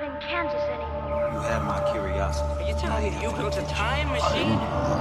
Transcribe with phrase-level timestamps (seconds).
[0.00, 1.30] not in Kansas anymore.
[1.32, 2.64] You have my curiosity.
[2.64, 4.56] Are you telling me you built a time machine?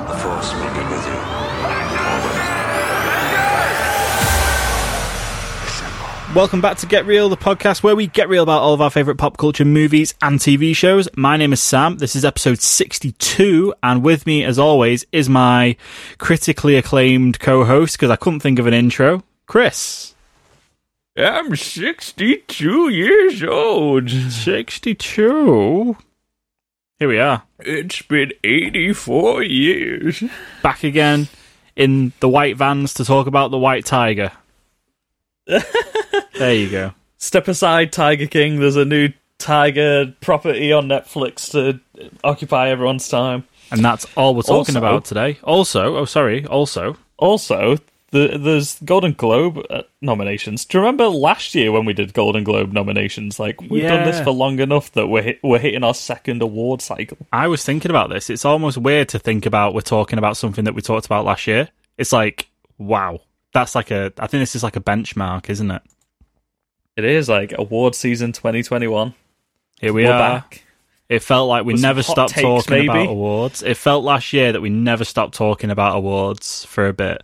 [0.08, 1.16] The Force will be with you.
[6.36, 8.92] Welcome back to Get Real, the podcast where we get real about all of our
[8.92, 11.10] favourite pop culture movies and TV shows.
[11.16, 11.98] My name is Sam.
[11.98, 15.76] This is episode 62, and with me, as always, is my
[16.20, 20.14] critically acclaimed co host because I couldn't think of an intro, Chris.
[21.18, 24.10] I'm 62 years old.
[24.10, 25.98] 62.
[27.00, 30.22] Here we are, It's been 84 years.
[30.62, 31.30] back again
[31.76, 34.32] in the white vans to talk about the white tiger.
[35.46, 36.92] there you go.
[37.18, 38.60] Step aside, Tiger King.
[38.60, 41.80] There's a new Tiger property on Netflix to
[42.24, 43.46] occupy everyone's time.
[43.72, 45.40] And that's all we're talking Also- about today.
[45.44, 47.78] Also, oh, sorry, also, Also,
[48.12, 50.66] the, there's Golden Globe uh, nominations.
[50.66, 53.40] Do you remember last year when we did Golden Globe nominations?
[53.40, 56.82] Like, we've done this for long enough that we're, hit, we're hitting our second award
[56.82, 57.18] cycle.
[57.32, 58.30] I was thinking about this.
[58.30, 61.48] It's almost weird to think about we're talking about something that we talked about last
[61.48, 61.70] year.
[61.98, 62.48] It's like,
[62.78, 63.22] wow.
[63.54, 65.82] That's like a, I think this is like a benchmark, isn't it?
[66.96, 69.14] It is like award season 2021.
[69.80, 70.20] Here we We're are.
[70.20, 70.64] back.
[71.08, 73.64] It felt like we never stopped takes, talking about awards.
[73.64, 77.24] It felt last year that we never stopped talking about awards for a bit.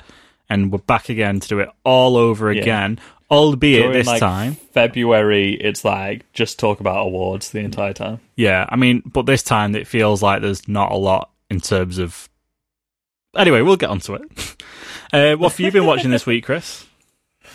[0.49, 2.61] And we're back again to do it all over Yeah.
[2.61, 2.99] again.
[3.31, 4.53] Albeit During, this like, time.
[4.73, 8.19] February, it's like just talk about awards the entire time.
[8.35, 11.97] Yeah, I mean, but this time it feels like there's not a lot in terms
[11.97, 12.29] of.
[13.35, 14.21] Anyway, we'll get onto it.
[15.13, 16.85] Uh, what have you been watching this week, Chris?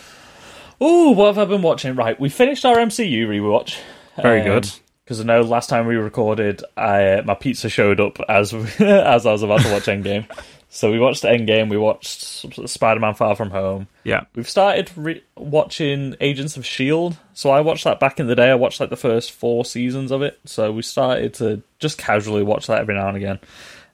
[0.80, 1.94] Oh, what have I been watching?
[1.94, 3.78] Right, we finished our MCU rewatch.
[4.16, 4.70] Very good.
[5.04, 9.32] Because I know last time we recorded, I, my pizza showed up as as I
[9.32, 10.26] was about to watch Endgame.
[10.72, 11.68] So we watched Endgame.
[11.68, 12.22] We watched
[12.68, 13.88] Spider-Man: Far From Home.
[14.04, 14.22] Yeah.
[14.34, 17.16] We've started re- watching Agents of Shield.
[17.34, 18.50] So I watched that back in the day.
[18.50, 20.38] I watched like the first four seasons of it.
[20.46, 23.38] So we started to just casually watch that every now and again.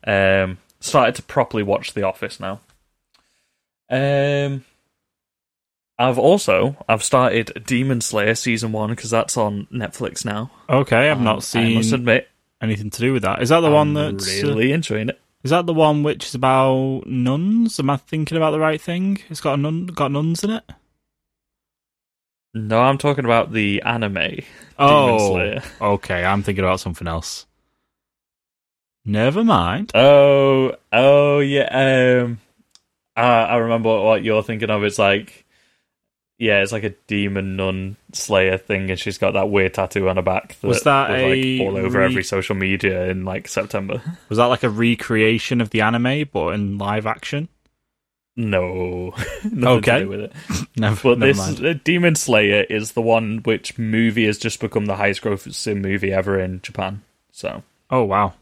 [0.07, 2.61] Um, started to properly watch The Office now.
[3.89, 4.65] Um,
[5.99, 10.51] I've also I've started Demon Slayer season one because that's on Netflix now.
[10.69, 12.29] Okay, I've Um, not I seen must admit,
[12.61, 13.41] anything to do with that.
[13.43, 15.21] Is that the one I'm that's uh, really enjoying it.
[15.47, 17.79] Is that the one which is about nuns?
[17.79, 19.19] Am I thinking about the right thing?
[19.31, 20.65] It's got a nun, got nuns in it.
[22.53, 24.41] No, I'm talking about the anime.
[24.77, 26.25] Oh, okay.
[26.25, 27.47] I'm thinking about something else.
[29.05, 29.93] Never mind.
[29.95, 32.25] Oh, oh yeah.
[32.25, 32.41] Um,
[33.17, 34.83] uh, I remember what you're thinking of.
[34.83, 35.46] It's like,
[36.39, 40.17] yeah, it's like a demon nun slayer thing, and she's got that weird tattoo on
[40.17, 40.57] her back.
[40.61, 44.03] That Was that was, a like all over re- every social media in like September?
[44.29, 47.49] Was that like a recreation of the anime, but in live action?
[48.39, 49.15] no,
[49.57, 49.93] Okay.
[50.01, 50.33] to do with it.
[50.77, 51.65] Never, But never this mind.
[51.67, 56.13] uh, Demon Slayer is the one which movie has just become the highest grossing movie
[56.13, 57.03] ever in Japan.
[57.33, 58.35] So Oh wow.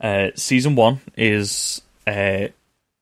[0.00, 2.46] Uh, season one is uh,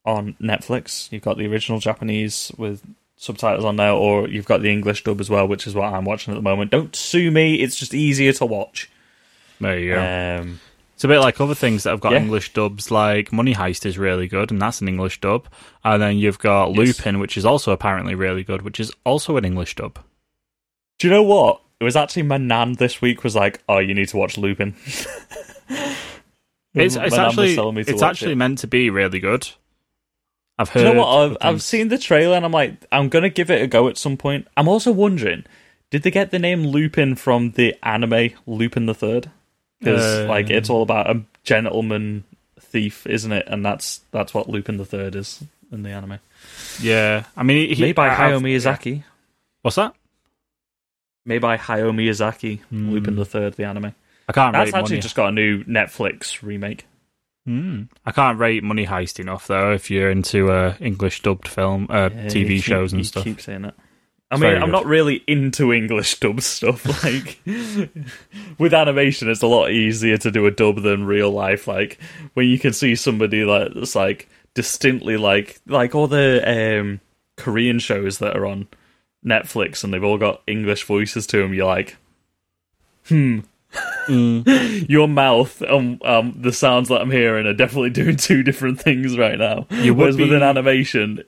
[0.04, 1.12] on Netflix.
[1.12, 2.82] You've got the original Japanese with
[3.18, 6.04] subtitles on there, or you've got the English dub as well, which is what I'm
[6.04, 6.70] watching at the moment.
[6.70, 8.90] Don't sue me; it's just easier to watch.
[9.60, 10.40] There you go.
[10.42, 10.60] Um,
[10.94, 12.20] It's a bit like other things that have got Yeah.
[12.22, 15.46] English dubs, like Money Heist is really good, and that's an English dub.
[15.84, 16.76] And then you've got Yes.
[16.98, 19.98] Lupin, which is also apparently really good, which is also an English dub.
[20.98, 21.60] do you know what?
[21.80, 24.74] It was actually my nan this week was like, "Oh, you need to watch Lupin."
[26.74, 28.36] It's, it's actually it's actually it.
[28.36, 29.48] meant to be really good.
[30.58, 30.80] I've heard.
[30.80, 31.08] Do you know what?
[31.08, 33.96] I've, I've seen the trailer and I'm like, I'm gonna give it a go at
[33.96, 34.48] some point.
[34.56, 35.44] I'm also wondering,
[35.90, 39.30] did they get the name Lupin from the anime Lupin the Third?
[39.78, 42.24] Because Uh, like it's all about a gentleman
[42.60, 43.46] thief, isn't it?
[43.46, 46.18] And that's that's what Lupin the Third is in the anime.
[46.80, 49.04] Yeah, I mean, he, Made by Hayao Miyazaki.
[49.62, 49.94] What's that?
[51.24, 52.60] Made by Hayao Miyazaki.
[52.62, 52.90] Hmm.
[52.90, 53.94] Lupin the Third, the anime.
[54.28, 56.86] I can't That's actually just got a new Netflix remake.
[57.48, 57.82] Hmm.
[58.04, 59.72] I can't rate Money Heist enough though.
[59.72, 63.40] If you're into uh, English dubbed film, uh, Yeah, TV keep- shows and stuff, Keep
[63.40, 63.74] saying it.
[64.30, 64.72] I It's mean, I'm good.
[64.72, 66.84] not really into English dub stuff.
[67.04, 67.38] Like
[68.58, 71.66] with animation, it's a lot easier to do a dub than real life.
[71.66, 71.98] Like
[72.34, 76.42] when you can see somebody like that's like distinctly like like all the
[76.80, 77.00] um,
[77.36, 78.68] Korean shows that are on
[79.24, 81.54] Netflix, and they've all got English voices to them.
[81.54, 81.96] You're like,
[83.06, 83.38] hmm.
[84.08, 89.18] Your mouth, and um, the sounds that I'm hearing are definitely doing two different things
[89.18, 89.66] right now.
[89.70, 91.22] You Whereas be- with an animation,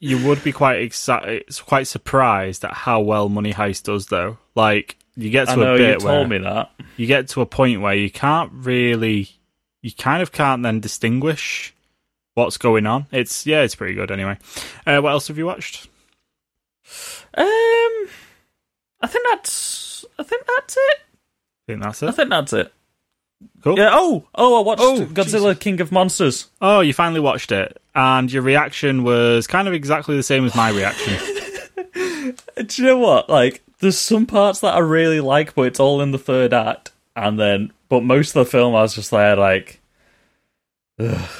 [0.00, 4.38] you would be quite exci- quite surprised at how well Money Heist does though.
[4.54, 6.70] Like you get to I know a you bit told where me that.
[6.96, 9.28] you get to a point where you can't really,
[9.80, 11.72] you kind of can't then distinguish
[12.34, 13.06] what's going on.
[13.12, 14.38] It's yeah, it's pretty good anyway.
[14.84, 15.86] Uh, what else have you watched?
[17.34, 17.46] Um,
[19.00, 20.98] I think that's I think that's it.
[21.66, 22.08] Think that's it.
[22.08, 22.72] I think that's it.
[23.62, 23.78] Cool.
[23.78, 23.90] Yeah.
[23.92, 26.48] Oh, oh, I watched Oh, Godzilla King of Monsters.
[26.60, 30.54] Oh, you finally watched it, and your reaction was kind of exactly the same as
[30.54, 31.14] my reaction.
[32.56, 33.28] Do you know what?
[33.28, 36.92] Like, there's some parts that I really like, but it's all in the third act,
[37.16, 39.80] and then, but most of the film, I was just there, like,
[40.98, 41.30] ugh.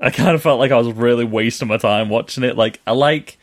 [0.00, 2.56] I kind of felt like I was really wasting my time watching it.
[2.56, 3.38] Like, I like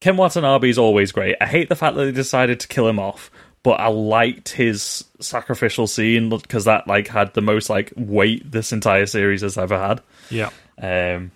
[0.00, 1.36] Ken Watanabe is always great.
[1.40, 3.30] I hate the fact that they decided to kill him off,
[3.62, 8.72] but I liked his sacrificial scene because that like had the most like weight this
[8.72, 10.00] entire series has ever had.
[10.30, 10.50] yeah.
[10.80, 11.30] Um,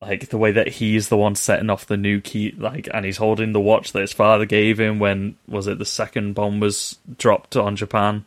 [0.00, 3.16] like the way that he's the one setting off the new key, like, and he's
[3.16, 6.98] holding the watch that his father gave him when was it the second bomb was
[7.18, 8.24] dropped on Japan.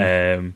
[0.00, 0.54] Um,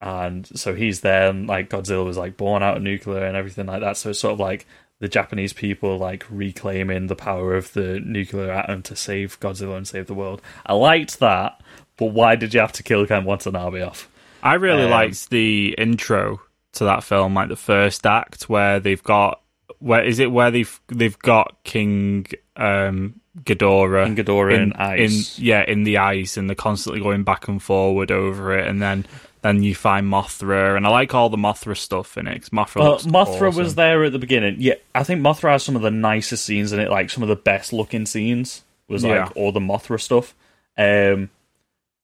[0.00, 3.66] and so he's there, and like Godzilla was like born out of nuclear and everything
[3.66, 3.96] like that.
[3.96, 4.66] So it's sort of like
[4.98, 9.86] the Japanese people like reclaiming the power of the nuclear atom to save Godzilla and
[9.86, 10.40] save the world.
[10.64, 11.60] I liked that,
[11.96, 14.08] but why did you have to kill Ken Watanabe off?
[14.42, 16.40] I really Um, liked the intro
[16.74, 19.40] to that film, like the first act where they've got
[19.78, 22.26] where is it where they've they've got King
[22.56, 25.38] um Ghidorah King Ghidorah in ice.
[25.38, 29.04] yeah, in the ice and they're constantly going back and forward over it and then
[29.42, 32.98] then you find Mothra and I like all the Mothra stuff in it Mothra Uh,
[33.08, 33.56] Mothra awesome.
[33.62, 34.56] was there at the beginning.
[34.58, 37.28] Yeah, I think Mothra has some of the nicest scenes in it, like some of
[37.28, 39.28] the best looking scenes was like Yeah.
[39.36, 40.34] all the Mothra stuff.
[40.78, 41.30] Um,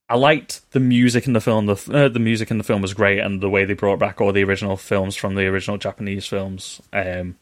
[0.09, 1.65] I liked the music in the film.
[1.65, 4.19] The uh, the music in the film was great, and the way they brought back
[4.21, 7.35] all the original films from the original Japanese films, um,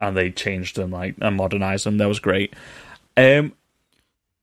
[0.00, 1.96] and they changed them like and modernized them.
[1.98, 2.52] That was great.
[3.16, 3.54] Um,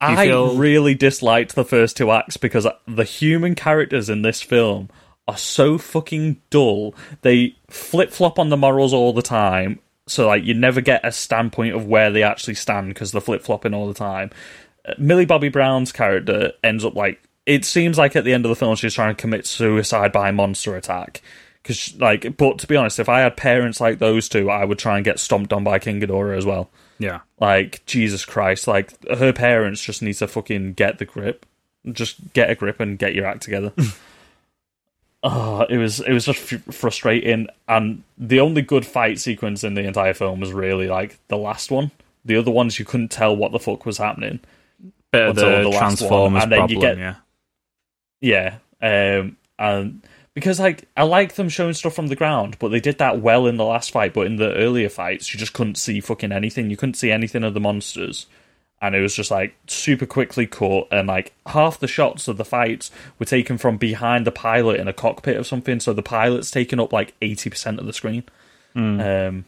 [0.09, 4.89] I feel- really disliked the first two acts because the human characters in this film
[5.27, 6.93] are so fucking dull.
[7.21, 9.79] They flip flop on the morals all the time.
[10.07, 13.41] So like you never get a standpoint of where they actually stand because they're flip
[13.41, 14.31] flopping all the time.
[14.85, 18.49] Uh, Millie Bobby Brown's character ends up like it seems like at the end of
[18.49, 21.21] the film she's trying to commit suicide by monster attack.
[21.61, 24.79] Because like, but to be honest, if I had parents like those two, I would
[24.79, 26.69] try and get stomped on by King Ghidorah as well.
[26.99, 27.21] Yeah.
[27.39, 31.45] Like Jesus Christ, like her parents just need to fucking get the grip,
[31.91, 33.73] just get a grip and get your act together.
[35.23, 39.73] oh, it was it was just f- frustrating, and the only good fight sequence in
[39.73, 41.91] the entire film was really like the last one.
[42.25, 44.39] The other ones you couldn't tell what the fuck was happening.
[45.11, 48.57] Bit until the, the last one, Transformers and then problem, you get- yeah.
[48.81, 50.01] Yeah, um, and
[50.35, 53.45] because like I like them showing stuff from the ground, but they did that well
[53.47, 54.13] in the last fight.
[54.13, 56.69] But in the earlier fights, you just couldn't see fucking anything.
[56.69, 58.25] You couldn't see anything of the monsters,
[58.81, 60.87] and it was just like super quickly cut.
[60.91, 62.89] And like half the shots of the fights
[63.19, 65.79] were taken from behind the pilot in a cockpit or something.
[65.79, 68.23] So the pilot's taken up like eighty percent of the screen.
[68.75, 69.45] Um,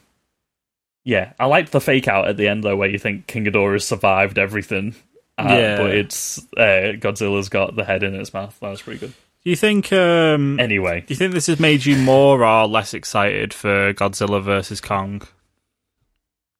[1.04, 3.74] yeah, I liked the fake out at the end though, where you think King Ghidorah
[3.74, 4.94] has survived everything.
[5.38, 5.76] Uh, Yeah.
[5.78, 8.56] but it's uh, Godzilla's got the head in its mouth.
[8.60, 9.12] That was pretty good.
[9.46, 12.92] Do you think um Anyway, do you think this has made you more or less
[12.92, 15.22] excited for Godzilla versus Kong?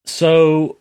[0.04, 0.76] so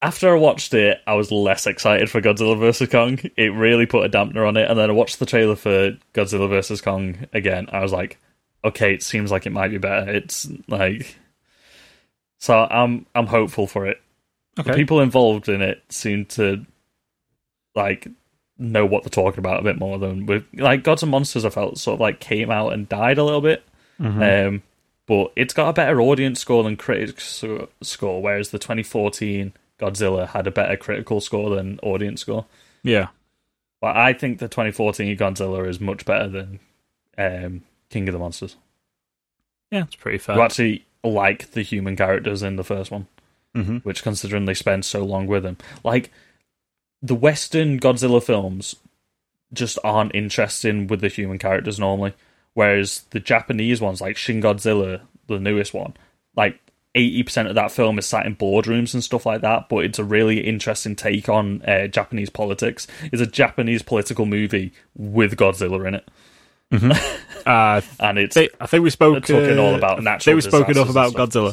[0.00, 3.18] after I watched it, I was less excited for Godzilla vs Kong.
[3.36, 6.48] It really put a dampener on it, and then I watched the trailer for Godzilla
[6.48, 7.66] vs Kong again.
[7.72, 8.18] I was like,
[8.64, 10.08] okay, it seems like it might be better.
[10.08, 11.16] It's like,
[12.38, 14.00] so I'm I'm hopeful for it.
[14.54, 16.64] The people involved in it seem to
[17.74, 18.06] like
[18.58, 21.44] know what they're talking about a bit more than with like Gods and Monsters.
[21.44, 23.62] I felt sort of like came out and died a little bit.
[24.00, 24.62] Um,
[25.06, 27.42] but it's got a better audience score than critics
[27.82, 32.44] score, whereas the 2014 Godzilla had a better critical score than audience score.
[32.82, 33.08] Yeah.
[33.80, 36.60] But I think the 2014 Godzilla is much better than
[37.16, 38.56] um, King of the Monsters.
[39.70, 40.36] Yeah, it's pretty fair.
[40.36, 43.06] You actually like the human characters in the first one,
[43.56, 43.84] Mhm.
[43.84, 46.10] which considering they spend so long with them, like
[47.02, 48.74] the Western Godzilla films
[49.52, 52.14] just aren't interesting with the human characters normally,
[52.54, 55.94] whereas the Japanese ones, like Shin Godzilla, the newest one,
[56.36, 56.58] like.
[56.96, 60.04] 80% of that film is sat in boardrooms and stuff like that, but it's a
[60.04, 62.88] really interesting take on uh, Japanese politics.
[63.12, 66.08] It's a Japanese political movie with Godzilla in it.
[67.46, 70.50] Uh, And it's I think we spoke talking all uh, about I natural think we
[70.50, 71.52] spoke enough about and Godzilla.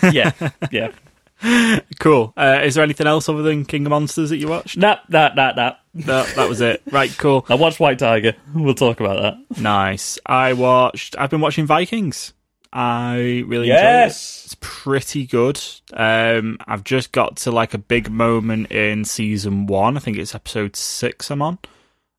[0.00, 0.32] so- yeah,
[0.70, 0.92] yeah.
[1.98, 2.32] Cool.
[2.36, 4.76] Uh, is there anything else other than King of Monsters that you watched?
[4.76, 5.74] Nah, nah, nah, nah.
[5.94, 6.82] No, that was it.
[6.90, 7.44] Right, cool.
[7.50, 8.34] I watched White Tiger.
[8.54, 9.60] We'll talk about that.
[9.60, 10.18] Nice.
[10.26, 11.16] I watched.
[11.18, 12.32] I've been watching Vikings.
[12.72, 14.06] I really enjoyed it.
[14.06, 15.60] It's pretty good.
[15.94, 19.96] Um, I've just got to like a big moment in season one.
[19.96, 21.30] I think it's episode six.
[21.30, 21.58] I'm on.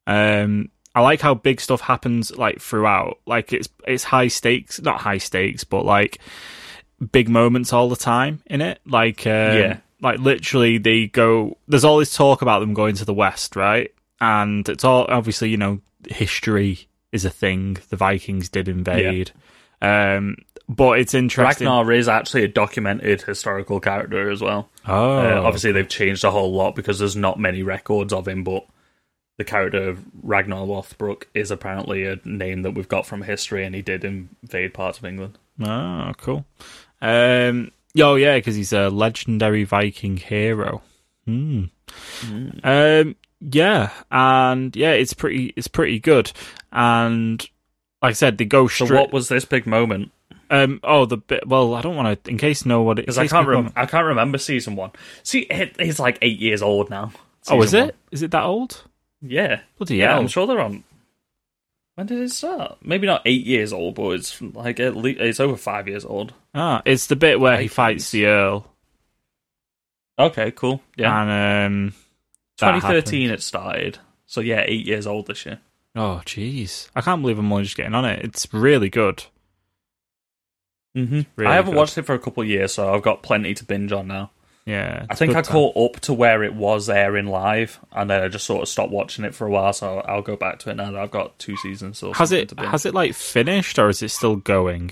[0.07, 3.19] Um, I like how big stuff happens like throughout.
[3.27, 6.19] Like it's it's high stakes, not high stakes, but like
[7.11, 8.79] big moments all the time in it.
[8.85, 9.77] Like um, Yeah.
[10.01, 11.57] like literally they go.
[11.67, 13.93] There's all this talk about them going to the west, right?
[14.19, 17.77] And it's all obviously you know history is a thing.
[17.89, 19.31] The Vikings did invade.
[19.81, 20.37] Um,
[20.69, 21.67] but it's interesting.
[21.67, 24.69] Ragnar is actually a documented historical character as well.
[24.85, 28.43] oh, Uh, obviously, they've changed a whole lot because there's not many records of him,
[28.43, 28.65] but
[29.37, 33.75] the character of Ragnar Lothbrok is apparently a name that we've got from history, and
[33.75, 35.37] he did invade parts of England.
[35.63, 36.43] Oh, cool.
[37.01, 40.81] Um, oh, yeah, because he's a legendary Viking hero.
[41.25, 41.65] Hmm.
[42.63, 46.31] Um, yeah, and yeah, it's pretty, it's pretty good.
[46.71, 47.41] And
[48.01, 48.99] like I said, they go So, straight.
[48.99, 50.11] what was this big moment?
[50.49, 51.47] um, oh, the bit.
[51.47, 52.29] Well, I don't want to.
[52.31, 54.91] In case know what it Because I can't rem- I can't remember season one.
[55.23, 57.11] See, it, it's like eight years old now.
[57.49, 57.95] Oh, is it?
[58.11, 58.83] Is it that old?
[59.21, 60.11] Yeah, Bloody yeah.
[60.11, 60.19] hell.
[60.21, 60.83] I'm sure they're on.
[61.97, 62.77] When did it start?
[62.83, 66.31] Maybe not eight years old, but it's like at least it's over five years old.
[66.53, 68.71] Ah, it's the bit where he fights the Earl.
[70.19, 70.83] Okay, cool.
[70.95, 71.93] Yeah, And um,
[72.59, 73.97] 2013 it started.
[74.27, 75.59] So yeah, eight years old this year.
[75.95, 76.87] Oh, jeez.
[76.95, 78.23] I can't believe I'm only just getting on it.
[78.23, 79.23] It's really good.
[80.95, 81.21] Mm-hmm.
[81.35, 81.79] Really I haven't good.
[81.79, 84.29] watched it for a couple of years, so I've got plenty to binge on now.
[84.67, 85.05] Yeah.
[85.09, 85.53] I think I time.
[85.53, 88.91] caught up to where it was airing live, and then I just sort of stopped
[88.91, 89.71] watching it for a while.
[89.71, 92.03] So I'll go back to it now that I've got two seasons.
[92.03, 94.91] Or Has it has it like finished or is it still going?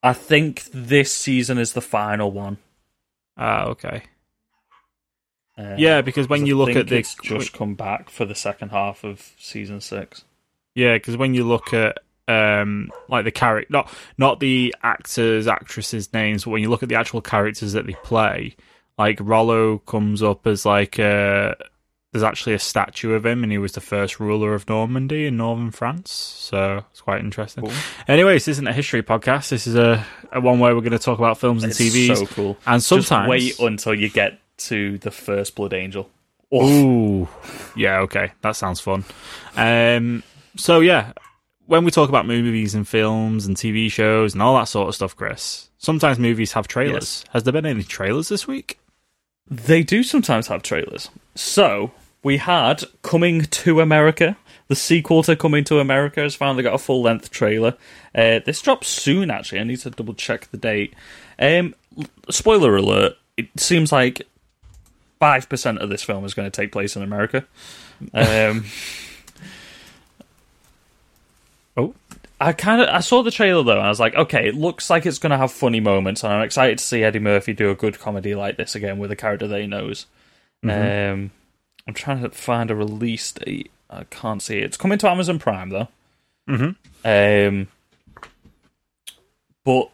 [0.00, 2.58] I think this season is the final one.
[3.36, 4.04] Ah, okay.
[5.58, 8.34] Uh, Yeah, because when I you look think at this, just come back for the
[8.36, 10.24] second half of season six.
[10.76, 16.12] yeah, because when you look at um like the character, not not the actors actresses
[16.12, 18.54] names, but when you look at the actual characters that they play,
[18.98, 21.54] like Rollo comes up as like uh
[22.12, 25.36] there's actually a statue of him, and he was the first ruler of Normandy in
[25.36, 26.10] northern France.
[26.10, 27.64] So it's quite interesting.
[27.64, 27.74] Cool.
[28.08, 29.50] Anyways, this isn't a history podcast.
[29.50, 32.16] This is a, a one where we're going to talk about films and It's TVs.
[32.16, 32.56] so cool.
[32.66, 36.08] And sometimes just wait until you get to the first Blood Angel.
[36.50, 37.28] Oh, Ooh,
[37.76, 39.04] yeah, okay, that sounds fun.
[39.54, 40.22] Um,
[40.56, 41.12] so yeah,
[41.66, 44.94] when we talk about movies and films and TV shows and all that sort of
[44.94, 47.22] stuff, Chris, sometimes movies have trailers.
[47.34, 48.78] Has there been any trailers this week?
[49.50, 51.10] They do sometimes have trailers.
[51.34, 54.36] So we had Coming to America.
[54.68, 57.74] The sequel to Coming to America has finally got a full length trailer.
[58.14, 59.60] Uh, this drops soon, actually.
[59.60, 60.94] I need to double check the date.
[61.38, 61.74] Um,
[62.28, 64.22] spoiler alert: It seems like
[65.18, 67.46] five percent of this film is going to take place in America.
[68.12, 68.66] Um,
[71.78, 71.94] Oh,
[72.40, 74.90] I kind of I saw the trailer though, and I was like, okay, it looks
[74.90, 77.70] like it's going to have funny moments, and I'm excited to see Eddie Murphy do
[77.70, 80.06] a good comedy like this again with a character that he knows.
[80.62, 81.30] Um,
[81.86, 83.70] I'm trying to find a release date.
[83.90, 84.64] I can't see it.
[84.64, 85.88] It's coming to Amazon Prime though.
[86.48, 86.76] Mhm.
[87.04, 87.68] Um,
[89.64, 89.90] but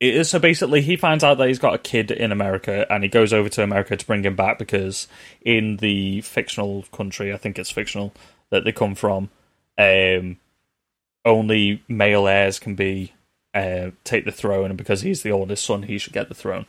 [0.00, 3.04] it is so basically he finds out that he's got a kid in America, and
[3.04, 5.06] he goes over to America to bring him back because
[5.42, 8.12] in the fictional country, I think it's fictional
[8.50, 9.30] that they come from,
[9.78, 10.36] um,
[11.24, 13.12] only male heirs can be
[13.54, 16.66] uh, take the throne, and because he's the oldest son, he should get the throne.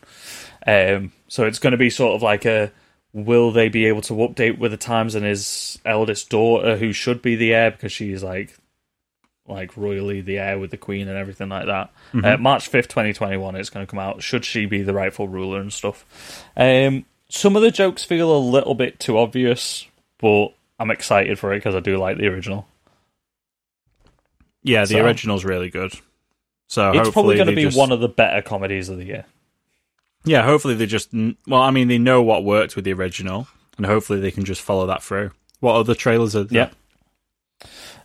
[0.67, 2.71] Um, so it's going to be sort of like a
[3.13, 7.21] will they be able to update with the times and his eldest daughter, who should
[7.21, 8.57] be the heir because she's like
[9.47, 11.91] like royally the heir with the queen and everything like that.
[12.25, 14.21] Uh, March fifth, twenty twenty one, it's going to come out.
[14.21, 16.43] Should she be the rightful ruler and stuff?
[16.57, 19.87] Um, some of the jokes feel a little bit too obvious,
[20.19, 22.67] but I'm excited for it because I do like the original.
[24.65, 25.93] Yeah, the So- original's really good.
[26.67, 29.25] So It's probably going to be just- one of the better comedies of the year.
[30.25, 33.85] Yeah, hopefully they just well, I mean, they know what worked with the original, and
[33.85, 35.31] hopefully they can just follow that through.
[35.59, 36.71] What other trailers are there?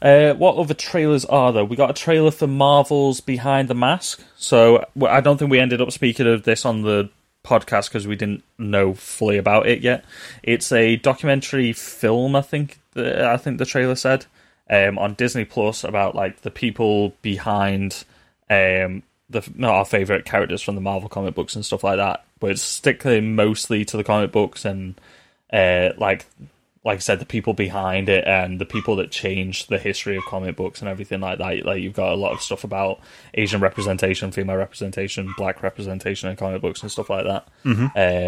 [0.03, 1.65] Uh, what other trailers are there?
[1.65, 4.23] We got a trailer for Marvel's Behind the Mask.
[4.37, 7.11] So I don't think we ended up speaking of this on the
[7.45, 10.05] podcast because we didn't know fully about it yet.
[10.43, 12.79] It's a documentary film, I think.
[12.97, 14.27] I think the trailer said
[14.71, 18.05] um, on Disney Plus about like the people behind
[18.49, 22.25] um, the not our favorite characters from the Marvel comic books and stuff like that.
[22.39, 24.99] But it's sticking mostly to the comic books and
[25.53, 26.25] uh, like
[26.83, 30.25] like I said, the people behind it and the people that changed the history of
[30.25, 31.67] comic books and everything like that.
[31.67, 33.01] Like you've got a lot of stuff about
[33.35, 37.47] Asian representation, female representation, black representation in comic books and stuff like that.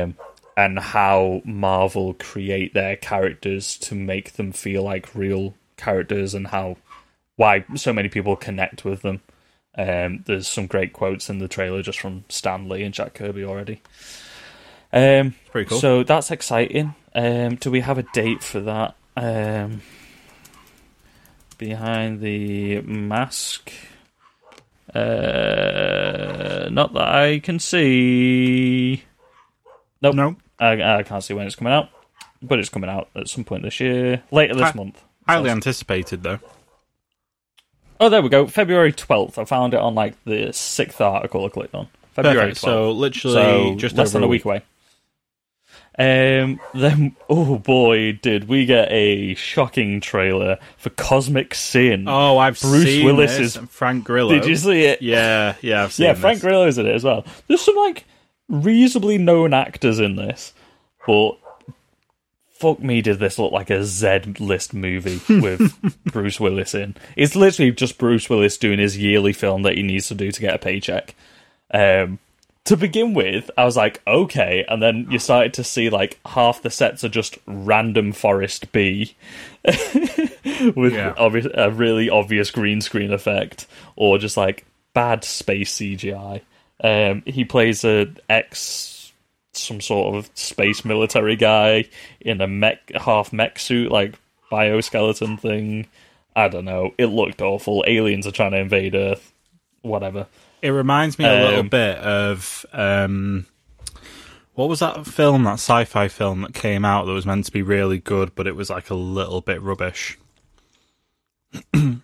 [0.02, 0.16] Um,
[0.54, 6.76] and how Marvel create their characters to make them feel like real characters and how
[7.36, 9.20] why so many people connect with them.
[9.76, 13.44] Um, there's some great quotes in the trailer just from Stan Lee and Jack Kirby
[13.44, 13.80] already.
[14.92, 15.78] Um, Pretty cool.
[15.78, 16.94] So that's exciting.
[17.14, 18.94] Um, do we have a date for that?
[19.16, 19.80] Um,
[21.58, 23.72] behind the mask.
[24.94, 29.02] Uh, not that I can see.
[30.02, 30.14] Nope.
[30.14, 31.88] No, I, I can't see when it's coming out,
[32.42, 35.02] but it's coming out at some point this year, later this Hi- month.
[35.26, 36.38] Highly anticipated though.
[38.00, 38.46] Oh, there we go.
[38.46, 39.38] February twelfth.
[39.38, 41.88] I found it on like the sixth article I clicked on.
[42.12, 42.60] February Perfect.
[42.60, 42.64] 12th.
[42.64, 44.62] So literally So just less than a week away.
[45.98, 46.58] Um.
[46.74, 52.06] Then, oh boy, did we get a shocking trailer for Cosmic Sin?
[52.08, 53.56] Oh, I've Bruce seen Willis this.
[53.56, 54.30] is- Frank Grillo.
[54.32, 55.02] Did you see it?
[55.02, 56.42] Yeah, yeah, I've seen yeah, Frank this.
[56.44, 57.24] Grillo's in it as well.
[57.46, 58.04] There's some like
[58.48, 60.54] reasonably known actors in this,
[61.06, 61.32] but
[62.62, 65.74] fuck me, did this look like a Z list movie with
[66.06, 66.94] Bruce Willis in?
[67.16, 70.40] It's literally just Bruce Willis doing his yearly film that he needs to do to
[70.40, 71.14] get a paycheck.
[71.74, 72.18] Um,
[72.66, 76.62] to begin with, I was like, okay, and then you started to see like half
[76.62, 79.16] the sets are just random Forest B
[79.64, 81.14] with Yeah.
[81.18, 83.66] obvi- a really obvious green screen effect,
[83.96, 84.64] or just like
[84.94, 86.40] bad space CGI.
[86.84, 88.56] Um, he plays a ex,
[89.52, 91.84] some sort of space military guy
[92.20, 94.14] in a mech, half mech suit, like
[94.50, 95.86] bioskeleton thing.
[96.34, 96.92] I don't know.
[96.98, 97.84] It looked awful.
[97.86, 99.32] Aliens are trying to invade Earth.
[99.82, 100.26] Whatever.
[100.62, 103.46] It reminds me a little Um, bit of um,
[104.54, 107.62] what was that film, that sci-fi film that came out that was meant to be
[107.62, 110.18] really good, but it was like a little bit rubbish.
[111.74, 111.98] I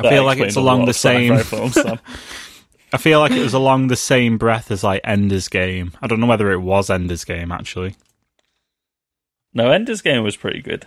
[0.00, 1.38] feel like it's along the same.
[1.38, 1.76] films.
[2.92, 5.92] I feel like it was along the same breath as like Ender's Game.
[6.02, 7.94] I don't know whether it was Ender's Game actually.
[9.54, 10.86] no, Ender's Game was pretty good.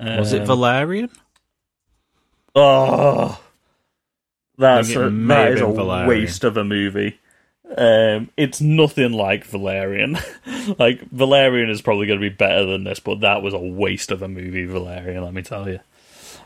[0.00, 1.10] Was it Um, Valerian?
[2.54, 3.40] Oh,
[4.56, 6.08] that's a, that is a Valerian.
[6.08, 7.18] waste of a movie.
[7.76, 10.18] Um, it's nothing like Valerian.
[10.78, 14.10] like Valerian is probably going to be better than this, but that was a waste
[14.10, 14.64] of a movie.
[14.64, 15.80] Valerian, let me tell you.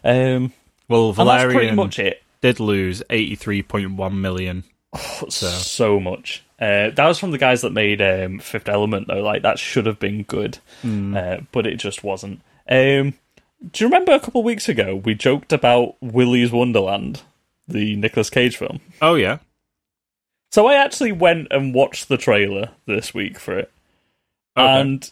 [0.04, 0.52] Um,
[0.88, 2.21] Well, that's pretty Valerian much it.
[2.42, 4.64] Did lose eighty-three point one million.
[4.92, 6.42] Oh, So, much.
[6.60, 9.22] Uh, that was from the guys that made um, Fifth Element, though.
[9.22, 12.42] Like that should have been good, uh, but it just wasn't.
[12.68, 13.14] Um,
[13.72, 17.22] do you remember a couple weeks ago we joked about Willy's Wonderland,
[17.66, 18.80] the Nicolas Cage film?
[19.00, 19.38] Oh yeah,
[20.50, 23.72] So I actually went and watched the trailer this week for it,
[24.56, 24.80] Okay.
[24.80, 25.10] and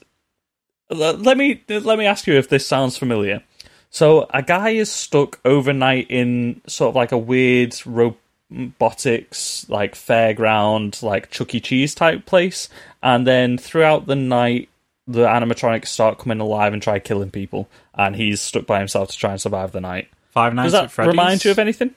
[0.91, 3.43] let me let me ask you if this sounds familiar.
[3.91, 11.03] So a guy is stuck overnight in sort of like a weird robotics like fairground,
[11.03, 11.61] like Chuck E.
[11.61, 12.69] Cheese type place,
[13.03, 14.69] and then throughout the night
[15.07, 19.17] the animatronics start coming alive and try killing people, and he's stuck by himself to
[19.17, 20.09] try and survive the night.
[20.31, 21.11] Five Nights Does that Freddy's.
[21.13, 21.95] remind you of anything?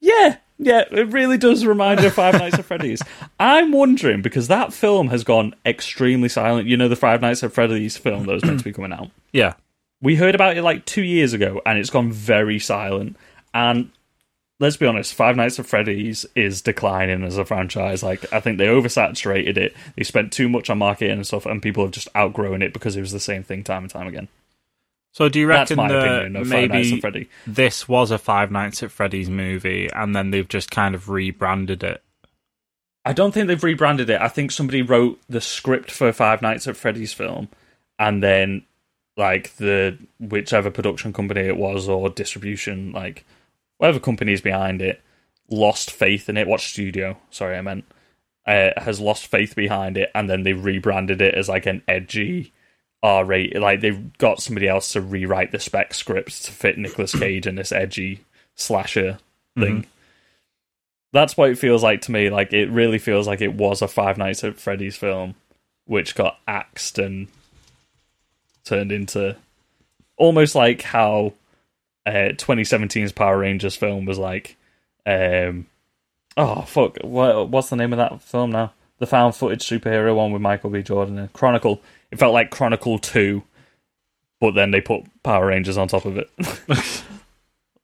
[0.00, 3.02] Yeah, yeah, it really does remind you of Five Nights at Freddy's.
[3.40, 6.66] I'm wondering because that film has gone extremely silent.
[6.66, 9.10] You know, the Five Nights at Freddy's film that was meant to be coming out.
[9.32, 9.54] Yeah,
[10.02, 13.16] We heard about it like two years ago, and it's gone very silent.
[13.52, 13.90] And
[14.58, 18.02] let's be honest, Five Nights at Freddy's is declining as a franchise.
[18.02, 19.74] Like, I think they oversaturated it.
[19.96, 22.96] They spent too much on marketing and stuff, and people have just outgrown it because
[22.96, 24.28] it was the same thing time and time again.
[25.12, 28.18] So do you That's reckon my that opinion of Five Nights maybe this was a
[28.18, 32.02] Five Nights at Freddy's movie, and then they've just kind of rebranded it?
[33.04, 34.20] I don't think they've rebranded it.
[34.20, 37.48] I think somebody wrote the script for Five Nights at Freddy's film,
[37.98, 38.62] and then
[39.20, 43.24] like the whichever production company it was or distribution, like
[43.76, 45.00] whatever company is behind it,
[45.50, 46.48] lost faith in it.
[46.48, 47.18] What studio?
[47.30, 47.84] Sorry, I meant
[48.46, 52.52] uh, has lost faith behind it, and then they rebranded it as like an edgy
[53.02, 53.60] R rated.
[53.60, 57.56] Like they've got somebody else to rewrite the spec scripts to fit Nicolas Cage in
[57.56, 58.24] this edgy
[58.56, 59.18] slasher
[59.58, 59.86] thing.
[61.12, 62.30] That's what it feels like to me.
[62.30, 65.34] Like it really feels like it was a Five Nights at Freddy's film,
[65.84, 67.28] which got axed and
[68.70, 69.36] turned into
[70.16, 71.34] almost like how
[72.06, 74.56] uh, 2017's Power Rangers film was like.
[75.04, 75.66] Um,
[76.36, 76.98] oh fuck!
[77.02, 78.72] What, what's the name of that film now?
[78.98, 80.82] The found footage superhero one with Michael B.
[80.82, 81.18] Jordan.
[81.18, 81.28] in.
[81.28, 81.80] Chronicle.
[82.10, 83.42] It felt like Chronicle Two,
[84.40, 86.30] but then they put Power Rangers on top of it.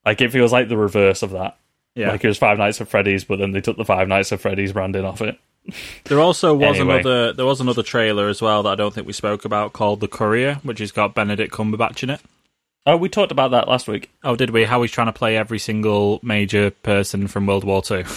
[0.04, 1.58] like it feels like the reverse of that.
[1.94, 2.10] Yeah.
[2.10, 4.40] Like it was Five Nights at Freddy's, but then they took the Five Nights at
[4.40, 5.38] Freddy's branding off it.
[6.04, 6.94] There also was Anyway.
[7.00, 10.00] another there was another trailer as well that I don't think we spoke about called
[10.00, 12.20] The Courier, which has got Benedict Cumberbatch in it.
[12.86, 14.10] Oh, we talked about that last week.
[14.22, 14.62] Oh, did we?
[14.64, 18.04] How he's trying to play every single major person from World War Two.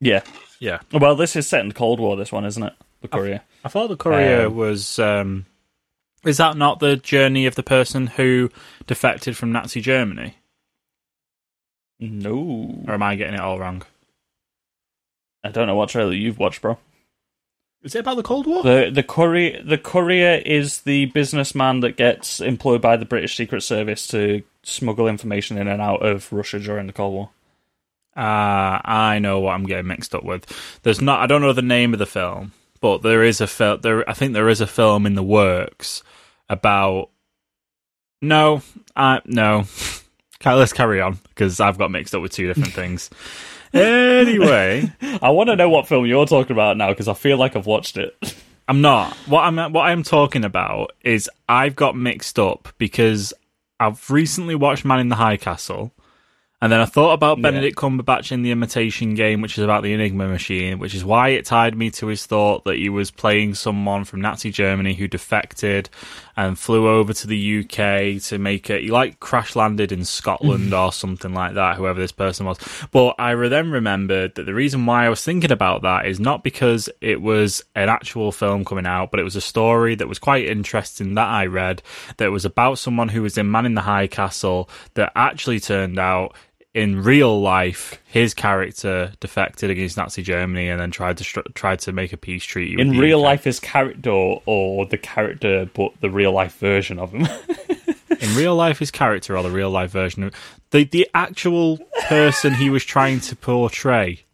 [0.00, 0.22] Yeah.
[0.58, 2.14] yeah, Well, this is set in Cold War.
[2.16, 2.74] This one, isn't it?
[3.00, 3.40] The Courier.
[3.64, 4.98] I thought The Courier Um, was.
[4.98, 5.46] Um,
[6.26, 8.50] is that not the journey of the person who
[8.86, 10.34] defected from Nazi Germany,
[12.00, 13.82] No, or am I getting it all wrong?
[15.44, 16.78] I don't know what trailer you've watched, bro.
[17.82, 18.62] Is it about the Cold War?
[18.62, 23.60] The the courier the courier is the businessman that gets employed by the British Secret
[23.60, 27.30] Service to smuggle information in and out of Russia during the Cold War.
[28.16, 30.46] Ah, I know what I'm getting mixed up with.
[30.82, 31.20] There's not.
[31.20, 33.80] I don't know the name of the film, but there is a film.
[33.82, 36.02] There, I think there is a film in the works
[36.48, 37.10] about.
[38.22, 38.62] No,
[38.96, 39.66] I no,
[40.46, 43.10] let's carry on because I've got mixed up with two different things.
[43.74, 44.90] Anyway,
[45.22, 47.66] I want to know what film you're talking about now because I feel like I've
[47.66, 48.16] watched it.
[48.68, 49.12] I'm not.
[49.26, 53.34] What I'm what I'm talking about is I've got mixed up because
[53.78, 55.92] I've recently watched Man in the High Castle,
[56.62, 57.42] and then I thought about Yeah.
[57.42, 61.30] Benedict Cumberbatch in the Imitation Game, which is about the Enigma machine, which is why
[61.30, 65.08] it tied me to his thought that he was playing someone from Nazi Germany who
[65.08, 65.90] defected
[66.36, 68.82] and flew over to the UK to make it.
[68.82, 70.74] He like crash landed in Scotland mm-hmm.
[70.74, 72.58] or something like that, whoever this person was.
[72.90, 76.42] But I then remembered that the reason why I was thinking about that is not
[76.42, 80.18] because it was an actual film coming out, but it was a story that was
[80.18, 81.82] quite interesting that I read
[82.16, 85.98] that was about someone who was in Man in the High Castle that actually turned
[85.98, 86.34] out
[86.74, 91.78] in real life, his character defected against Nazi Germany and then tried to str- tried
[91.80, 92.76] to make a peace treaty.
[92.76, 93.24] with In real UK.
[93.24, 97.28] life, his character or the character, but the real life version of him.
[98.20, 100.34] in real life, his character or the real life version of
[100.70, 104.24] the the actual person he was trying to portray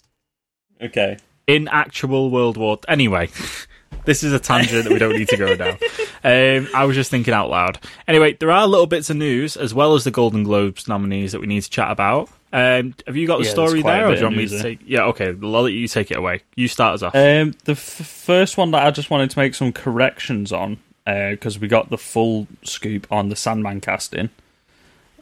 [0.81, 1.19] okay.
[1.47, 2.79] in actual World War.
[2.89, 3.29] Anyway,
[4.05, 5.79] this is a tangent that we don't need to go down.
[6.25, 7.79] Um, I was just thinking out loud.
[8.09, 11.41] Anyway, there are little bits of news as well as the Golden Globes nominees that
[11.41, 12.29] we need to chat about.
[12.53, 14.37] Um, have you got the Yeah, story there's quite a there, or do you want
[14.37, 14.81] me to take?
[14.85, 15.29] Yeah, okay.
[15.43, 16.43] I'll let you take it away.
[16.57, 17.15] You start us off.
[17.15, 21.59] Um, the f- first one that I just wanted to make some corrections on because
[21.59, 24.31] we got the full scoop on the Sandman casting.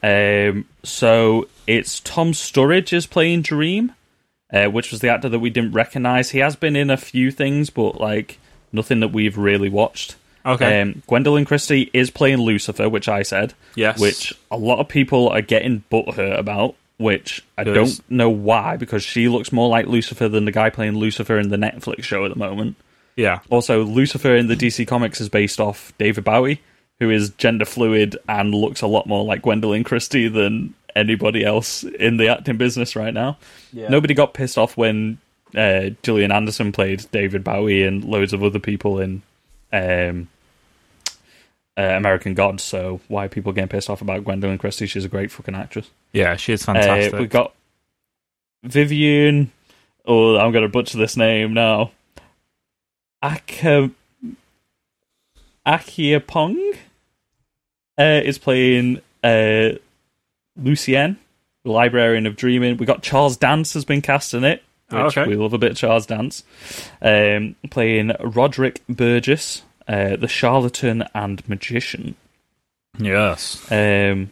[0.01, 3.93] Um, so it's Tom Sturridge is playing Dream,
[4.51, 6.31] uh, which was the actor that we didn't recognize.
[6.31, 8.39] He has been in a few things, but like
[8.71, 10.15] nothing that we've really watched.
[10.45, 10.81] Okay.
[10.81, 13.53] Um, Gwendoline Christie is playing Lucifer, which I said.
[13.75, 13.99] Yes.
[13.99, 16.75] Which a lot of people are getting butthurt about.
[16.97, 17.75] Which I Good.
[17.75, 21.47] don't know why, because she looks more like Lucifer than the guy playing Lucifer in
[21.47, 22.75] the Netflix show at the moment.
[23.15, 23.39] yeah.
[23.49, 26.61] Also, Lucifer in the DC Comics is based off David Bowie,
[26.99, 31.83] who is gender fluid and looks a lot more like Gwendoline Christie than anybody else
[31.83, 33.37] in the acting business right now.
[33.71, 33.87] Yeah.
[33.87, 35.19] Nobody got pissed off when
[35.55, 39.21] uh, Gillian Anderson played David Bowie and loads of other people in
[39.73, 40.27] um,
[41.77, 42.63] uh, American Gods.
[42.63, 44.85] So why are people getting pissed off about Gwendoline Christie?
[44.87, 45.89] She's a great fucking actress.
[46.13, 47.19] Yeah, she is Uh, fantastic.
[47.19, 47.53] we've got
[48.63, 49.51] Vivienne.
[50.05, 51.91] Oh, I'm going to butcher this name now.
[53.23, 53.89] Aka
[55.67, 56.77] Akiapong
[57.97, 59.69] uh, is playing uh,
[60.57, 61.17] Lucien,
[61.63, 62.77] the librarian of dreaming.
[62.77, 65.27] We got Charles Dance has been cast in it, which okay.
[65.27, 66.43] we love a bit of Charles Dance.
[67.01, 72.15] Um, playing Roderick Burgess, uh, the charlatan and magician.
[72.97, 73.65] yes.
[73.71, 74.31] Um,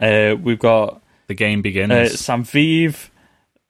[0.00, 1.90] uh, we've got The game begins.
[1.92, 3.10] uh, Samviv.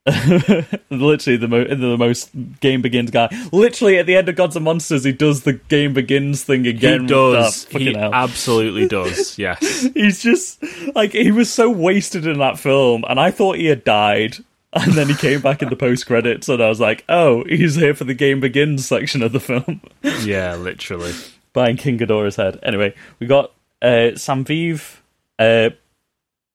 [0.91, 3.29] literally the, mo- the most game begins guy.
[3.53, 7.03] Literally at the end of Gods and Monsters, he does the game begins thing again.
[7.03, 7.67] he does.
[7.67, 8.15] He hell.
[8.15, 9.39] absolutely does.
[9.39, 9.87] Yes.
[9.95, 10.63] He's just
[10.95, 14.39] like he was so wasted in that film, and I thought he had died.
[14.73, 17.75] And then he came back in the post credits, and I was like, "Oh, he's
[17.77, 19.81] here for the game begins section of the film."
[20.23, 21.13] Yeah, literally.
[21.55, 22.59] buying King Ghidorah's head.
[22.63, 24.99] Anyway, we got uh, Samviv
[25.39, 25.71] uh,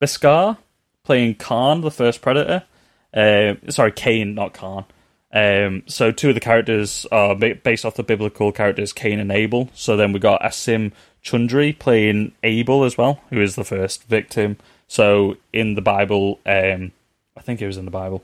[0.02, 0.58] Bhaskar
[1.04, 2.64] playing Khan, the first Predator.
[3.14, 4.86] Uh, sorry, Cain, not Khan.
[5.32, 9.70] Um, so two of the characters are based off the biblical characters Cain and Abel.
[9.74, 10.92] So then we got Asim
[11.24, 14.58] Chaudhry playing Abel as well, who is the first victim.
[14.88, 16.92] So in the Bible, um,
[17.36, 18.24] I think it was in the Bible,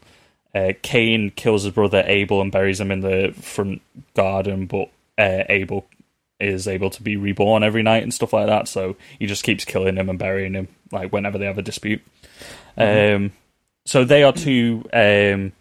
[0.54, 3.82] uh, Cain kills his brother Abel and buries him in the front
[4.16, 5.86] garden, but uh, Abel
[6.40, 8.68] is able to be reborn every night and stuff like that.
[8.68, 12.02] So he just keeps killing him and burying him, like whenever they have a dispute.
[12.78, 13.34] Um,
[13.86, 15.52] so they are two um,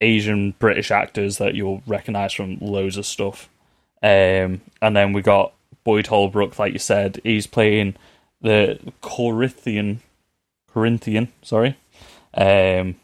[0.00, 3.48] Asian British actors that you'll recognize from loads of stuff.
[4.02, 7.96] Um, and then we got Boyd Holbrook, like you said, he's playing
[8.40, 10.00] the Corinthian,
[10.72, 11.76] Corinthian, sorry,
[12.36, 12.96] um,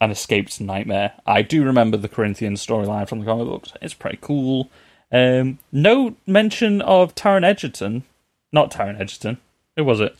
[0.00, 1.12] an escaped nightmare.
[1.26, 3.72] I do remember the Corinthian storyline from the comic books.
[3.80, 4.70] It's pretty cool.
[5.10, 8.04] Um, no mention of Taron Egerton.
[8.52, 9.38] Not Taron Egerton.
[9.76, 10.16] Who was it?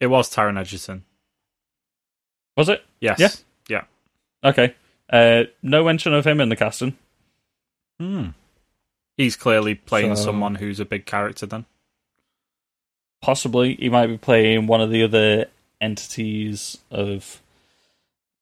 [0.00, 1.04] It was Taron Egerton.
[2.56, 2.84] Was it?
[3.00, 3.18] Yes.
[3.18, 3.30] Yeah.
[3.68, 4.48] Yeah.
[4.50, 4.74] Okay.
[5.10, 6.96] Uh, no mention of him in the casting.
[8.00, 8.28] Hmm.
[9.16, 11.64] He's clearly playing So- someone who's a big character then.
[13.22, 15.46] Possibly he might be playing one of the other
[15.80, 17.40] entities of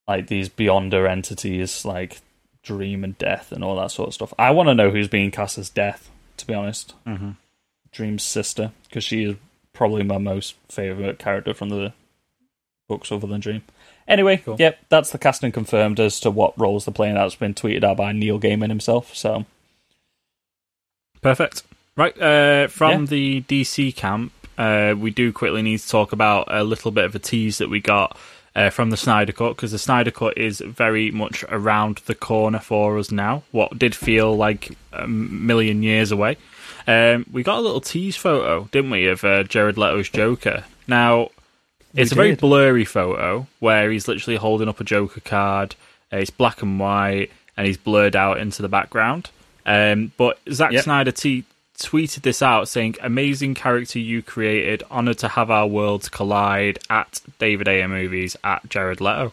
[0.08, 2.20] like these beyonder entities like
[2.62, 4.34] Dream and Death and all that sort of stuff.
[4.38, 6.94] I want to know who's being cast as Death, to be honest.
[7.06, 7.30] Mm-hmm.
[7.92, 9.36] Dream's sister, because she is
[9.72, 11.92] probably my most favorite character from the
[12.88, 13.62] books other than Dream.
[14.08, 14.56] Anyway, Cool.
[14.58, 17.14] yep, that's the casting confirmed as to what roles they're playing.
[17.14, 19.14] That's been tweeted out by Neil Gaiman himself.
[19.14, 19.46] So
[21.20, 21.62] Perfect.
[21.96, 22.20] Right.
[22.20, 23.06] Uh, from Yeah.
[23.06, 27.14] the DC camp, uh, we do quickly need to talk about a little bit of
[27.14, 28.16] a tease that we got
[28.54, 32.58] uh, from the Snyder Cut because the Snyder Cut is very much around the corner
[32.58, 33.42] for us now.
[33.50, 36.36] What did feel like a million years away.
[36.86, 40.64] Um, we got a little tease photo, didn't we, of uh, Jared Leto's Joker?
[40.88, 41.28] Now,
[41.94, 42.40] it's a very did.
[42.40, 45.76] blurry photo where he's literally holding up a Joker card.
[46.12, 49.30] Uh, it's black and white, and he's blurred out into the background.
[49.64, 50.84] Um, but Zack Yep.
[50.84, 51.44] Snyder t-
[51.84, 54.82] tweeted this out saying, "Amazing character you created.
[54.90, 59.32] Honored to have our worlds collide." At David Ayer movies at Jared Leto.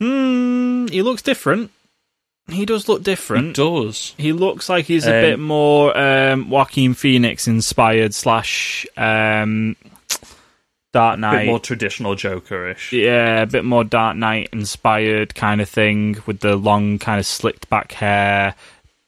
[0.00, 1.70] Hmm, he looks different.
[2.48, 3.56] He does look different.
[3.56, 4.14] does.
[4.16, 9.74] He looks like he's a Um, bit more um, Joaquin Phoenix inspired slash um,
[10.92, 11.38] Dark A Knight.
[11.40, 12.92] bit more traditional Joker-ish.
[12.92, 17.26] yeah, a bit more Dark Knight inspired kind of thing with the long kind of
[17.26, 18.54] slicked back hair.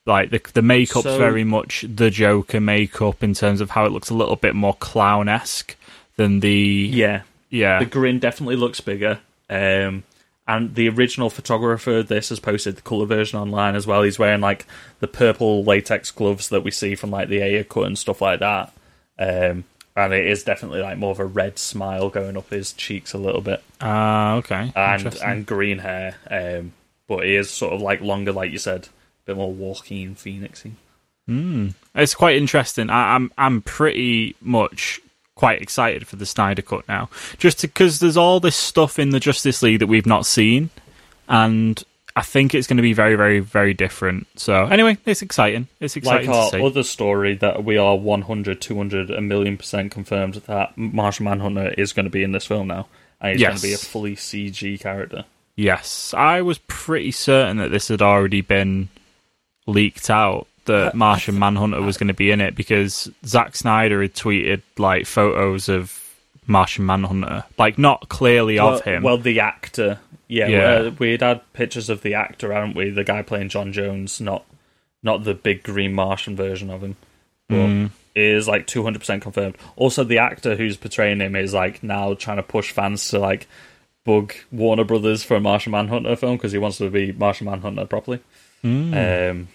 [0.08, 3.92] Like the the makeup's So- very much the Joker makeup in terms of how it
[3.92, 5.76] looks a little bit more clown esque
[6.16, 6.50] than the
[6.92, 9.20] Yeah, yeah the grin definitely looks bigger.
[9.50, 10.02] Um,
[10.46, 14.02] and the original photographer of this has posted the color version online as well.
[14.02, 14.64] He's wearing like
[15.00, 18.40] the purple latex gloves that we see from like the Ayer cut and stuff like
[18.40, 18.72] that.
[19.18, 23.12] Um, and it is definitely like more of a red smile going up his cheeks
[23.12, 26.14] a little bit, Ah, okay and and green hair.
[26.30, 26.72] Um,
[27.08, 28.88] but he is sort of like longer, like you said,
[29.28, 30.72] bit more Joaquin Phoenixy.
[31.26, 31.68] Hmm.
[31.94, 32.90] It's quite interesting.
[32.90, 35.00] I, I'm I'm pretty much
[35.34, 39.20] quite excited for the Snyder Cut now, just because there's all this stuff in the
[39.20, 40.70] Justice League that we've not seen,
[41.28, 41.82] and
[42.16, 44.26] I think it's going to be very, very, very different.
[44.36, 45.68] So anyway, it's exciting.
[45.78, 46.30] It's exciting.
[46.30, 46.64] Like our to see.
[46.64, 51.92] other story that we are 100, 200, a million percent confirmed that Martian Manhunter is
[51.92, 52.88] going to be in this film now.
[53.20, 55.26] And he's going to be a fully CG character.
[55.54, 58.88] Yes, I was pretty certain that this had already been
[59.68, 64.14] leaked out that Martian Manhunter was going to be in it because Zack Snyder had
[64.14, 65.98] tweeted like photos of
[66.46, 69.02] Martian Manhunter, like not clearly well, of him.
[69.02, 70.00] Well, the actor.
[70.26, 70.58] Yeah, Yeah.
[70.64, 72.90] uh, we'd had pictures of the actor, haven't we?
[72.90, 74.44] The guy playing John Jones, not
[75.02, 76.96] not the big green Martian version of him.
[77.48, 77.90] But Mm.
[78.14, 79.56] is like 200% confirmed.
[79.76, 83.46] Also, the actor who's portraying him is like now trying to push fans to like
[84.04, 87.86] bug Warner Brothers for a Martian Manhunter film because he wants to be Martian Manhunter
[87.86, 88.20] properly.
[88.64, 89.48] Um,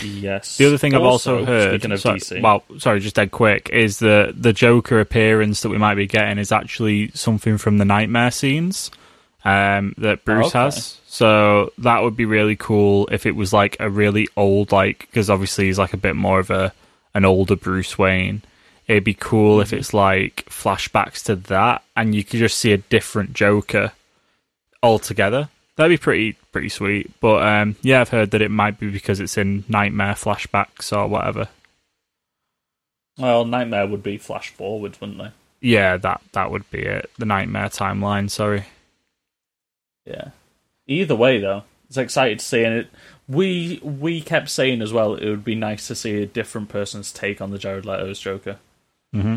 [0.00, 0.56] yes.
[0.56, 3.68] The other thing I've also heard, speaking of so- DC, well, sorry, just dead quick,
[3.70, 7.84] is that the Joker appearance that we might be getting is actually something from the
[7.84, 8.90] Nightmare scenes
[9.44, 10.58] um, that Bruce okay.
[10.60, 10.98] has.
[11.06, 15.28] So that would be really cool if it was like a really old, like because
[15.28, 16.72] obviously he's like a bit more of a
[17.14, 18.42] an older Bruce Wayne.
[18.88, 19.62] It'd be cool Mm-hmm.
[19.62, 23.92] if it's like flashbacks to that, and you could just see a different Joker
[24.82, 25.48] altogether.
[25.76, 27.10] That'd be pretty pretty sweet.
[27.20, 31.06] But um, yeah, I've heard that it might be because it's in nightmare flashbacks or
[31.08, 31.48] whatever.
[33.18, 35.30] well, Nightmare would be flash forwards, wouldn't they?
[35.60, 37.10] Yeah, that that would be it.
[37.18, 38.28] The nightmare timeline.
[38.30, 38.64] Sorry.
[40.04, 40.30] Yeah.
[40.86, 42.88] Either way, though, it's excited to see, it.
[43.28, 47.12] We we kept saying as well, it would be nice to see a different person's
[47.12, 48.58] take on the Jared Leto's Joker.
[49.14, 49.36] Mm-hmm.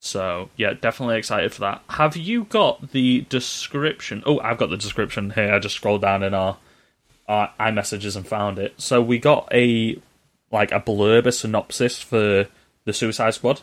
[0.00, 1.82] So yeah, definitely excited for that.
[1.90, 4.22] Have you got the description?
[4.26, 5.52] Oh, I've got the description here.
[5.52, 6.56] I just scrolled down in our
[7.28, 8.74] our iMessages and found it.
[8.78, 10.00] So we got a
[10.50, 12.46] like a blurb, a synopsis for
[12.84, 13.60] the Suicide Squad.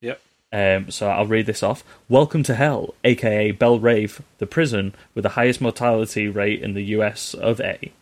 [0.00, 0.20] Yep.
[0.52, 1.84] Um, so I'll read this off.
[2.08, 6.84] Welcome to Hell, aka Belle Reve, the prison with the highest mortality rate in the
[6.96, 7.92] US of A.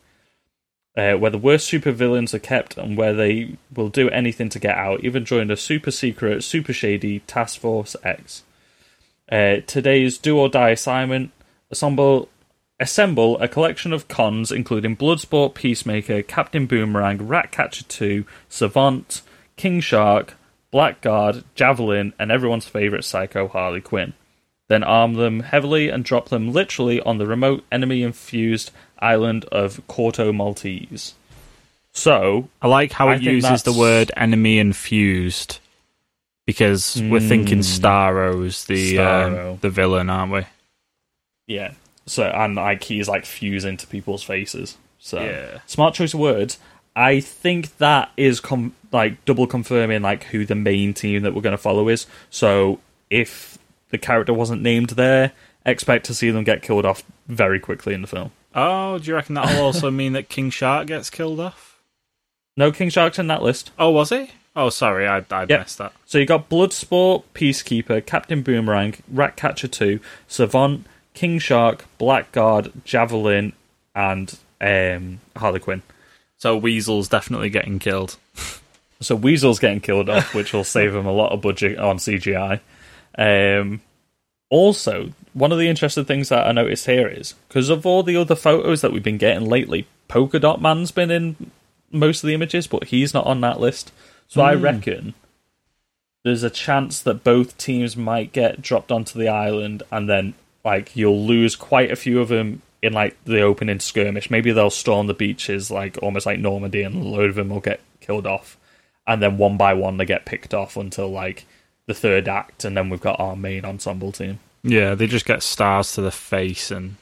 [0.97, 4.75] Uh, where the worst supervillains are kept and where they will do anything to get
[4.75, 8.43] out, even join a super secret, super shady Task Force X.
[9.31, 11.31] Uh, today's do or die assignment
[11.71, 12.27] assemble
[12.81, 19.21] assemble a collection of cons including Bloodsport, Peacemaker, Captain Boomerang, Ratcatcher 2, Savant,
[19.55, 20.35] King Shark,
[20.73, 24.13] Blackguard, Javelin, and everyone's favourite psycho Harley Quinn.
[24.71, 29.85] Then arm them heavily and drop them literally on the remote enemy infused island of
[29.89, 31.13] Corto Maltese.
[31.91, 35.59] So, I like how I it uses the word enemy infused
[36.45, 40.45] because we're thinking Starro's the um, the villain, aren't we?
[41.47, 41.73] yeah.
[42.05, 44.77] So, and like he's like fused into people's faces.
[44.99, 45.59] So, Yeah.
[45.67, 46.59] smart choice of words.
[46.95, 51.41] I think that is com- like double confirming like who the main team that we're
[51.41, 52.07] going to follow is.
[52.29, 52.79] So,
[53.09, 53.57] if
[53.91, 55.31] the character wasn't named there,
[55.65, 58.31] expect to see them get killed off very quickly in the film.
[58.55, 61.79] Oh, do you reckon that'll also mean that King Shark gets killed off?
[62.57, 63.71] No King Sharks in that list.
[63.79, 64.31] Oh, was he?
[64.55, 65.59] Oh, sorry, I I Yep.
[65.61, 65.93] missed that.
[66.05, 73.53] So you got Bloodsport, Peacekeeper, Captain Boomerang, Ratcatcher 2, Savant, King Shark, Blackguard, Javelin,
[73.95, 75.81] and um, Harley Quinn.
[76.37, 78.17] So Weasel's definitely getting killed.
[79.03, 82.59] So Weasel's getting killed off, which will save him a lot of budget on CGI.
[83.17, 83.81] Um,
[84.49, 88.17] also, one of the interesting things that I noticed here is because of all the
[88.17, 91.51] other photos that we've been getting lately, Polka Dot Man's been in
[91.91, 93.91] most of the images, but he's not on that list.
[94.27, 95.13] So I reckon
[96.23, 100.95] there's a chance that both teams might get dropped onto the island, and then like
[100.95, 104.29] you'll lose quite a few of them in like the opening skirmish.
[104.29, 107.59] Maybe they'll storm the beaches, like almost like Normandy, and a load of them will
[107.59, 108.57] get killed off,
[109.07, 111.45] and then one by one they get picked off until like
[111.87, 114.39] the third act, and then we've got our main ensemble team.
[114.63, 116.95] Yeah, they just get stars to the face and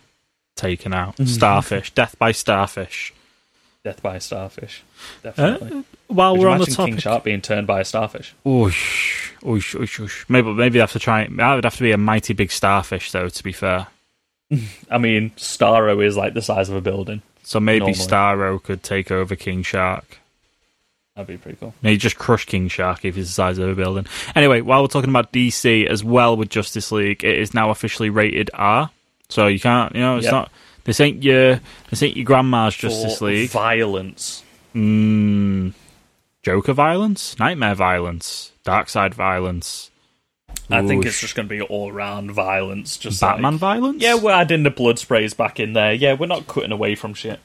[0.55, 1.13] taken out.
[1.15, 1.25] Mm-hmm.
[1.25, 3.13] Starfish, death by starfish.
[3.83, 4.83] Death by starfish,
[5.23, 5.83] definitely.
[6.07, 8.33] While Could we're on the imagine King Shark being turned by a starfish?
[8.45, 10.25] Oosh, oosh, oosh, oosh.
[10.29, 11.27] Maybe, maybe they have to try.
[11.27, 13.29] That would have to be a mighty big starfish, though.
[13.29, 13.87] To be fair,
[14.91, 17.21] I mean, Starro is like the size of a building.
[17.43, 17.99] so maybe Normally.
[17.99, 20.18] Starro could take over King Shark.
[21.19, 21.73] That'd be pretty cool.
[21.81, 24.05] Maybe just crush King Shark if he's the size of a building.
[24.35, 28.09] Anyway, while we're talking about DC as well with Justice League, it is now officially
[28.09, 28.89] rated R.
[29.27, 30.31] So you can't, you know, it's Yep.
[30.31, 30.51] not.
[30.85, 33.49] This ain't your, this ain't your grandma's Justice For League.
[33.49, 34.43] violence.
[34.73, 35.73] Mm,
[36.41, 39.91] Joker violence, nightmare violence, Darkseid violence.
[40.71, 42.95] I think it's just going to be all round violence.
[42.97, 44.01] Just Batman like- violence.
[44.01, 45.91] Yeah, we're adding the blood sprays back in there.
[45.93, 47.39] Yeah, we're not cutting away from shit.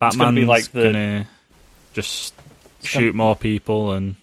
[0.00, 1.28] Batman's gonna be like the- gonna
[1.94, 2.34] just
[2.82, 4.16] shoot more people and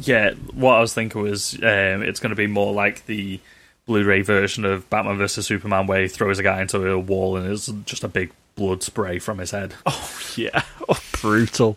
[0.00, 3.40] Yeah, what I was thinking was um, it's going to be more like the
[3.86, 7.50] Blu-ray version of Batman vs Superman, where he throws a guy into a wall and
[7.50, 9.74] it's just a big blood spray from his head.
[9.86, 11.76] Oh yeah, oh, brutal.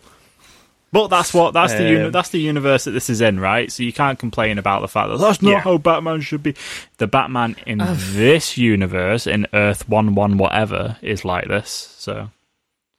[0.92, 3.72] But that's what that's the uni- Um, that's the universe that this is in, right?
[3.72, 5.60] So you can't complain about the fact that that's not Yeah.
[5.60, 6.54] how Batman should be.
[6.98, 11.94] The Batman in this universe, in Earth One One whatever, is like this.
[11.98, 12.28] So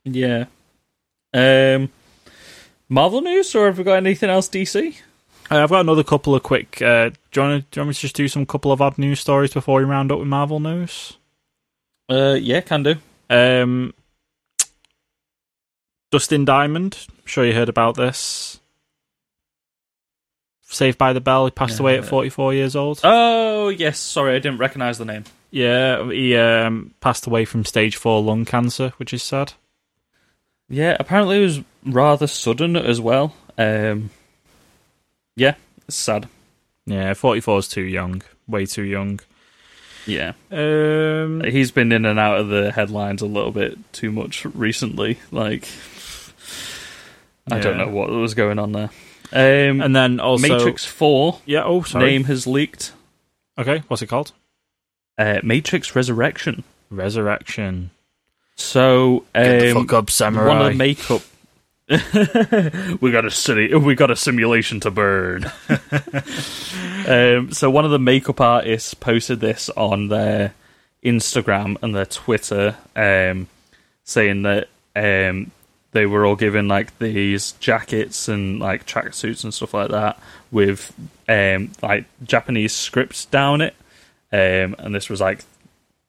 [0.05, 0.45] Yeah.
[1.35, 1.89] Um,
[2.93, 4.95] Marvel news, or have we got anything else DC?
[5.49, 6.79] Uh, I've got another couple of quick.
[6.79, 8.83] Uh, do, you want to, do you want me to just do some couple of
[8.83, 11.17] odd news stories before we round up with Marvel news?
[12.07, 12.95] Uh, yeah, can do.
[13.31, 13.95] Um,
[16.11, 17.07] Dustin Diamond.
[17.09, 18.59] I'm sure you heard about this.
[20.61, 21.45] Saved by the Bell.
[21.45, 22.99] He passed away at Uh, 44 years old.
[23.03, 25.23] Oh yes, sorry, I didn't recognise the name.
[25.49, 29.53] yeah, he um, passed away from stage four lung cancer, which is sad.
[30.69, 33.35] Yeah, apparently it was rather sudden as well.
[33.57, 34.09] Um,
[35.35, 35.55] yeah,
[35.87, 36.27] it's sad.
[36.85, 38.21] Yeah, 44 is too young.
[38.47, 39.19] Way too young.
[40.05, 44.43] Yeah, Um, he's been in and out of the headlines a little bit too much
[44.45, 45.17] recently.
[45.31, 45.65] Like,
[47.49, 48.89] I don't know what was going on there.
[49.31, 51.63] Um, and then also Matrix Four Yeah.
[51.63, 52.05] Oh, sorry.
[52.05, 52.91] name has leaked.
[53.57, 53.81] Okay.
[53.87, 54.33] What's it called?
[55.17, 56.63] Uh, Matrix Resurrection.
[56.89, 57.89] Resurrection.
[58.55, 60.47] So um, up, samurai.
[60.47, 61.21] one of the makeup.
[63.01, 63.73] we got a city.
[63.75, 65.45] We got a simulation to burn.
[67.07, 70.53] um, so one of the makeup artists posted this on their
[71.03, 73.47] Instagram and their Twitter, um,
[74.05, 75.51] saying that um,
[75.91, 80.19] they were all given like these jackets and like tracksuits and stuff like that
[80.51, 80.93] with
[81.27, 83.75] um, like Japanese scripts down it,
[84.31, 85.43] um, and this was like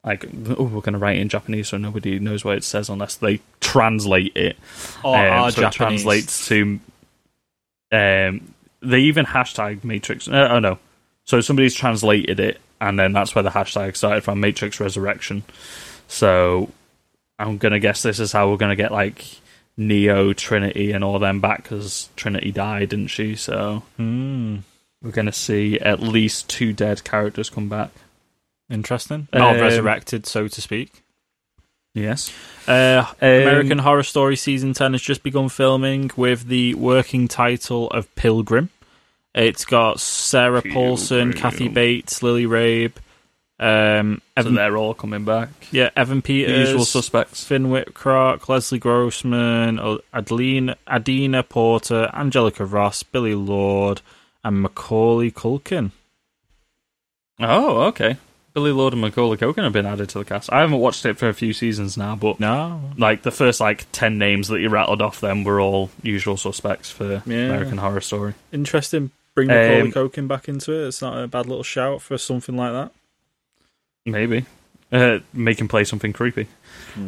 [0.05, 0.23] like
[0.57, 3.15] oh we're going to write it in Japanese so nobody knows what it says unless
[3.15, 4.55] they translate it.
[5.03, 6.03] Or Um, are so it Japanese.
[6.03, 6.79] translates to.
[7.91, 10.27] Um, they even hashtag Matrix.
[10.27, 10.77] Uh, oh no,
[11.23, 15.43] so somebody's translated it, and then that's where the hashtag started from Matrix Resurrection.
[16.07, 16.69] So
[17.39, 19.25] I'm gonna guess this is how we're gonna get like
[19.77, 23.35] Neo, Trinity, and all them back because Trinity died, didn't she?
[23.35, 24.57] So Hmm.
[25.01, 27.91] we're gonna see at least two dead characters come back.
[28.69, 29.27] Interesting.
[29.33, 31.03] Not Um, resurrected, so to speak.
[31.93, 32.31] Yes.
[32.67, 37.89] Uh, Um, American Horror Story season ten has just begun filming with the working title
[37.91, 38.69] of Pilgrim.
[39.33, 41.41] It's got Sarah Paulson, Pilgrim.
[41.41, 42.93] Kathy Bates, Lily Rabe,
[43.59, 45.49] um, So Evan, they're all coming back.
[45.71, 47.43] yeah, Evan Peters, Usual suspects.
[47.43, 49.79] Finn Wittrock, Leslie Grossman,
[50.13, 54.01] Adeline, Adina Porter, Angelica Ross, Billie Lourd,
[54.43, 55.91] and Macaulay Culkin.
[57.39, 58.17] Oh, okay.
[58.55, 60.51] Billie Lourd and Macaulay Culkin have been added to the cast.
[60.51, 63.85] I haven't watched it for a few seasons now, but No, like the first like
[63.91, 67.35] ten names that you rattled off, them were all usual suspects for Yeah.
[67.49, 68.33] American Horror Story.
[68.53, 69.11] interesting.
[69.35, 70.87] Bring Macaulay Um, Culkin back into it.
[70.87, 72.91] It's not a bad little shout for something like that.
[74.05, 74.45] Maybe
[74.93, 76.47] uh, make him play something creepy.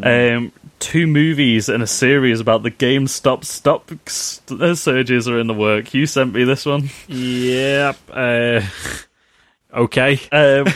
[0.04, 5.48] Um, two movies and a series about the GameStop stop st- uh, surges are in
[5.48, 5.93] the work.
[5.93, 6.89] You sent me this one.
[7.08, 7.98] Yep.
[8.12, 8.62] Uh,
[9.74, 10.20] okay.
[10.32, 10.68] Um,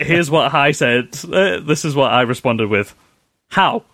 [0.00, 1.08] here's what I said.
[1.24, 2.94] Uh, this is what I responded with.
[3.48, 3.84] How?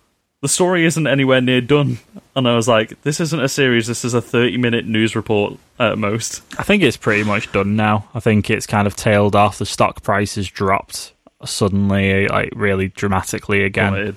[0.45, 1.97] the story isn't anywhere near done.
[2.35, 3.87] And I was like, this isn't a series.
[3.87, 6.43] This is a thirty-minute news report at most.
[6.59, 8.07] I think it's pretty much done now.
[8.13, 9.57] I think it's kind of tailed off.
[9.57, 11.13] The stock price has dropped
[11.45, 14.15] suddenly, like really dramatically again.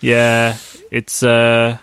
[0.00, 0.56] Yeah,
[0.90, 1.78] it's uh,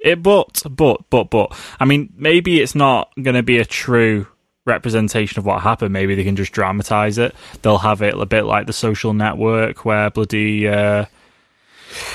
[0.00, 4.26] it but but but but I mean, maybe it's not going to be a true
[4.64, 5.92] representation of what happened.
[5.92, 7.34] Maybe they can just dramatize it.
[7.62, 11.06] They'll have it a bit like the Social Network, where bloody uh,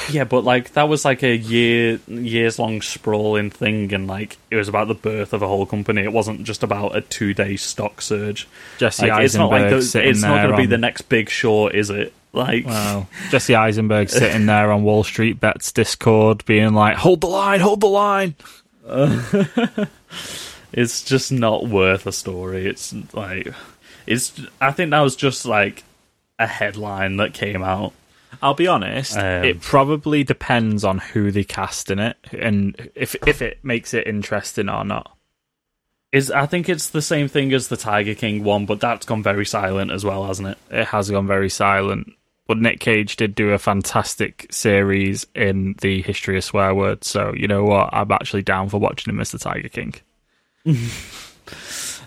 [0.10, 4.56] Yeah, but like that was like a year years long sprawling thing, and like it
[4.56, 6.02] was about the birth of a whole company.
[6.04, 8.48] It wasn't just about a two day stock surge.
[8.78, 11.02] Jesse Like, it's not like Eisenberg the, it's not going to be on- the next
[11.04, 12.14] big short, is it?
[12.34, 13.08] Like, Wow.
[13.30, 17.82] Jesse Eisenberg sitting there on Wall Street Bets Discord, being like, "Hold the line, hold
[17.82, 18.36] the line."
[20.74, 22.68] it's just not worth a story.
[22.68, 23.54] It's like
[24.06, 24.40] it's.
[24.62, 25.84] I think that was just like
[26.40, 27.94] a headline that came out.
[28.42, 29.18] I'll be honest.
[29.18, 33.94] Um, it probably depends on who they cast in it, and if if it makes
[33.94, 35.14] it interesting or not.
[36.12, 39.24] Is I think it's the same thing as the Tiger King one, but that's gone
[39.24, 40.58] very silent as well, hasn't it?
[40.72, 42.14] It has gone very silent.
[42.48, 47.34] But Nick Cage did do a fantastic series in the history of swear words, so
[47.36, 47.90] you know what?
[47.92, 49.96] I'm actually down for watching him as the Tiger King.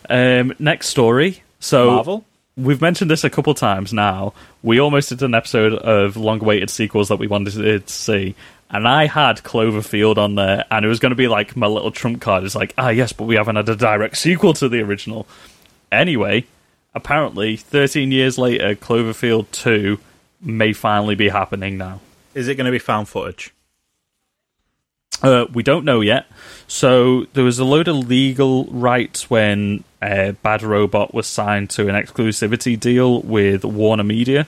[0.09, 1.43] Um, next story.
[1.61, 2.25] So Marvel.
[2.57, 4.35] we've mentioned this a couple times now.
[4.63, 7.53] We almost did an episode of long-awaited sequels that we wanted
[7.87, 8.35] to see,
[8.71, 11.93] and I had Cloverfield on there, and it was going to be like my little
[11.93, 12.43] trump card.
[12.43, 15.29] It's like, ah, yes, but we haven't had a direct sequel to the original.
[15.93, 16.45] Anyway,
[16.93, 19.99] apparently, 13 years later, Cloverfield 2
[20.41, 22.01] may finally be happening now.
[22.35, 23.53] Is it going to be found footage?
[25.23, 26.27] Uh, we don't know yet.
[26.67, 31.89] So there was a load of legal rights when uh, Bad Robot was signed to
[31.89, 34.47] an exclusivity deal with Warner Media,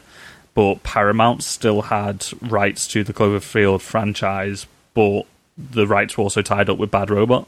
[0.54, 5.26] but Paramount still had rights to the Cloverfield franchise, but
[5.58, 7.46] the rights were also tied up with Bad Robot.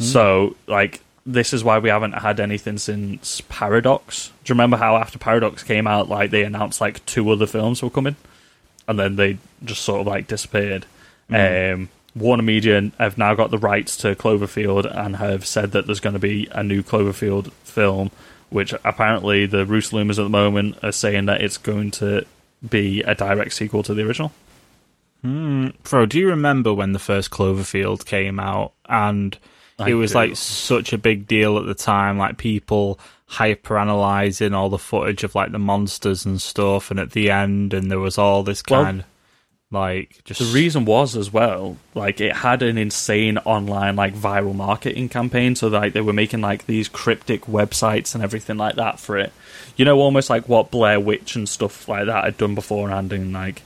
[0.00, 4.28] So, like, this is why we haven't had anything since Paradox.
[4.44, 7.82] Do you remember how after Paradox came out, like, they announced, like, two other films
[7.82, 8.14] were coming?
[8.86, 10.86] And then they just sort of, like, disappeared.
[11.30, 11.88] Um,
[12.18, 16.14] Warner Media have now got the rights to Cloverfield and have said that there's going
[16.14, 18.10] to be a new Cloverfield film,
[18.50, 22.24] which apparently the Bruce Lumas at the moment are saying that it's going to
[22.68, 24.32] be a direct sequel to the original.
[25.22, 25.68] Hmm.
[25.82, 29.36] Bro, do you remember when the first Cloverfield came out and
[29.78, 30.18] I it was do.
[30.18, 35.22] like such a big deal at the time, like people hyper analyzing all the footage
[35.22, 38.62] of like the monsters and stuff, and at the end, and there was all this
[38.68, 39.04] Well, kind
[39.70, 44.54] like just The reason was as well, like it had an insane online like viral
[44.54, 48.98] marketing campaign, so like they were making like these cryptic websites and everything like that
[48.98, 49.32] for it.
[49.76, 53.32] You know, almost like what Blair Witch and stuff like that had done beforehand in
[53.32, 53.62] like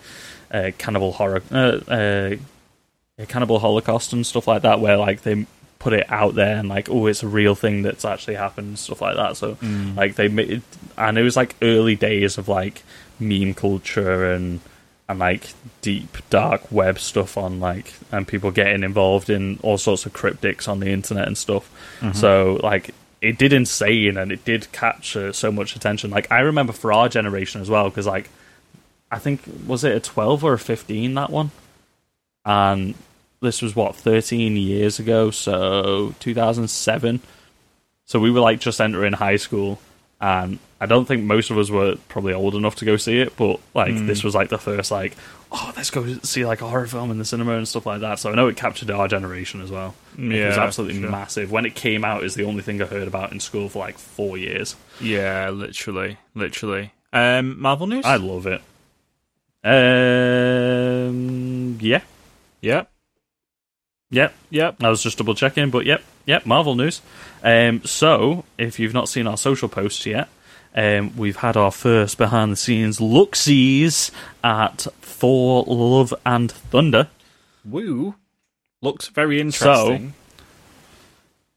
[0.50, 2.36] uh, Cannibal Horror, uh, uh,
[3.28, 5.46] Cannibal Holocaust and stuff like that, where like they
[5.78, 8.78] put it out there and like, oh, it's a real thing that's actually happened, and
[8.78, 9.36] stuff like that.
[9.36, 9.56] So
[9.96, 10.62] like they made,
[10.98, 12.82] and it was like early days of like
[13.20, 14.58] meme culture and
[15.08, 20.06] and like deep dark web stuff on like and people getting involved in all sorts
[20.06, 21.70] of cryptics on the internet and stuff.
[22.00, 22.12] Mm-hmm.
[22.12, 26.10] So like it did insane and it did capture so much attention.
[26.10, 28.30] Like I remember for our generation as well because like
[29.10, 31.50] I think was it a 12 or a 15 that one?
[32.44, 32.94] And
[33.40, 37.20] this was what 13 years ago, so 2007.
[38.06, 39.78] So we were like just entering high school
[40.20, 43.36] and I don't think most of us were probably old enough to go see it,
[43.36, 45.16] but like this was like the first like
[45.52, 48.18] oh let's go see like a horror film in the cinema and stuff like that.
[48.18, 49.94] So I know it captured our generation as well.
[50.18, 51.08] Yeah, it was absolutely sure.
[51.08, 51.52] massive.
[51.52, 53.96] When it came out, is the only thing I heard about in school for like
[53.96, 54.74] four years.
[55.00, 56.92] yeah, literally, literally.
[57.12, 58.04] Um, Marvel news.
[58.04, 58.60] I love it.
[59.64, 60.98] Um,
[61.80, 62.00] yeah,
[62.60, 62.90] yep,
[64.10, 64.34] yep.
[64.50, 64.82] yep.
[64.82, 67.00] I was just double checking, but yep, yep, Marvel news.
[67.44, 70.28] Um, so, if you've not seen our social posts yet,
[70.74, 74.10] um, we've had our first behind the scenes look sees
[74.42, 77.08] at Thor Love and Thunder.
[77.64, 78.14] Woo
[78.82, 80.14] looks very interesting.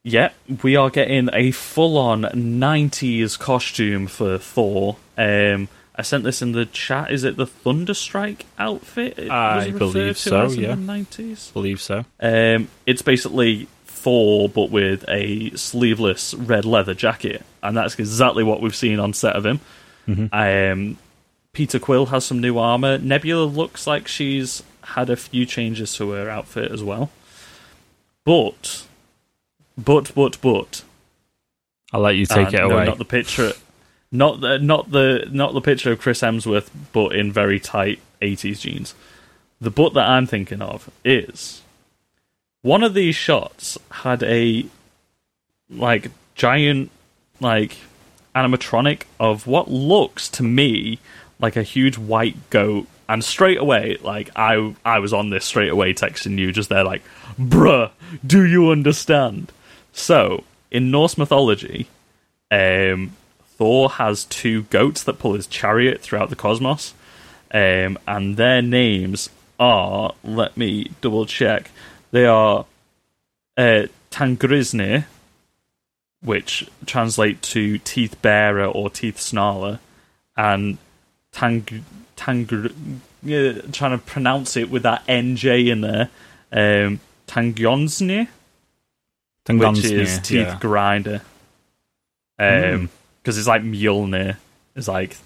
[0.03, 4.97] Yep, we are getting a full on 90s costume for Thor.
[5.17, 7.09] Um, I sent this in the chat.
[7.09, 9.17] Is it the Thunderstrike outfit?
[9.17, 10.73] It I believe so, yeah.
[10.75, 11.51] 90s.
[11.53, 12.05] believe so.
[12.19, 13.67] Um, it's basically
[14.05, 19.13] Thor, but with a sleeveless red leather jacket, and that's exactly what we've seen on
[19.13, 19.59] set of him.
[20.31, 20.97] Um,
[21.53, 22.99] Peter Quill has some new armor.
[22.99, 27.09] Nebula looks like she's had a few changes to her outfit as well.
[28.23, 28.85] But,
[29.75, 30.83] but, but, but,
[31.91, 32.85] I'll let you take uh, it no, away.
[32.85, 33.53] not the picture.
[34.11, 38.59] Not the not the not the picture of Chris Hemsworth, but in very tight eighties
[38.59, 38.93] jeans.
[39.59, 41.63] the book that I'm thinking of is
[42.65, 44.65] one of these shots had a
[45.69, 46.89] like giant
[47.39, 47.77] like
[48.33, 50.97] animatronic of what looks to me
[51.39, 52.87] like a huge white goat.
[53.07, 56.83] And straight away like i i was on this straight away texting you just there
[56.83, 57.03] like
[57.39, 57.91] bruh
[58.25, 59.51] do you understand?
[59.93, 61.87] So in norse mythology
[62.49, 63.15] um
[63.57, 66.95] thor has two goats that pull his chariot throughout the cosmos
[67.53, 71.69] um and their names are let me double check
[72.15, 72.65] they are
[73.57, 75.05] uh Tanngrisnir
[76.25, 79.79] which translate to teeth bearer or teeth snarler,
[80.35, 80.77] and
[81.31, 81.83] tang
[82.15, 82.71] tang
[83.21, 86.09] yeah, trying to pronounce it with that nj in there,
[86.51, 88.27] um, tangyonsnir,
[89.47, 90.57] which is teeth yeah.
[90.59, 91.21] grinder,
[92.39, 92.89] um,
[93.21, 94.37] because it's like Mjolnir
[94.75, 95.17] is like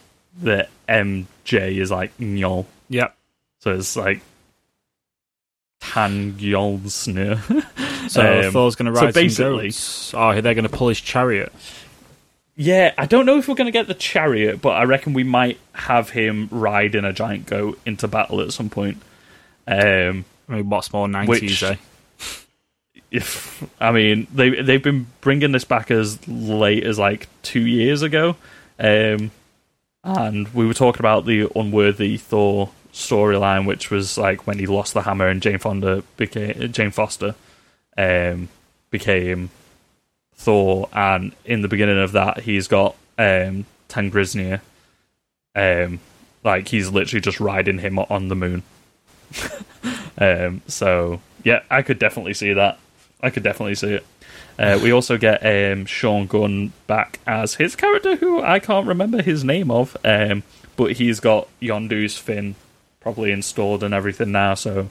[0.42, 3.16] the mj is like Mjol, Yep.
[3.60, 4.22] so it's like
[5.82, 7.66] Tangyonsnir.
[8.10, 10.14] So Um, Thor's going to so ride some basically- goats.
[10.16, 11.52] Oh, they're going to pull his chariot.
[12.56, 15.24] Yeah, I don't know if we're going to get the chariot, but I reckon we
[15.24, 18.98] might have him ride in a giant goat into battle at some point.
[19.68, 21.62] Um, I mean, what's more nineties?
[21.62, 21.76] Eh?
[23.12, 28.02] if I mean they they've been bringing this back as late as like two years
[28.02, 28.36] ago,
[28.80, 29.30] um,
[30.04, 34.94] and we were talking about the unworthy Thor storyline, which was like when he lost
[34.94, 37.36] the hammer and Jane Fonda became Jane Foster,
[37.98, 38.50] um,
[38.90, 39.50] became
[40.36, 43.66] Thor, and in the beginning of that, he's got um,
[45.56, 46.00] um,
[46.44, 48.64] like he's literally just riding him on the moon.
[50.18, 52.80] um, so yeah, I could definitely see that.
[53.22, 54.06] I could definitely see it.
[54.58, 59.22] Uh, we also get um, Sean Gunn back as his character, who I can't remember
[59.22, 60.44] his name of, um,
[60.78, 62.56] but he's got Yondu's fin
[63.00, 64.90] probably installed and everything now, so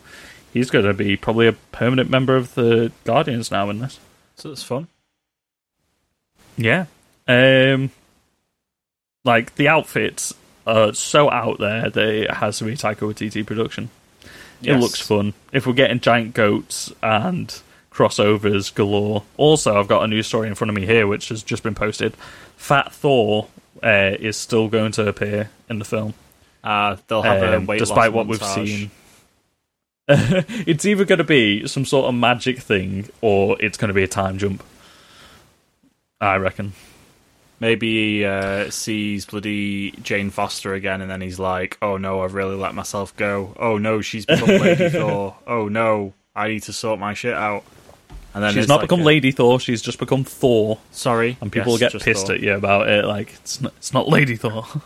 [0.52, 3.98] he's going to be probably a permanent member of the Guardians now in this.
[4.36, 4.88] So it's fun.
[6.56, 6.86] Yeah.
[7.26, 7.90] Um
[9.24, 10.32] like the outfits
[10.66, 13.90] are so out there that it has to be Taika Waititi production.
[14.62, 15.34] It looks fun.
[15.52, 17.54] If we're getting giant goats and
[17.98, 19.24] crossovers galore.
[19.36, 21.74] Also, I've got a news story in front of me here which has just been
[21.74, 22.14] posted.
[22.56, 23.48] Fat Thor
[23.82, 26.14] uh, is still going to appear in the film,
[26.68, 28.90] Uh, they'll have a um, weight despite what we've seen.
[30.06, 34.02] it's either going to be some sort of magic thing or it's going to be
[34.02, 34.62] a time jump.
[36.20, 36.74] I reckon.
[37.58, 42.34] Maybe he uh, sees bloody Jane Foster again, and then he's like, "Oh no, I've
[42.34, 43.54] really let myself go.
[43.58, 45.36] Oh no, she's become Lady Thor.
[45.46, 47.64] Oh no, I need to sort my shit out."
[48.38, 49.58] And then She's not like become a- Lady Thor.
[49.58, 52.36] She's just become Thor, Sorry, and people Yes, get pissed Thor.
[52.36, 53.04] at you about it.
[53.04, 54.64] Like it's not, it's not Lady Thor.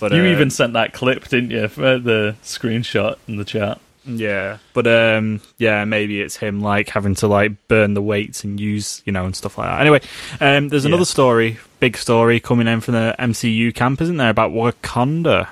[0.00, 1.68] But, you uh, even sent that clip, didn't you?
[1.68, 3.78] For the screenshot in the chat.
[4.06, 8.58] Yeah, but um, yeah, maybe it's him like having to like burn the weights and
[8.58, 9.80] use you know and stuff like that.
[9.82, 10.00] Anyway,
[10.40, 11.04] um, there's another Yeah.
[11.04, 15.48] story, big story coming in from the MCU camp, isn't there, about Wakanda?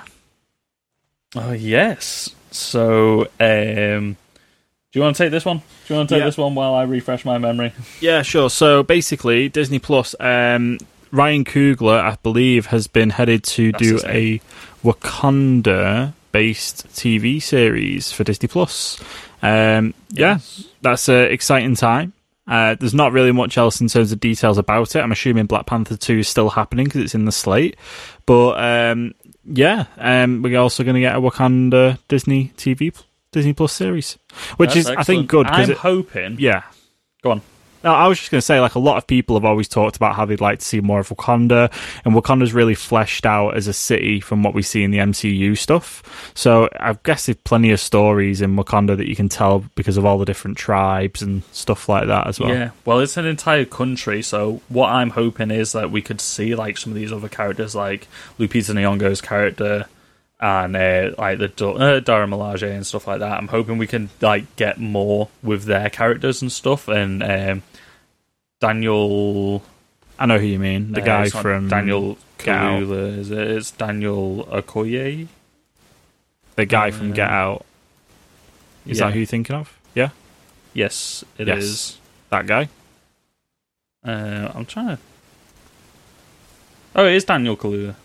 [1.35, 2.29] Oh yes.
[2.51, 4.15] So, um,
[4.93, 5.57] do you want to take this one?
[5.57, 6.25] Do you want to take Yeah.
[6.27, 7.73] this one while I refresh my memory?
[7.99, 8.49] Yeah, sure.
[8.51, 10.77] So basically, Disney Plus, um,
[11.11, 14.39] Ryan Coogler, I believe, has been headed to That's do a
[14.83, 18.99] Wakanda based TV series for Disney Plus.
[19.41, 20.39] Um, yeah,
[20.81, 22.13] that's an exciting time.
[22.47, 24.99] Uh, there's not really much else in terms of details about it.
[24.99, 27.77] I'm assuming Black Panther 2 is still happening because it's in the slate.
[28.25, 29.13] But um,
[29.45, 32.93] yeah, um, we're also going to get a Wakanda Disney TV
[33.33, 34.17] Disney Plus series,
[34.57, 36.37] which That's is I think good because I'm hoping.
[36.39, 36.63] yeah,
[37.21, 37.41] Go on.
[37.83, 39.95] no, I was just going to say, like, a lot of people have always talked
[39.97, 41.69] about how they'd like to see more of Wakanda,
[42.05, 45.57] and Wakanda's really fleshed out as a city from what we see in the MCU
[45.57, 46.31] stuff.
[46.33, 50.05] So I guess there's plenty of stories in Wakanda that you can tell because of
[50.05, 52.49] all the different tribes and stuff like that as well.
[52.49, 56.55] Yeah, well, it's an entire country, so what I'm hoping is that we could see
[56.55, 58.07] like some of these other characters, like
[58.39, 59.87] Lupita Nyong'o's character,
[60.43, 63.37] and uh, like the uh, Dora Milaje and stuff like that.
[63.37, 66.89] I'm hoping we can like get more with their characters and stuff.
[66.89, 67.63] And um,
[68.59, 69.63] Daniel,
[70.19, 70.91] I know who you mean.
[70.91, 73.39] The uh, guy from Daniel Get Kaluuya, is it?
[73.51, 75.27] It's Daniel Okoye.
[76.55, 77.65] The guy from Uh, Get Out.
[78.85, 79.05] Is yeah.
[79.05, 79.79] that who you're thinking of?
[79.95, 80.09] Yeah,
[80.73, 81.69] Yes, it is.
[81.69, 81.97] Yes.
[82.31, 82.67] that guy.
[84.03, 84.97] Uh, I'm trying to.
[86.95, 87.95] Oh, it is Daniel Kaluuya.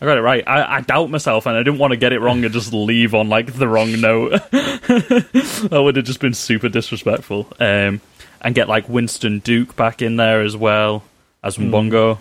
[0.00, 0.44] I got it right.
[0.46, 3.14] I, I doubt myself, and I didn't want to get it wrong and just leave
[3.14, 4.30] on like the wrong note.
[4.50, 7.46] that would have just been super disrespectful.
[7.58, 8.00] Um,
[8.42, 11.02] and get like Winston Duke back in there as well
[11.42, 11.72] as Hmm.
[11.74, 12.18] Mbongo.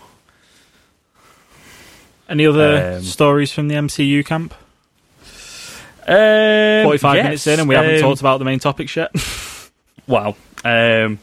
[2.29, 4.53] Any other Um, stories from the MCU camp?
[6.07, 9.11] Um, 45 yes, minutes in and we haven't um, talked about the main topics yet.
[10.07, 10.35] Wow.
[10.63, 11.17] Um,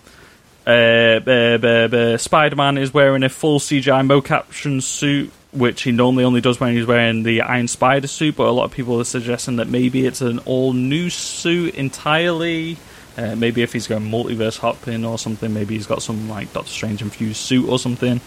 [0.66, 6.24] uh, uh, uh, Spider Man is wearing a full CGI mocaption suit, which he normally
[6.24, 9.04] only does when he's wearing the Iron Spider suit, but a lot of people are
[9.04, 12.78] suggesting that maybe it's an all new suit entirely.
[13.16, 16.70] Uh, maybe if he's going multiverse hopping or something, maybe he's got some like Doctor
[16.70, 18.20] Strange infused suit or something.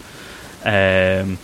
[0.64, 1.38] Um,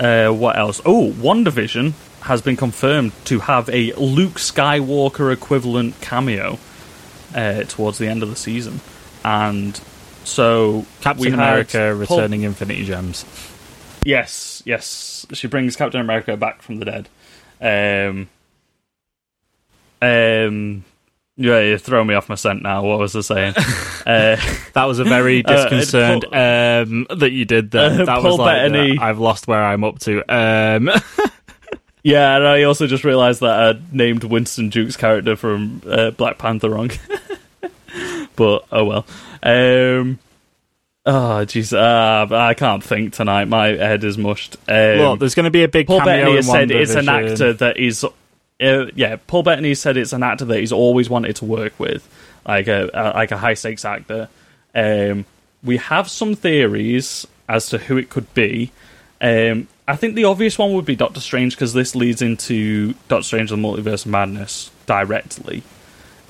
[0.00, 0.80] uh, what else?
[0.86, 1.92] Oh, WandaVision
[2.22, 6.58] has been confirmed to have a Luke Skywalker equivalent cameo
[7.34, 8.80] uh, towards the end of the season,
[9.24, 9.78] and
[10.24, 13.24] so Captain had America Paul- returning Infinity Gems.
[14.08, 17.08] Yes, yes, she brings Captain America back from the dead.
[17.60, 18.30] Um,
[20.00, 20.82] um,
[21.36, 22.82] yeah, you throw me off my scent now.
[22.84, 23.54] What was I saying?
[24.06, 24.36] uh,
[24.72, 28.00] That was a very Uh, disconcerted Paul- um, that you did there.
[28.00, 28.96] Uh, that Paul was like, Bettany.
[28.96, 30.20] uh, I've lost where I'm up to.
[30.26, 30.88] Um,
[32.02, 36.38] yeah, and I also just realised that I named Winston Duke's character from uh, Black
[36.38, 36.90] Panther wrong.
[38.36, 39.06] but oh well.
[39.42, 40.18] Um,
[41.08, 43.46] oh jeez, uh, I can't think tonight.
[43.46, 44.56] My head is mushed.
[44.68, 47.08] Um, look, there's going to be a big Paul cameo Bettany has said it's an
[47.08, 48.04] actor that is.
[48.04, 52.08] Uh, yeah, Paul Bettany said it's an actor that he's always wanted to work with,
[52.46, 54.28] like a, a like a high stakes actor.
[54.74, 55.24] Um,
[55.64, 58.70] we have some theories as to who it could be.
[59.20, 63.24] Um, I think the obvious one would be Doctor Strange because this leads into Doctor
[63.24, 65.62] Strange and the Multiverse of Madness directly.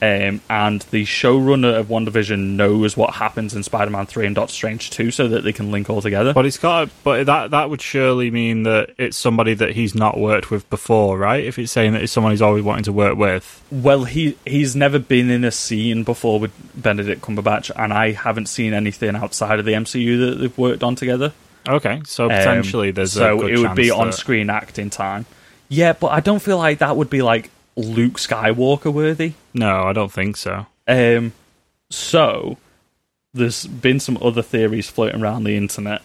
[0.01, 4.90] Um, and the showrunner of WandaVision knows what happens in Spider-Man Three and Doctor Strange
[4.90, 6.32] Two, so that they can link all together.
[6.32, 6.90] But it's got.
[7.03, 11.18] But that that would surely mean that it's somebody that he's not worked with before,
[11.18, 11.44] right?
[11.44, 13.62] If it's saying that it's someone he's always wanting to work with.
[13.70, 18.46] Well, he he's never been in a scene before with Benedict Cumberbatch, and I haven't
[18.46, 21.32] seen anything outside of the MCU that they've worked on together.
[21.68, 25.26] Okay, so Um, potentially there's a so it would be chance on screen acting time.
[25.68, 29.35] Yeah, but I don't feel like that would be like Luke Skywalker worthy.
[29.55, 30.66] No, I don't think so.
[30.87, 31.33] Um,
[31.91, 32.59] so
[33.33, 36.03] there's been some other theories floating around the internet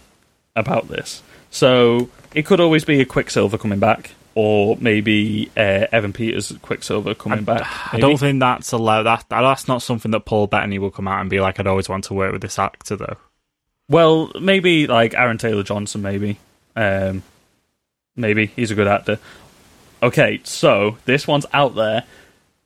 [0.55, 1.24] about this.
[1.49, 7.15] So it could always be a Quicksilver coming back, or maybe uh, Evan Peters Quicksilver
[7.15, 7.93] coming back.
[7.93, 9.03] I don't think that's allowed.
[9.03, 11.89] That that's not something that Paul Bettany will come out and be like, "I'd always
[11.89, 13.17] want to work with this actor," though.
[13.89, 16.38] Well, maybe like Aaron Taylor Johnson, maybe.
[16.76, 17.24] Um,
[18.15, 19.19] maybe he's a good actor.
[20.04, 22.04] Okay, so this one's out there.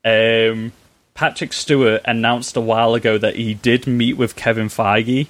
[0.03, 0.71] Um,
[1.13, 5.27] Patrick Stewart announced a while ago that he did meet with Kevin Feige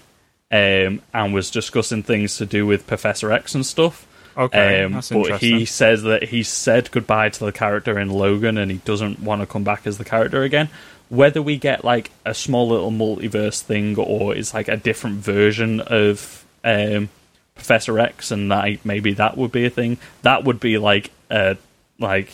[0.50, 4.08] um, and was discussing things to do with Professor X and stuff.
[4.38, 5.56] Okay, Um, that's but interesting.
[5.58, 9.42] he says that he said goodbye to the character in Logan and he doesn't want
[9.42, 10.70] to come back as the character again.
[11.10, 15.82] Whether we get like a small little multiverse thing or it's like a different version
[15.82, 17.10] of um,
[17.56, 19.98] Professor X and that maybe that would be a thing.
[20.22, 21.58] That would be like a
[22.00, 22.34] like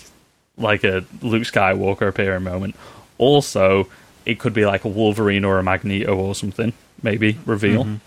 [0.58, 2.76] like a Luke Skywalker appearing moment.
[3.18, 3.88] Also,
[4.26, 6.74] it could be like a Wolverine or a Magneto or something.
[7.02, 8.00] Maybe reveal.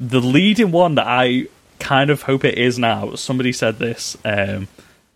[0.00, 1.46] The leading one that I
[1.78, 3.14] kind of hope it is now.
[3.14, 4.16] Somebody said this.
[4.24, 4.68] Um,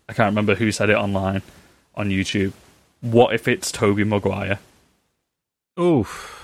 [0.07, 1.41] I can't remember who said it online
[1.95, 2.53] on YouTube.
[3.01, 4.59] What if it's Tobey Maguire?
[5.79, 6.38] Oof.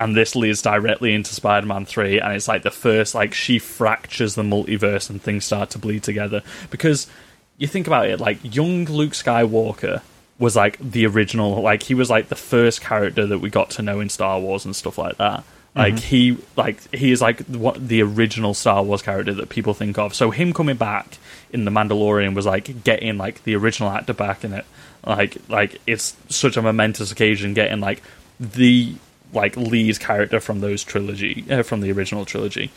[0.00, 4.34] And this leads directly into Spider-Man 3 and it's like the first like she fractures
[4.34, 6.42] the multiverse and things start to bleed together.
[6.70, 7.08] Because
[7.56, 10.02] you think about it like young Luke Skywalker
[10.38, 13.82] was like the original like he was like the first character that we got to
[13.82, 15.40] know in Star Wars and stuff like that.
[15.40, 15.78] Mm-hmm.
[15.78, 19.98] Like he like he is like what the original Star Wars character that people think
[19.98, 20.14] of.
[20.14, 21.18] So him coming back
[21.52, 24.64] in the Mandalorian was like getting like the original actor back in it.
[25.04, 28.00] Like like it's such a momentous occasion getting like
[28.38, 28.94] the
[29.32, 32.70] like lead character from those trilogy uh, from the original trilogy.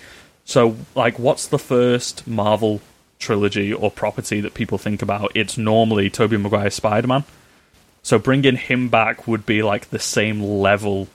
[0.45, 2.81] So like what's the first Marvel
[3.19, 5.31] trilogy or property that people think about?
[5.35, 7.23] It's normally Tobey Maguire's Spider-Man.
[8.03, 11.07] So bringing him back would be like the same level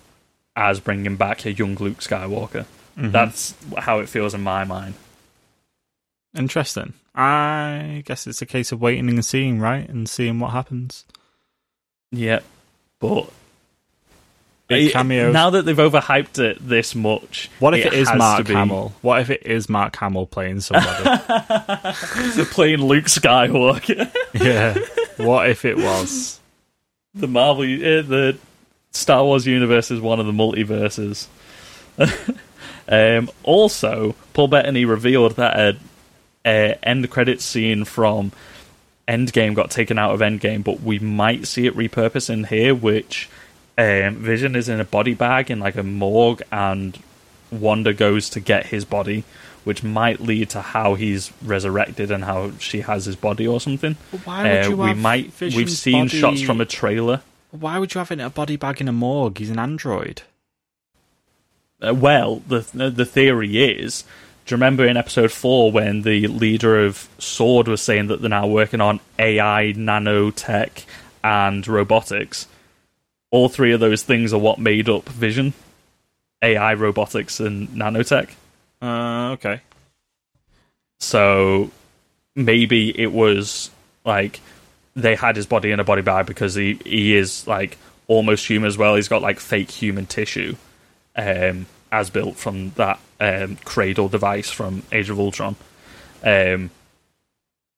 [0.55, 2.65] as bringing back a young Luke Skywalker.
[2.97, 4.95] That's how it feels in my mind.
[6.35, 6.95] Interesting.
[7.15, 11.05] I guess it's a case of waiting and seeing, right, and seeing what happens.
[12.11, 12.41] Yeah,
[13.01, 13.31] but
[14.69, 18.93] Big now that they've overhyped it this much, what if it is Mark Hamill?
[19.01, 21.05] What if it is Mark Hamill playing somebody?
[22.47, 24.13] playing Luke Skywalker?
[24.35, 24.77] yeah.
[25.25, 26.41] What if it was?
[27.17, 28.39] the Marvel, uh, the
[28.93, 31.27] Star Wars universe is one of the multiverses.
[32.89, 35.79] um, also, Paul Bettany revealed that a,
[36.45, 38.33] a end credit scene from
[39.09, 43.29] Endgame got taken out of Endgame, but we might see it repurposed in here, which
[43.79, 46.99] um, Vision is in a body bag in like a morgue, and
[47.51, 49.25] Wanda goes to get his body,
[49.65, 53.97] which might lead to how he's resurrected and how she has his body or something.
[54.25, 57.21] Why would Uh, you we have might we've seen body- shots from a trailer.
[57.51, 59.39] Why would you have it in a body bag in a morgue?
[59.39, 60.23] He's an android.
[61.87, 62.61] Uh, well, the
[62.91, 64.03] the theory is.
[64.47, 68.31] Do you remember in episode four when the leader of Sword was saying that they're
[68.31, 70.85] now working on AI, nanotech,
[71.25, 72.47] and robotics?
[73.37, 75.53] All three of those things are what made up Vision:
[76.41, 78.31] AI, robotics, and nanotech.
[78.81, 79.61] Uh, okay.
[81.01, 81.71] So
[82.35, 83.71] maybe it was
[84.07, 84.41] like
[84.95, 87.77] they had his body in a body bag because he he is like
[88.09, 88.95] almost human as well.
[88.95, 90.57] He's got like fake human tissue,
[91.15, 95.57] um, as built from that um, cradle device from Age of Ultron.
[96.25, 96.71] Um,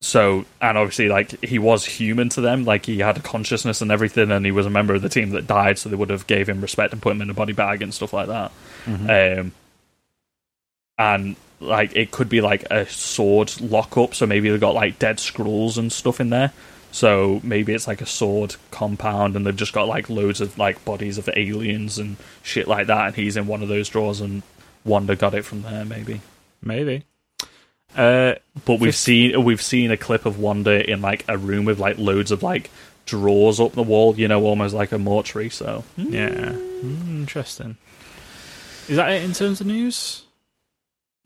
[0.00, 3.90] so and obviously like he was human to them, like he had a consciousness and
[3.90, 6.26] everything, and he was a member of the team that died, so they would have
[6.26, 8.52] gave him respect and put him in a body bag and stuff like that.
[9.08, 9.52] Um,
[10.98, 15.18] and like it could be like a sword lockup, so maybe they've got like dead
[15.18, 16.52] Skrulls and stuff in there.
[16.90, 20.84] So maybe it's like a sword compound, and they've just got like loads of like
[20.84, 24.42] bodies of aliens and shit like that, and he's in one of those drawers, and
[24.84, 26.20] Wanda got it from there, maybe.
[26.62, 27.04] Maybe.
[27.96, 28.34] Uh,
[28.64, 31.78] But we've Fif- seen we've seen a clip of Wanda in like a room with
[31.78, 32.70] like loads of like
[33.06, 35.50] drawers up the wall, you know, almost like a mortuary.
[35.50, 36.28] So yeah.
[36.28, 37.76] Mm, interesting.
[38.88, 40.22] Is that it in terms of news?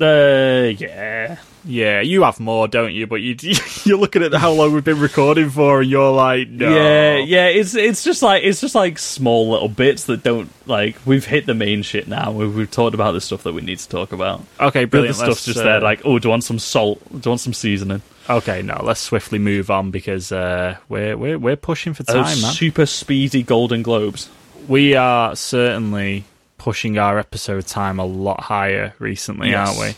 [0.03, 3.07] Uh, yeah, Yeah, you have more, don't you?
[3.07, 3.37] But you
[3.85, 6.69] you're looking at how long we've been recording for, and you're like, no.
[6.69, 10.97] Yeah, yeah, it's it's just like it's just like small little bits that don't like
[11.07, 12.33] we've hit the main shit now.
[12.33, 14.43] We've, we've talked about the stuff that we need to talk about.
[14.61, 15.17] Okay, The brilliant.
[15.17, 17.01] other stuff's just uh, there, like oh, do you want some salt?
[17.11, 18.03] Do you want some seasoning?
[18.31, 22.43] Okay, no, let's swiftly move on because uh, we're we're we're pushing for time, Those
[22.43, 22.53] man.
[22.53, 24.31] super speedy Golden Globes.
[24.69, 26.25] We are certainly
[26.63, 29.69] pushing our episode time a lot higher recently, Yes.
[29.69, 29.95] aren't we?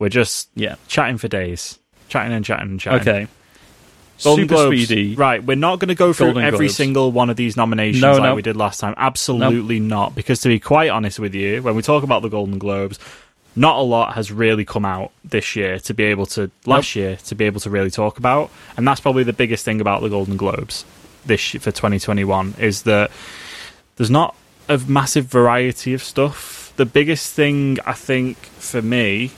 [0.00, 0.74] We're just Yeah.
[0.88, 3.00] chatting for days, chatting and chatting and chatting.
[3.00, 3.26] Okay.
[4.24, 4.84] Golden super Globes.
[4.86, 5.14] speedy.
[5.14, 6.74] Right, we're not going to go through Golden every Globes.
[6.76, 8.34] single one of these nominations No, like no.
[8.34, 8.94] we did last time.
[8.96, 10.16] Absolutely not.
[10.16, 12.98] Because to be quite honest with you, when we talk about the Golden Globes,
[13.54, 17.16] not a lot has really come out this year to be able to last year
[17.28, 20.08] to be able to really talk about, and that's probably the biggest thing about the
[20.08, 20.84] Golden Globes
[21.24, 23.10] this for 2021 is that
[23.96, 24.34] there's not
[24.70, 26.72] a massive variety of stuff.
[26.76, 29.32] The biggest thing I think for me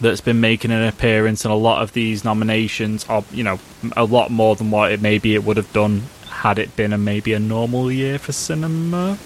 [0.00, 3.58] that's been making an appearance in a lot of these nominations, or you know,
[3.96, 6.98] a lot more than what it maybe it would have done had it been a
[6.98, 9.18] maybe a normal year for cinema.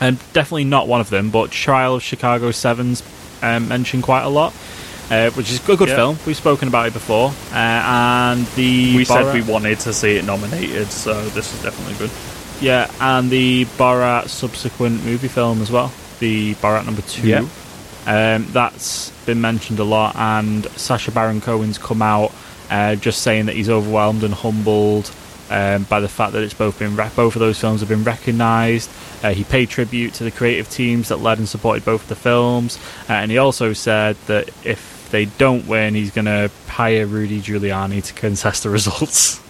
[0.00, 3.02] And definitely not one of them, but Trial of Chicago 7's
[3.42, 4.52] um, mentioned quite a lot,
[5.10, 5.96] uh, which is a good Yeah.
[5.96, 6.18] film.
[6.26, 10.24] We've spoken about it before, uh, and the We said we wanted to see it
[10.24, 12.10] nominated, so this is definitely good.
[12.60, 17.28] Yeah, and the Borat subsequent movie film as well, the Borat number two.
[17.28, 17.48] Yeah.
[18.06, 22.32] Um, that's been mentioned a lot, and Sacha Baron Cohen's come out
[22.70, 25.10] uh, just saying that he's overwhelmed and humbled
[25.50, 28.04] um, by the fact that it's both been re- both of those films have been
[28.04, 28.90] recognised.
[29.22, 32.16] Uh, he paid tribute to the creative teams that led and supported both of the
[32.16, 32.78] films,
[33.08, 37.40] uh, and he also said that if they don't win, he's going to hire Rudy
[37.40, 39.40] Giuliani to contest the results.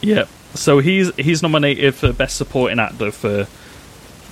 [0.00, 0.24] Yeah.
[0.54, 3.46] So he's he's nominated for best supporting actor for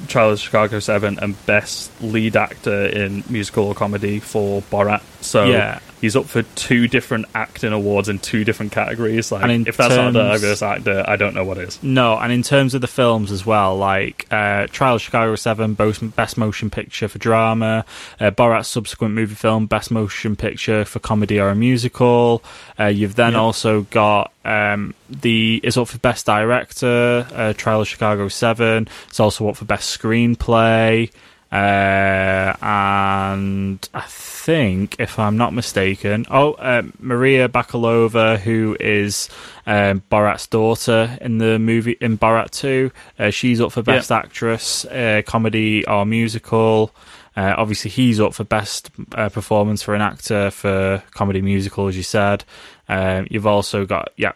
[0.09, 5.03] Trial of Chicago Seven and best lead actor in musical or comedy for Borat.
[5.23, 5.79] So Yeah.
[6.01, 9.31] he's up for two different acting awards in two different categories.
[9.31, 11.79] Like if that's not a terms- diverse actor, I don't know what is.
[11.83, 15.75] No, and in terms of the films as well, like uh, Trial of Chicago 7,
[15.75, 17.85] both Best Motion Picture for Drama,
[18.19, 22.43] uh, Borat's subsequent movie film, Best Motion Picture for Comedy or a Musical.
[22.79, 23.41] Uh, you've then Yeah.
[23.41, 28.89] also got um, the is up for Best Director, uh, Trial of Chicago 7.
[29.09, 31.11] It's also up for Best Screenplay.
[31.53, 39.29] Uh, and I think, if I'm not mistaken, oh, uh, Maria Bakalova, who is
[39.67, 43.83] um, Borat's daughter in the movie in Borat 2, uh, she's up for.
[43.83, 46.93] Best Actress, uh, Comedy or Musical.
[47.37, 51.97] Uh, obviously, he's up for Best uh, Performance for an Actor for Comedy Musical, as
[51.97, 52.45] you said.
[52.89, 54.33] Um, you've also got, yeah,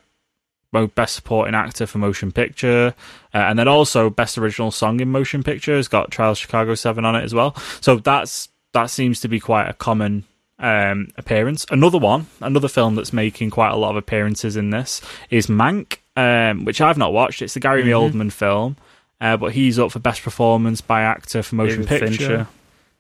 [0.82, 2.94] best supporting actor for motion picture,
[3.32, 7.04] uh, and then also best original song in motion picture has got Trials Chicago Seven
[7.04, 7.56] on it as well.
[7.80, 10.24] So that's that seems to be quite a common
[10.58, 11.64] um, appearance.
[11.70, 15.00] Another one, another film that's making quite a lot of appearances in this
[15.30, 17.42] is Mank, um, which I've not watched.
[17.42, 18.76] It's the Gary Oldman film,
[19.20, 22.26] uh, but he's up for best performance by actor for motion David picture.
[22.26, 22.48] Fincher.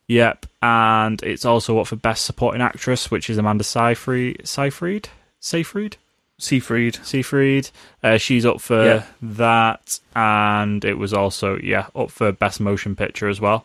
[0.06, 4.46] Yep, and it's also up for best supporting actress, which is Amanda Seyfried.
[4.46, 5.08] Seyfried.
[5.40, 5.96] Seyfried.
[6.44, 6.98] Seafried.
[7.00, 7.70] Seafried.
[8.02, 9.02] Uh, she's up for Yeah.
[9.22, 13.64] that, and it was also yeah up for best motion picture as well.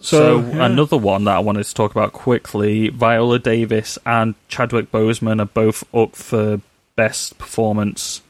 [0.00, 0.64] So, So, yeah.
[0.66, 5.46] another one that I wanted to talk about quickly: Viola Davis and Chadwick Boseman are
[5.46, 6.60] both up for
[6.96, 8.22] best performance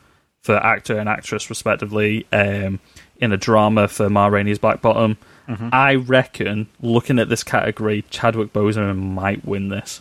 [0.43, 2.81] for actor and actress, respectively, um,
[3.21, 5.19] in a drama for Ma Rainey's Black Bottom.
[5.49, 5.69] Mm-hmm.
[5.73, 10.01] I reckon, looking at this category, Chadwick Boseman might win this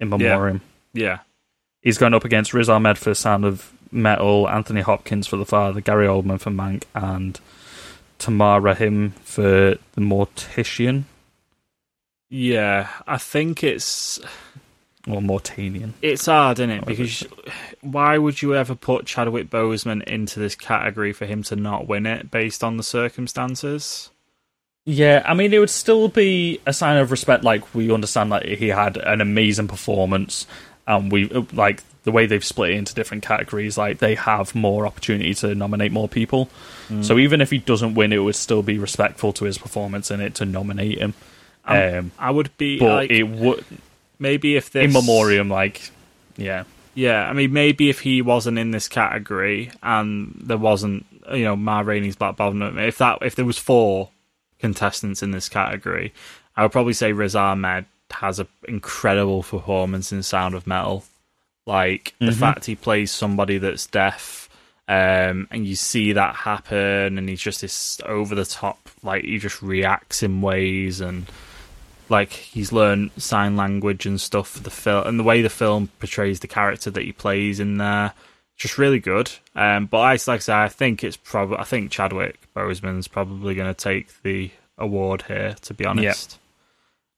[0.00, 0.60] in memoriam.
[0.92, 1.18] Yeah.
[1.82, 5.80] He's going up against Riz Ahmed for Sound of Metal, Anthony Hopkins for The Father,
[5.80, 7.38] Gary Oldman for Mank, and
[8.18, 11.04] Tahar Rahim for The Mortician
[12.28, 12.88] Yeah.
[13.06, 14.20] I think it's
[15.06, 15.92] or Mortanian.
[16.02, 16.84] it's hard, isn't it?
[16.84, 17.26] Because
[17.80, 22.04] why would you ever put Chadwick Boseman into this category for him to not win
[22.04, 24.10] it based on the circumstances?
[24.84, 27.44] Yeah, I mean, it would still be a sign of respect.
[27.44, 30.46] Like we understand that he had an amazing performance,
[30.88, 33.78] and we uh, like the way they've split it into different categories.
[33.78, 36.48] Like they have more opportunity to nominate more people.
[36.88, 37.04] Mm.
[37.04, 40.20] So even if he doesn't win, it would still be respectful to his performance in
[40.20, 41.14] it to nominate him.
[41.64, 43.64] Um, um I would be but like it would
[44.18, 45.90] maybe if this in memoriam, like
[46.36, 46.64] yeah,
[46.94, 51.54] Yeah, I mean, maybe if he wasn't in this category and there wasn't, you know,
[51.54, 54.10] Ma Rainey's Black Bottom, if that if there was four
[54.58, 56.14] contestants in this category,
[56.56, 61.04] I would probably say Riz Ahmed has an incredible performance in Sound of Metal.
[61.66, 64.48] Like the fact he plays somebody that's deaf,
[64.88, 69.38] um, and you see that happen, and he's just this over the top, like he
[69.38, 71.26] just reacts in ways and
[72.08, 74.48] like he's learned sign language and stuff.
[74.48, 77.76] For the film and the way the film portrays the character that he plays in
[77.76, 78.14] there
[78.56, 79.30] just really good.
[79.54, 83.54] Um but I like I say I think it's probably I think Chadwick Boseman's probably
[83.54, 86.34] going to take the award here to be honest.
[86.34, 86.37] I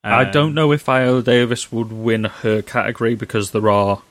[0.03, 4.03] Um, don't know if Viola Davis would win her category because there are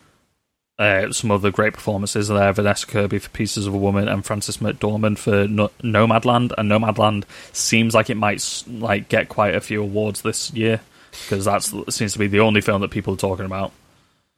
[0.78, 2.54] uh, some other great performances there.
[2.54, 6.52] Vanessa Kirby for Pieces of a Woman and Frances McDormand for no- Nomadland.
[6.58, 7.24] And Nomadland
[7.54, 10.80] seems like it might like get quite a few awards this year
[11.12, 13.72] because that seems to be the only film that people are talking about.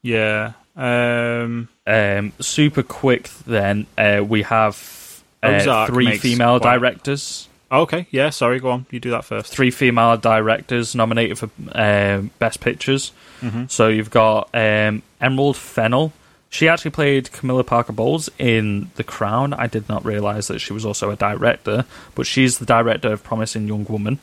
[0.01, 7.49] yeah um Um, super quick, then uh, we have uh, three female quite- directors.
[7.71, 12.31] Okay yeah sorry go on you do that first three female directors nominated for um,
[12.39, 13.11] best pictures.
[13.41, 13.65] Mm-hmm.
[13.67, 16.13] So you've got um, Emerald Fennell.
[16.49, 19.53] She actually played Camilla Parker Bowles in The Crown.
[19.53, 23.23] I did not realize that she was also a director, but she's the director of
[23.23, 24.19] Promising Young Woman.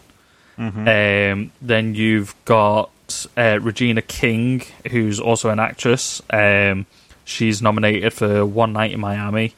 [0.87, 2.91] Um, then you've got
[3.37, 6.21] uh, Regina King, who's also an actress.
[6.29, 6.85] Um,
[7.25, 9.55] she's nominated for One Night in Miami.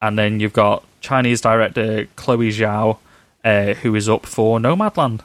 [0.00, 2.98] And then you've got Chinese director Chloe Zhao,
[3.44, 5.20] uh, who is up for Nomadland.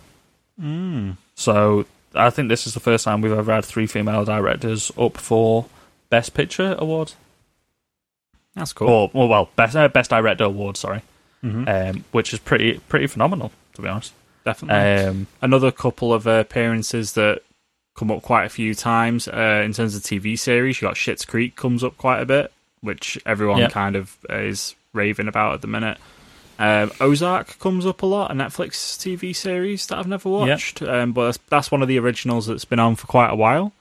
[1.36, 5.17] So I think this is the first time we've ever had three female directors up
[5.17, 5.65] for
[6.09, 7.13] Best Picture award,
[8.55, 10.76] that's cool or, or well, best uh, Best Director award.
[10.78, 11.01] Sorry,
[11.43, 11.70] Mm-hmm.
[11.70, 14.11] um, which is pretty pretty phenomenal to be honest.
[14.43, 17.43] definitely Um, another couple of uh, appearances that
[17.95, 20.82] come up quite a few times uh, in terms of TV series.
[20.82, 22.51] You got Schitt's Creek comes up quite a bit,
[22.82, 23.72] which everyone Yep.
[23.72, 25.97] kind of is raving about at the minute.
[26.60, 31.14] Um, Ozark comes up a lot, a Netflix TV series that I've never watched, um,
[31.14, 33.72] but that's, that's one of the originals that's been on for quite a while.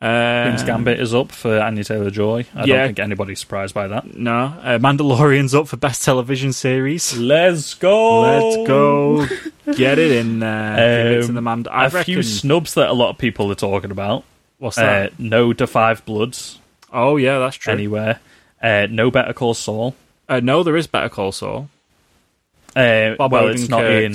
[0.00, 2.44] Uh, Queen's Gambit is up for Anya Taylor Joy.
[2.56, 2.76] I Yeah.
[2.78, 4.14] don't think anybody's surprised by that.
[4.16, 7.16] No, uh, Mandalorian's up for best television series.
[7.16, 8.20] Let's go.
[8.22, 9.26] Let's go,
[9.74, 10.76] get it in there.
[11.08, 13.18] Give it to Um, the Mand- I A reckon, few snubs that a lot of
[13.18, 14.24] people are talking about.
[14.58, 15.18] what's Uh, that?
[15.18, 16.58] no to Five Bloods
[16.92, 17.72] oh yeah, that's true.
[17.72, 18.18] anywhere.
[18.62, 19.94] Uh, no Better Call Saul.
[20.28, 21.68] Uh, no, there is Better Call Saul.
[22.74, 24.14] Uh, Bob well, it's not in.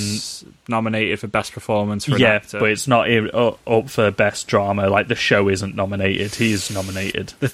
[0.69, 2.59] Nominated for best performance for Yeah, actor.
[2.59, 4.89] but it's not in, uh, up for best drama.
[4.89, 6.35] Like the show isn't nominated.
[6.35, 7.33] He's nominated.
[7.39, 7.53] the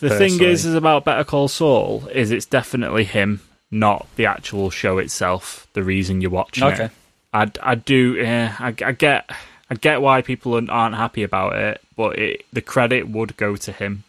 [0.00, 3.40] the thing is, is about Better Call Saul is it's definitely him,
[3.70, 5.66] not the actual show itself.
[5.72, 6.84] The reason you're watching Okay.
[6.84, 6.90] it.
[7.34, 8.14] I, I do.
[8.14, 9.30] Yeah, I, I get.
[9.70, 13.56] I get why people aren't- aren't happy about it, but it, the credit would go
[13.56, 14.04] to him.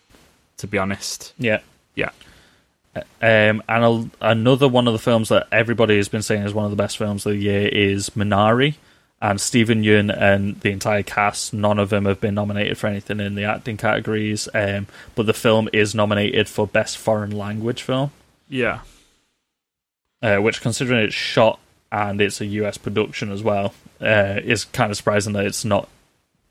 [0.58, 1.60] To be honest, Yeah.
[1.96, 2.10] yeah.
[2.96, 6.66] Um, and a, another one of the films that everybody has been saying is one
[6.66, 8.76] of the best films of the year is Minari.
[9.22, 13.22] And Steven Yeun and the entire cast, none of them have been nominated for anything
[13.22, 14.50] in the acting categories.
[14.54, 18.12] Um, but the film is nominated for Best Foreign Language Film,
[18.50, 18.82] Yeah,
[20.22, 24.92] uh, which, considering it's shot and it's a US production as well, uh, is kind
[24.92, 25.88] of surprising that it's not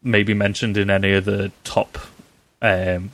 [0.03, 1.99] maybe mentioned in any of the top
[2.63, 3.11] um,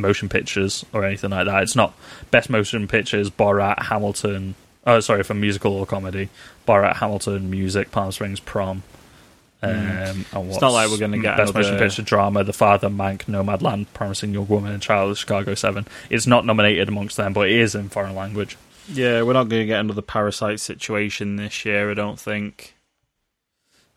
[0.00, 1.62] motion pictures or anything like that.
[1.62, 1.94] It's not
[2.30, 4.54] best motion pictures, Borat, Hamilton.
[4.86, 6.28] Oh, sorry, for musical or comedy,
[6.66, 8.82] Borat, Hamilton, music, Palm Springs, Prom.
[9.62, 10.48] Um, and Hmm.
[10.60, 14.48] not like we're gonna get best motion picture drama, The Father, Mank, Nomadland, Promising Young
[14.48, 15.86] Woman, and Trial of Chicago Seven.
[16.08, 18.56] It's not nominated amongst them, but it is in foreign language.
[18.90, 19.20] yeah.
[19.22, 21.90] We're not going to get another parasite situation this year.
[21.90, 22.74] I don't think.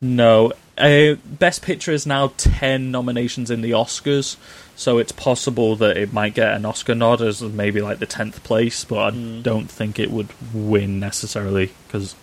[0.04, 0.52] No.
[0.78, 4.38] Uh, Best Picture is now 10 nominations in the Oscars,
[4.76, 8.44] so it's possible that it might get an Oscar nod as maybe like the 10th
[8.44, 12.16] place, but I don't think it would win necessarily because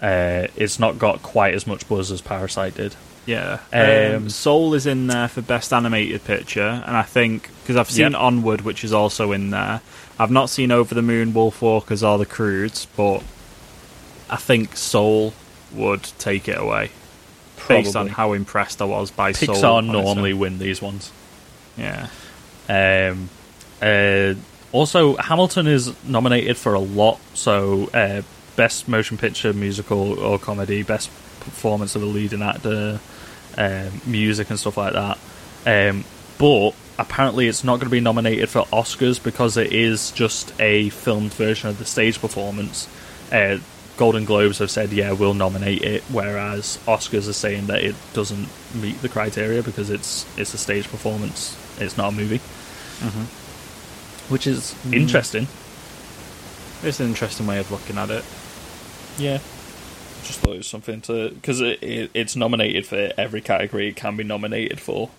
[0.00, 2.94] uh, it's not got quite as much buzz as Parasite did.
[3.26, 7.76] Yeah, Um, um, Soul is in there for best animated picture, and I think because
[7.76, 8.20] I've seen Yep.
[8.20, 9.80] Onward, which is also in there.
[10.18, 13.22] I've not seen Over the Moon, Wolfwalkers, or The Croods, but
[14.30, 15.32] I think Soul
[15.74, 16.90] would take it away
[17.68, 19.54] based on how impressed I was by Soul.
[19.54, 21.12] Pixar its normally win these ones.
[21.76, 22.08] yeah,
[22.68, 23.28] Um,
[23.80, 24.34] uh,
[24.72, 27.20] also, Hamilton is nominated for a lot.
[27.34, 28.22] So, uh,
[28.56, 31.10] best motion picture, musical or comedy, best
[31.40, 32.98] performance of a leading actor,
[33.56, 35.18] um, music and stuff like that.
[35.66, 36.04] Um,
[36.38, 40.88] but apparently, it's not going to be nominated for Oscars because it is just a
[40.90, 42.88] filmed version of the stage performance.
[43.30, 43.58] Uh,
[43.96, 48.48] Golden Globes have said, yeah, we'll nominate it, whereas Oscars are saying that it doesn't
[48.74, 52.40] meet the criteria because it's it's a stage performance, it's not a movie
[53.00, 54.32] mm-hmm.
[54.32, 54.94] which is mm.
[54.94, 55.46] interesting.
[56.82, 58.24] it's an interesting way of looking at it.
[59.18, 59.38] Yeah,
[60.24, 63.96] just thought it was something to because it, it, it's nominated for every category it
[63.96, 65.10] can be nominated for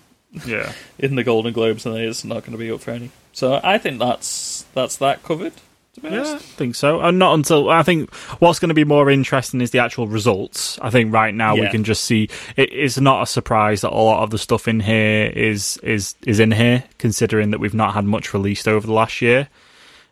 [0.44, 3.10] Yeah, in the Golden Globes, and it's not going to be up for any.
[3.32, 5.54] So I think that's that's that covered.
[6.02, 7.00] Yeah, I think so.
[7.00, 10.78] And not until I think what's going to be more interesting is the actual results.
[10.80, 13.96] I think right now we can just see it, it's not a surprise that a
[13.96, 17.94] lot of the stuff in here is is is in here, considering that we've not
[17.94, 19.48] had much released over the last year.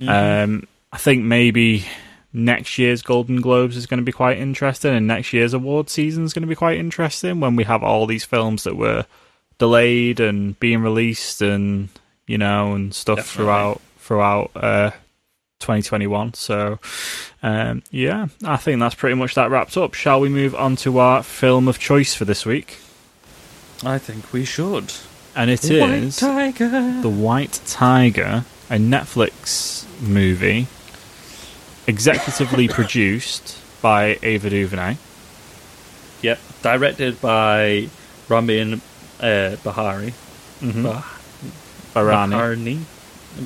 [0.07, 1.85] Um, I think maybe
[2.32, 6.24] next year's Golden Globes is going to be quite interesting, and next year's award season
[6.24, 9.07] is going to be quite interesting when we have all these films that were
[9.59, 11.89] delayed and being released, and
[12.26, 13.45] you know, and stuff Definitely.
[13.45, 14.91] throughout throughout uh,
[15.65, 16.35] 2021.
[16.35, 16.79] So,
[17.43, 19.95] um, yeah, I think that's pretty much that wrapped up.
[19.95, 22.79] Shall we move on to our film of choice for this week?
[23.83, 24.93] I think we should.
[25.35, 27.01] And it White is Tiger.
[27.03, 30.69] The White Tiger, a Netflix movie,
[31.87, 34.97] executively produced by Ava DuVernay.
[36.23, 37.89] Yep, directed by
[38.29, 38.81] Ramin
[39.21, 40.15] uh, Bahari.
[40.61, 40.85] Mm-hmm.
[40.85, 41.03] Bah-
[41.95, 42.33] Barani.
[42.33, 42.79] Baharni.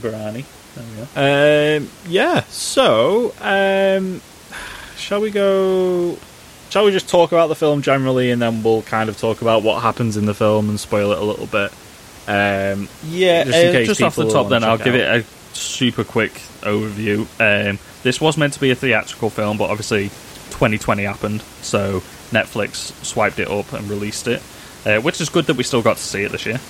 [0.00, 0.44] Barani.
[0.78, 1.84] There we go.
[1.84, 2.40] Um, yeah.
[2.48, 4.20] So, um,
[4.96, 6.16] shall we go?
[6.70, 9.62] Shall we just talk about the film generally, and then we'll kind of talk about
[9.62, 11.72] what happens in the film and spoil it a little bit.
[12.26, 15.00] Um, Yeah, Just in uh, case just off the top, then I'll give out.
[15.00, 17.20] it a super quick overview.
[17.40, 20.10] Um, this was meant to be a theatrical film, but obviously
[20.50, 22.00] 2020 happened, so
[22.30, 24.42] Netflix swiped it up and released it,
[24.84, 26.60] uh, which is good that we still got to see it this year.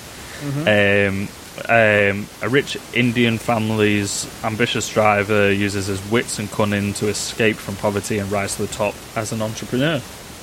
[0.60, 1.28] Um,
[1.68, 7.76] um, a rich Indian family's ambitious driver uses his wits and cunning to escape from
[7.76, 10.00] poverty and rise to the top as an entrepreneur.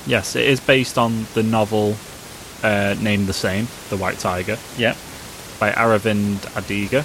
[0.08, 1.96] yes, it is based on the novel
[2.64, 4.96] uh, named the same, The White Tiger, Yeah,
[5.60, 7.04] by Aravind Adiga.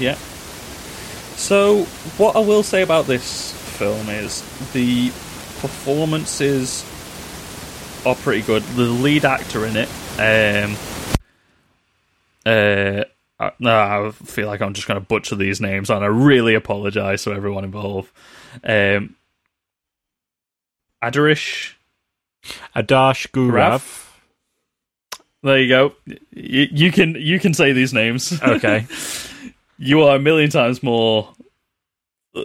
[0.00, 0.14] Yeah.
[1.36, 1.84] So,
[2.16, 5.08] what I will say about this film is the
[5.60, 6.84] performances
[8.06, 8.62] are pretty good.
[8.62, 10.76] The lead actor in it, um,
[12.46, 13.04] uh,
[13.38, 16.54] uh, no, I feel like I'm just going to butcher these names, and I really
[16.54, 18.10] apologise to everyone involved.
[18.62, 19.16] Um,
[21.02, 21.74] Adarish,
[22.76, 24.06] Adarsh Gourav.
[25.42, 25.94] there you go.
[26.30, 28.40] You, you can you can say these names.
[28.40, 28.86] Okay.
[29.78, 31.33] you are a million times more.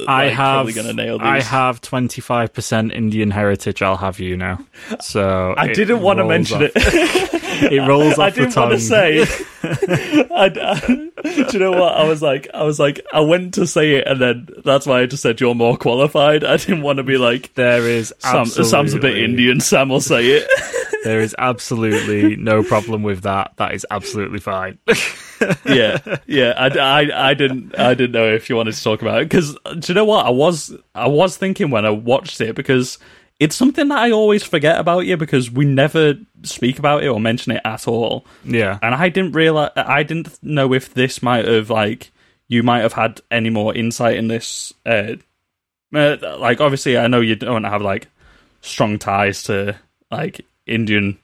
[0.07, 1.25] I like, have gonna nail these.
[1.27, 3.81] I have twenty five percent Indian heritage.
[3.81, 4.59] I'll have you now.
[5.01, 7.35] So I didn't want to mention off- it.
[7.59, 9.21] It rolls off I didn't want to say.
[9.63, 11.97] I, I- do you know what?
[11.97, 15.01] I was like, I was like, I went to say it, and then that's why
[15.01, 16.45] I just said you're more qualified.
[16.45, 19.59] I didn't want to be like, There is Sam, Sam's a bit Indian.
[19.59, 20.47] Sam will say it.
[21.05, 23.53] There is absolutely no problem with that.
[23.55, 24.79] That is absolutely fine.
[25.65, 26.53] Yeah, yeah.
[26.57, 29.55] I, I, I didn't, I didn't know if you wanted to talk about it because
[29.79, 30.25] do you know what?
[30.25, 32.99] I was, I was thinking when I watched it because
[33.39, 37.19] it's something that I always forget about you because we never speak about it or
[37.19, 38.25] mention it at all.
[38.43, 38.77] yeah.
[38.81, 42.11] and I didn't realize I didn't know if this might have like
[42.49, 44.73] you might have had any more insight in this.
[44.85, 45.13] Uh,
[45.93, 48.07] uh, like obviously, I know you don't have like
[48.61, 49.77] strong ties to
[50.11, 51.17] like Indian.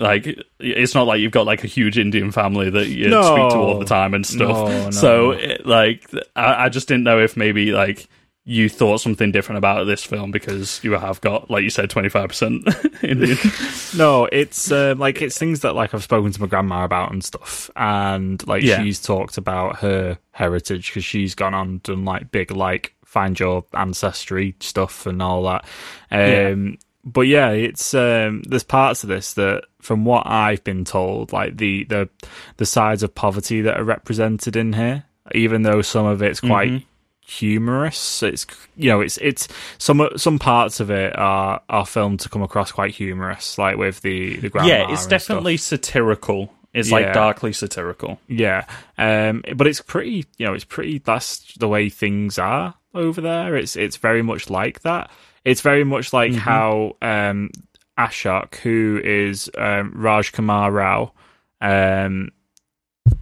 [0.00, 0.26] Like
[0.58, 3.22] it's not like you've got like a huge Indian family that you No.
[3.22, 4.68] speak to all the time and stuff.
[4.68, 8.08] No, no, so it, like I, I just didn't know if maybe like
[8.46, 12.08] you thought something different about this film because you have got like you said twenty
[12.08, 12.66] five percent
[13.02, 13.36] Indian.
[13.96, 17.22] No, it's uh, like it's things that like I've spoken to my grandma about and
[17.22, 18.82] stuff, and like Yeah.
[18.82, 23.64] she's talked about her heritage because she's gone on done like big like find your
[23.74, 25.64] ancestry stuff and all that.
[26.10, 31.32] Um, but yeah, it's um, there's parts of this that, from what I've been told,
[31.32, 32.08] like the the
[32.58, 36.70] the sides of poverty that are represented in here, even though some of it's quite
[36.70, 36.84] Mhm.
[37.40, 38.22] humorous.
[38.22, 38.46] It's
[38.76, 39.48] you know, it's it's
[39.78, 44.00] some some parts of it are are filmed to come across quite humorous, like with
[44.02, 44.68] the the grandma.
[44.68, 45.80] yeah, it's definitely stuff.
[45.80, 46.52] satirical.
[46.72, 46.96] It's Yeah.
[46.98, 48.20] like darkly satirical.
[48.28, 48.64] yeah.
[48.96, 50.98] Um, but it's pretty, you know, it's pretty.
[50.98, 53.56] That's the way things are over there.
[53.56, 55.10] It's it's very much like that.
[55.44, 57.50] It's very much like how um
[57.98, 61.12] Ashok, who is um, Rajkummar Rao,
[61.60, 62.30] um,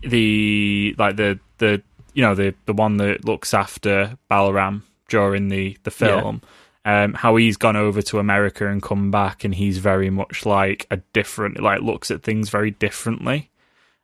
[0.02, 1.82] the like the the
[2.14, 6.42] you know the the one that looks after Balram during the the film.
[6.84, 10.86] Um, how he's gone over to America and come back, and he's very much like
[10.90, 13.50] a different, like looks at things very differently.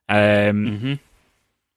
[0.08, 0.16] Um,
[0.66, 0.94] Mm-hmm.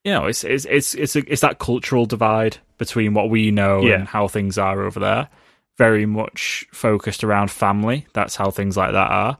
[0.03, 3.83] you know, it's it's it's it's a, it's that cultural divide between what we know
[3.83, 3.95] Yeah.
[3.99, 5.29] and how things are over there.
[5.77, 8.07] Very much focused around family.
[8.13, 9.37] That's how things like that are.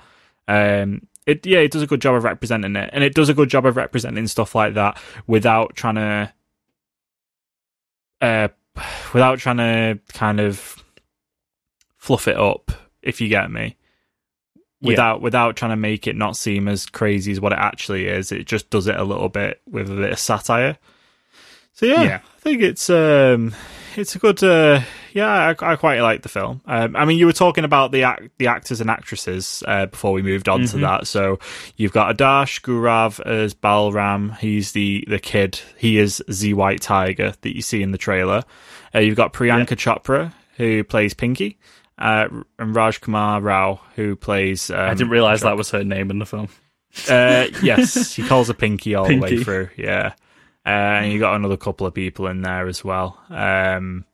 [0.48, 3.34] Um, it yeah, it does a good job of representing it, and it does a
[3.34, 6.34] good job of representing stuff like that without trying to,
[8.22, 8.48] uh,
[9.14, 10.84] without trying to kind of
[11.98, 12.72] fluff it up.
[13.02, 13.76] If you get me
[14.80, 14.90] Yeah.
[14.92, 18.32] without without trying to make it not seem as crazy as what it actually is.
[18.32, 20.78] It just does it a little bit with a bit of satire.
[21.74, 22.20] So yeah, Yeah.
[22.38, 23.54] I think it's um
[23.96, 24.82] it's a good uh
[25.18, 26.62] yeah I, I quite like the film.
[26.66, 30.14] Um, I mean you were talking about the act, the actors and actresses uh, before
[30.14, 31.08] we moved on to that.
[31.08, 31.40] So
[31.76, 34.38] you've got Adash Gourav as Balram.
[34.38, 35.60] He's the the kid.
[35.78, 38.44] He is the White Tiger that you see in the trailer.
[38.96, 41.58] Uh, you've got Priyanka Chopra who plays Pinky.
[42.00, 42.28] Uh,
[42.60, 44.70] and Rajkummar Rao, who plays.
[44.70, 46.48] Um, I didn't realize that was her name in the film.
[47.10, 49.70] uh, yes, he calls her Pinky all the way through.
[49.76, 50.14] Yeah,
[50.66, 53.20] uh, and you got another couple of people in there as well.
[53.30, 54.06] Um,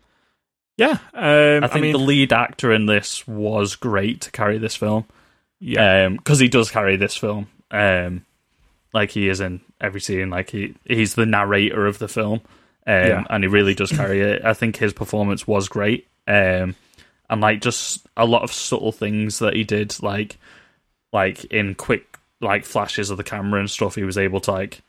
[0.78, 4.76] yeah, um, I think mean, the lead actor in this was great to carry this
[4.76, 5.06] film.
[5.60, 7.48] yeah, because he does carry this film.
[7.72, 8.26] Um,
[8.94, 10.30] like he is in every scene.
[10.30, 12.42] Like he he's the narrator of the film,
[12.88, 13.24] um, Yeah.
[13.30, 14.44] and he really does carry it.
[14.46, 16.08] I think his performance was great.
[16.28, 16.76] Um,
[17.30, 20.38] and like just a lot of subtle things that he did, like
[21.12, 23.96] like in quick like flashes of the camera and stuff.
[23.96, 24.82] He was able to like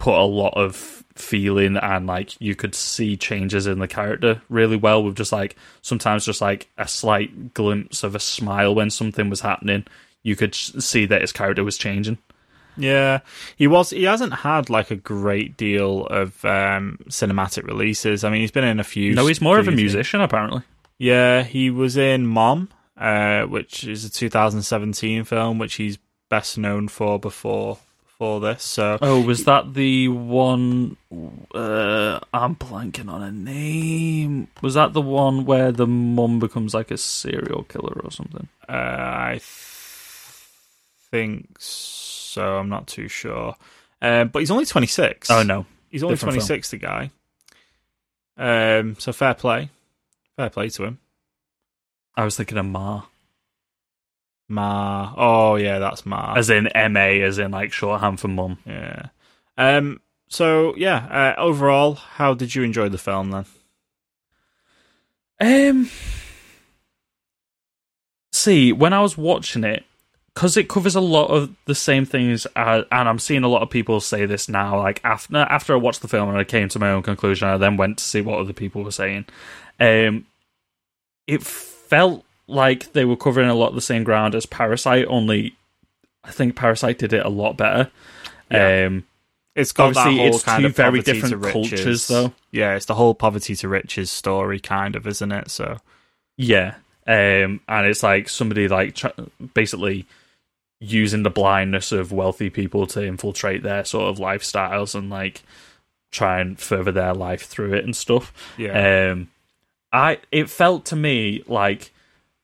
[0.00, 4.76] put a lot of feeling and like you could see changes in the character really
[4.76, 9.28] well with just like sometimes just like a slight glimpse of a smile when something
[9.28, 9.86] was happening
[10.22, 12.18] you could see that his character was changing
[12.76, 13.20] yeah.
[13.56, 13.90] He was.
[13.90, 18.24] He hasn't had like a great deal of um, cinematic releases.
[18.24, 19.12] I mean, he's been in a few.
[19.12, 19.82] no he's more of a things.
[19.82, 20.62] musician apparently
[20.96, 25.98] Yeah, he was in Mom, uh, which is a 2017 film, which he's
[26.30, 27.78] best known for before
[28.20, 28.62] before this.
[28.62, 30.98] So oh was that the one
[31.54, 36.90] uh i'm blanking on a name was that the one where the mum becomes like
[36.90, 39.42] a serial killer or something uh, I th-
[41.10, 42.58] think so.
[42.58, 43.56] I'm not too sure.
[44.00, 45.30] Um, but he's only 26.
[45.30, 46.46] oh no he's only different film.
[46.46, 46.70] 26.
[46.70, 47.10] The guy.
[48.36, 49.70] Um, so fair play,
[50.36, 50.98] fair play to him.
[52.16, 53.02] i was thinking of ma
[54.50, 55.14] Ma.
[55.16, 56.34] Oh yeah, that's Ma.
[56.36, 59.06] as in ma as in like shorthand for mum yeah.
[59.56, 60.00] Um.
[60.28, 61.34] So yeah.
[61.38, 63.46] Uh, overall, how did you enjoy the film then?
[65.40, 65.88] Um,
[68.32, 69.84] see, when I was watching it,
[70.34, 73.62] because it covers a lot of the same things, uh, and I'm seeing a lot
[73.62, 74.78] of people say this now.
[74.78, 77.56] Like after after I watched the film and I came to my own conclusion, I
[77.56, 79.26] then went to see what other people were saying.
[79.78, 80.26] Um,
[81.26, 85.54] it felt like they were covering a lot of the same ground as Parasite, only
[86.24, 87.90] I think Parasite did it a lot better.
[88.50, 88.86] Yeah.
[88.86, 89.04] Um,
[89.54, 92.32] It's got Obviously, that whole it's kind two of very different cultures, though.
[92.50, 95.50] Yeah, it's the whole poverty to riches story, kind of, isn't it?
[95.50, 95.78] So
[96.36, 96.74] Yeah,
[97.06, 99.08] um, and it's like somebody like tr-
[99.54, 100.06] basically
[100.80, 105.42] using the blindness of wealthy people to infiltrate their sort of lifestyles and like
[106.10, 108.32] try and further their life through it and stuff.
[108.56, 109.28] yeah, Um,
[109.92, 111.92] I it felt to me like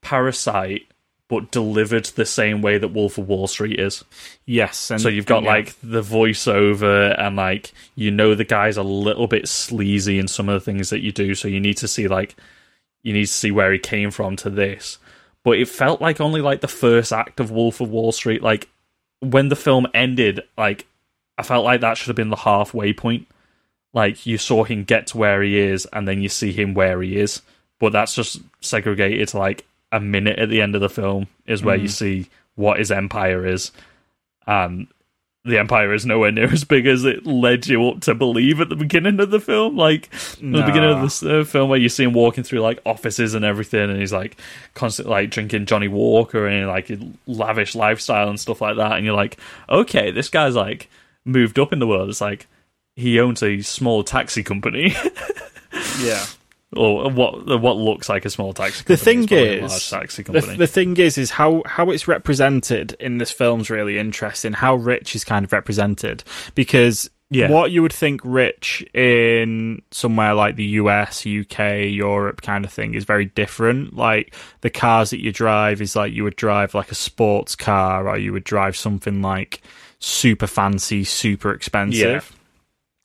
[0.07, 0.87] Parasite,
[1.29, 4.05] but delivered the same way that Wolf of Wall Street is.
[4.45, 4.91] yes.
[4.93, 5.49] And So you've got yeah.
[5.49, 10.49] like the voiceover and like you know the guy's a little bit sleazy in some
[10.49, 12.37] of the things that you do, so you need to see like
[13.03, 14.99] you need to see where he came from to this.
[15.43, 18.43] But it felt like only like the first act of Wolf of Wall Street.
[18.43, 18.69] Like
[19.19, 20.87] when the film ended, like
[21.37, 23.27] I felt like that should have been the halfway point.
[23.93, 27.03] Like you saw him get to where he is, and then you see him where
[27.03, 27.43] he is.
[27.81, 31.63] But that's just segregated to like a minute at the end of the film is
[31.63, 33.71] where you see what his empire is,
[34.47, 34.89] and
[35.45, 38.69] the empire is nowhere near as big as it led you up to believe at
[38.69, 39.77] the beginning of the film.
[39.77, 42.81] Like at the beginning of this uh, film, where you see him walking through like
[42.85, 44.37] offices and everything, and he's like
[44.75, 46.91] constantly like drinking Johnnie Walker and like
[47.27, 49.39] lavish lifestyle and stuff like that, and you're like,
[49.69, 50.91] okay, this guy's like
[51.25, 52.09] moved up in the world.
[52.09, 52.47] It's like
[52.97, 54.95] he owns a small taxi company.
[56.01, 56.25] Yeah.
[56.77, 58.97] Or what what looks like a small taxi company.
[58.97, 60.57] The thing It's probably a is, taxi The, company.
[60.59, 64.53] the thing is, is how how it's represented in this film's really interesting.
[64.53, 66.23] How rich is kind of represented
[66.55, 67.51] because Yeah.
[67.51, 72.95] what you would think rich in somewhere like the US, UK, Europe kind of thing
[72.95, 73.97] is very different.
[73.97, 78.09] Like the cars that you drive is like you would drive like a sports car,
[78.09, 79.61] or you would drive something like
[79.99, 82.01] super fancy, super expensive.
[82.31, 82.37] Yeah.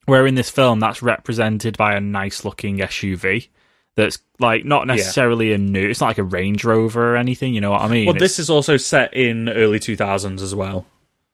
[0.06, 3.48] Where in this film, that's represented by a nice looking SUV.
[3.96, 5.90] That's like not necessarily a new.
[5.90, 7.54] It's not like a Range Rover or anything.
[7.54, 8.06] You know what I mean?
[8.06, 10.86] well, It's- this is also set in early 2000s as well.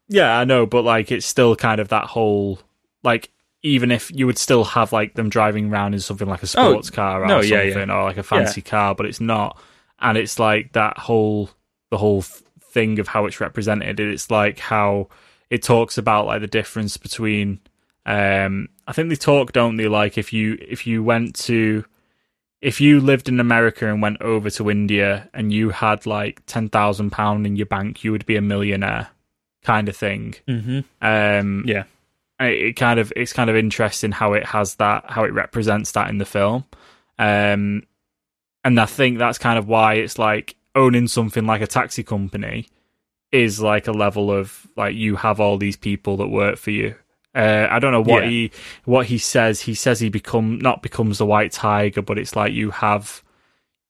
[0.09, 2.59] Yeah, I know, but like it's still kind of that whole
[3.03, 3.29] like
[3.63, 6.89] even if you would still have like them driving around in something like a sports
[6.89, 7.95] car or Oh, no, yeah, something yeah.
[7.95, 9.59] or like a fancy car, but it's not.
[9.99, 11.49] And it's like that whole
[11.91, 13.99] the whole thing of how it's represented.
[13.99, 15.09] It's like how
[15.49, 17.59] it talks about like the difference between
[18.05, 21.84] um I think they talk, don't they, like if you if you went to
[22.61, 26.69] if you lived in America and went over to India and you had like ten
[26.69, 29.09] thousand pound in your bank, you would be a millionaire,
[29.63, 30.35] kind of thing.
[30.47, 30.79] Mm-hmm.
[31.01, 31.84] Um, Yeah.
[32.39, 35.91] it, it kind of it's kind of interesting how it has that how it represents
[35.93, 36.65] that in the film,
[37.19, 37.84] um,
[38.63, 42.67] and I think that's kind of why it's like owning something like a taxi company
[43.31, 46.95] is like a level of like you have all these people that work for you.
[47.35, 48.29] Uh, I don't know what Yeah.
[48.29, 48.51] he
[48.85, 49.61] what he says.
[49.61, 53.21] He says he become not becomes the white tiger, but it's like you have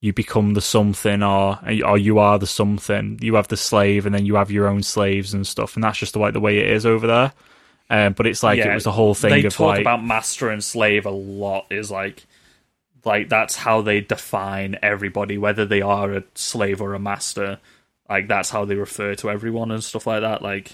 [0.02, 3.20] you become the something or or you are the something.
[3.22, 5.98] You have the slave, and then you have your own slaves and stuff, and that's
[5.98, 7.34] just the way the way it is over there.
[7.90, 10.50] Um, but it's like it was a whole thing They of talk like about master
[10.50, 11.68] and slave a lot.
[11.70, 12.26] Is like,
[13.06, 17.60] like that's how they define everybody, whether they are a slave or a master.
[18.10, 20.42] Like that's how they refer to everyone and stuff like that.
[20.42, 20.74] Like,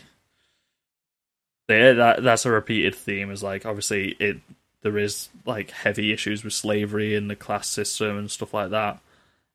[1.67, 3.31] they, that that's a repeated theme.
[3.31, 4.37] Is like obviously it
[4.81, 8.99] there is like heavy issues with slavery and the class system and stuff like that,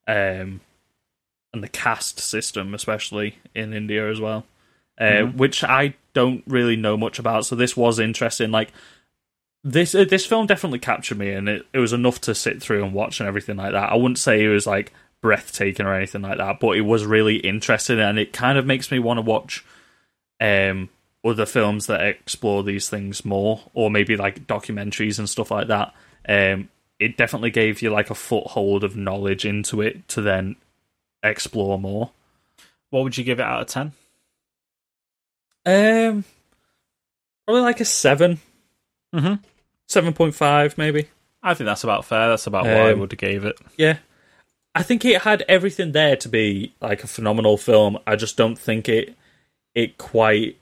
[0.07, 0.61] um,
[1.53, 4.45] and the caste system especially in India as well
[4.99, 7.47] uh, which I don't really know much about.
[7.47, 8.51] So this was interesting.
[8.51, 8.73] Like
[9.63, 12.85] this, uh, this film definitely captured me, and it, it was enough to sit through
[12.85, 13.93] and watch and everything like that.
[13.93, 17.37] I wouldn't say it was like breathtaking or anything like that, but it was really
[17.37, 19.65] interesting, and it kind of makes me want to watch
[20.41, 20.89] um
[21.25, 25.95] other films that explore these things more, or maybe like documentaries and stuff like that.
[26.29, 26.69] Um,
[26.99, 30.57] it definitely gave you like a foothold of knowledge into it to then
[31.23, 32.11] explore more.
[32.91, 33.93] what would you give it out of ten?
[35.67, 36.25] Um,
[37.47, 38.41] probably like a seven,
[39.15, 39.35] Mm-hmm.
[39.87, 41.09] seven point five, maybe.
[41.43, 42.29] I think that's about fair.
[42.29, 43.59] That's about what I Um, would have gave it.
[43.77, 43.99] Yeah,
[44.75, 47.99] I think it had everything there to be like a phenomenal film.
[48.07, 49.15] I just don't think it
[49.75, 50.59] it quite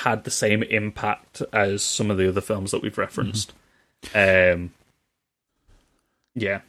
[0.00, 3.52] had the same impact as some of the other films that we've referenced.
[4.14, 4.72] Um,
[6.34, 6.60] yeah,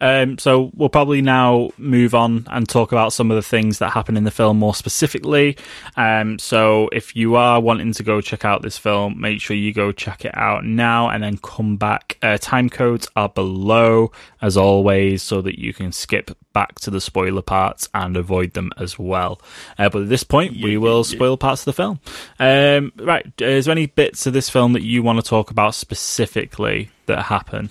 [0.00, 3.90] Um, so we'll probably now move on and talk about some of the things that
[3.90, 5.56] happen in the film more specifically.
[5.96, 9.72] Um, so if you are wanting to go check out this film, make sure you
[9.72, 12.18] go check it out now and then come back.
[12.22, 14.12] Uh, time codes are below
[14.42, 18.70] as always, so that you can skip back to the spoiler parts and avoid them
[18.78, 19.40] as well.
[19.78, 22.00] Uh, but at this point, we will spoil parts of the film.
[22.38, 25.74] Um, right, is there any bits of this film that you want to talk about
[25.74, 27.70] specifically that happen?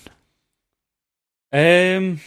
[1.53, 2.19] Um,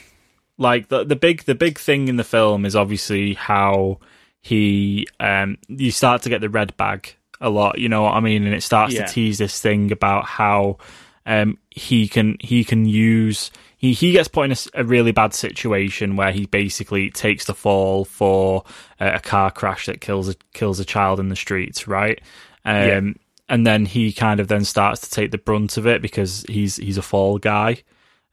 [0.57, 3.99] like the the big the big thing in the film is obviously how
[4.41, 8.21] he um you start to get the red bag a lot you know what i
[8.21, 9.05] mean and it starts Yeah.
[9.07, 10.79] to tease this thing about how
[11.27, 15.35] um he can he can use he he gets put in a, a really bad
[15.35, 18.65] situation where he basically takes the fall for
[19.01, 22.21] a, a car crash that kills a kills a child in the streets right
[22.65, 23.01] um Yeah.
[23.49, 26.77] and then he kind of then starts to take the brunt of it because he's
[26.77, 27.83] he's a fall guy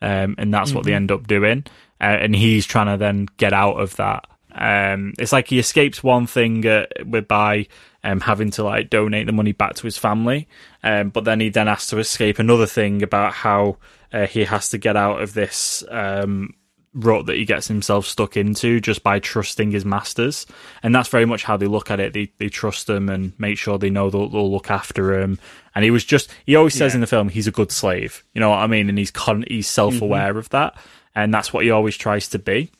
[0.01, 1.65] um, and that's what they end up doing.
[2.01, 4.27] Uh, and he's trying to then get out of that.
[4.51, 6.85] Um, it's like he escapes one thing uh,
[7.27, 7.67] by
[8.03, 10.47] um, having to like donate the money back to his family,
[10.83, 13.77] um, but then he then has to escape another thing about how
[14.13, 16.53] uh, he has to get out of this um,
[16.95, 20.47] rut that he gets himself stuck into just by trusting his masters,
[20.81, 22.13] and that's very much how they look at it.
[22.13, 25.37] They they trust them and make sure they know they'll, they'll look after him.
[25.75, 26.97] And he was just he always says Yeah.
[26.97, 28.23] in the film he's a good slave.
[28.33, 28.89] You know what I mean?
[28.89, 30.39] And he's con- he's self aware mm-hmm.
[30.39, 30.77] of that,
[31.13, 32.71] and that's what he always tries to be.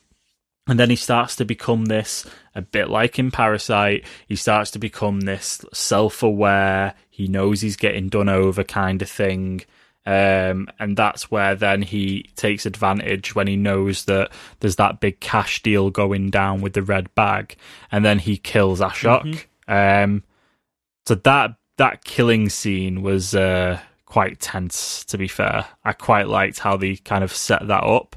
[0.68, 4.80] And then he starts to become this, a bit like in Parasite, he starts to
[4.80, 9.62] become this self aware, he knows he's getting done over kind of thing.
[10.06, 14.30] Um, and that's where then he takes advantage when he knows that
[14.60, 17.56] there's that big cash deal going down with the red bag.
[17.90, 19.44] And then he kills Ashok.
[19.66, 20.22] Um,
[21.06, 25.66] so that, that killing scene was, uh, quite tense, to be fair.
[25.84, 28.14] I quite liked how they kind of set that up.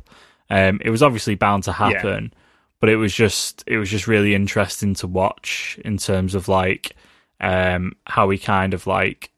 [0.52, 2.32] Um, it was obviously bound to happen,
[2.80, 6.96] but it was just it was just really interesting to watch in terms of like
[7.42, 9.32] um, how he kind of like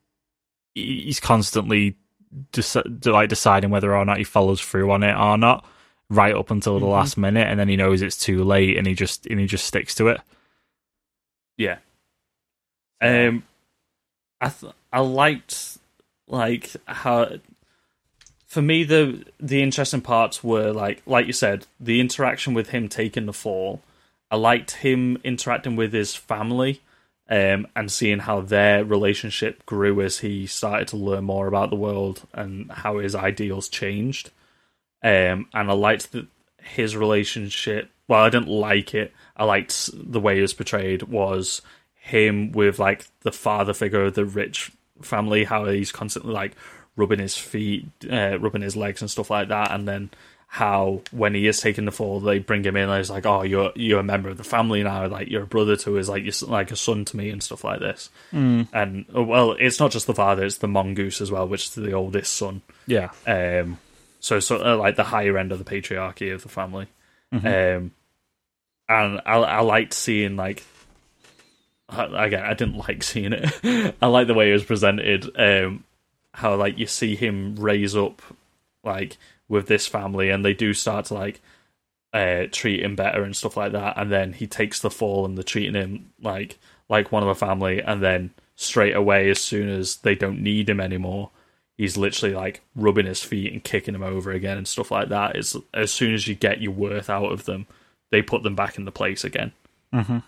[0.75, 1.97] he- he's constantly
[2.51, 5.65] just like deciding whether or not he follows through on it or not,
[6.09, 8.93] right up until the last minute, and then he knows it's too late, and he
[8.93, 10.21] just and he just sticks to it.
[11.57, 11.77] Yeah.
[13.01, 13.43] Um,
[14.39, 15.77] I th- I liked
[16.27, 17.37] like how
[18.47, 22.89] for me the the interesting parts were like like you said the interaction with him
[22.89, 23.81] taking the fall.
[24.29, 26.81] I liked him interacting with his family.
[27.31, 31.77] Um, and seeing how their relationship grew as he started to learn more about the
[31.77, 34.31] world and how his ideals changed.
[35.01, 36.27] Um, and I liked that
[36.61, 37.89] his relationship.
[38.09, 39.13] Well, I didn't like it.
[39.37, 41.03] I liked the way it was portrayed.
[41.03, 41.61] Was
[41.95, 46.53] him with like the father figure of the rich family, how he's constantly like
[46.97, 50.09] rubbing his feet, uh, rubbing his legs and stuff like that, and then
[50.53, 53.41] how when he is taking the fall, they bring him in and it's like, oh,
[53.41, 56.25] you're you're a member of the family now, like you're a brother to us, like
[56.25, 58.09] you're like a son to me and stuff like this.
[58.33, 58.67] Mm.
[58.73, 61.75] And uh, well, it's not just the father; it's the mongoose as well, which is
[61.75, 62.63] the oldest son.
[62.85, 63.77] Yeah, Um,
[64.19, 66.87] so sort of like the higher end of the patriarchy of the family.
[67.31, 67.91] Um,
[68.89, 70.65] and I I liked seeing like
[71.87, 73.95] I- again I didn't like seeing it.
[74.01, 75.29] I like the way it was presented.
[75.39, 75.85] Um,
[76.33, 78.21] how like you see him raise up
[78.83, 79.15] like
[79.51, 81.41] with this family, and they do start to like
[82.13, 83.97] uh, treat him better and stuff like that.
[83.97, 86.57] And then he takes the fall, and they're treating him like
[86.89, 90.69] like one of a family, and then straight away, as soon as they don't need
[90.69, 91.29] him anymore,
[91.77, 95.35] he's literally like rubbing his feet and kicking him over again and stuff like that.
[95.35, 97.67] It's as soon as you get your worth out of them,
[98.09, 99.51] they put them back in the place again.
[99.93, 100.19] mm-hmm.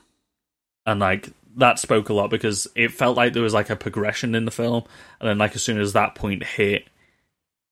[0.85, 4.35] And like that spoke a lot because it felt like there was like a progression
[4.35, 4.83] in the film,
[5.21, 6.87] and then like as soon as that point hit,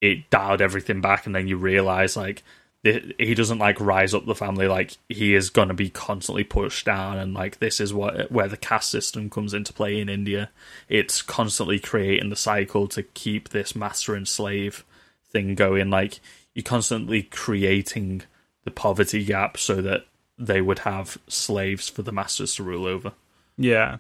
[0.02, 2.44] it dialed everything back, and then you realize like
[2.84, 6.84] he doesn't like rise up the family like he is going to be constantly pushed
[6.84, 10.50] down and like this is what where the caste system comes into play in India.
[10.90, 14.84] It's constantly creating the cycle to keep this master and slave
[15.30, 15.92] thing going.
[15.92, 16.20] Like
[16.56, 18.24] you're constantly creating
[18.64, 20.06] the poverty gap so that
[20.40, 23.14] they would have slaves for the masters to rule over.
[23.58, 23.98] Yeah.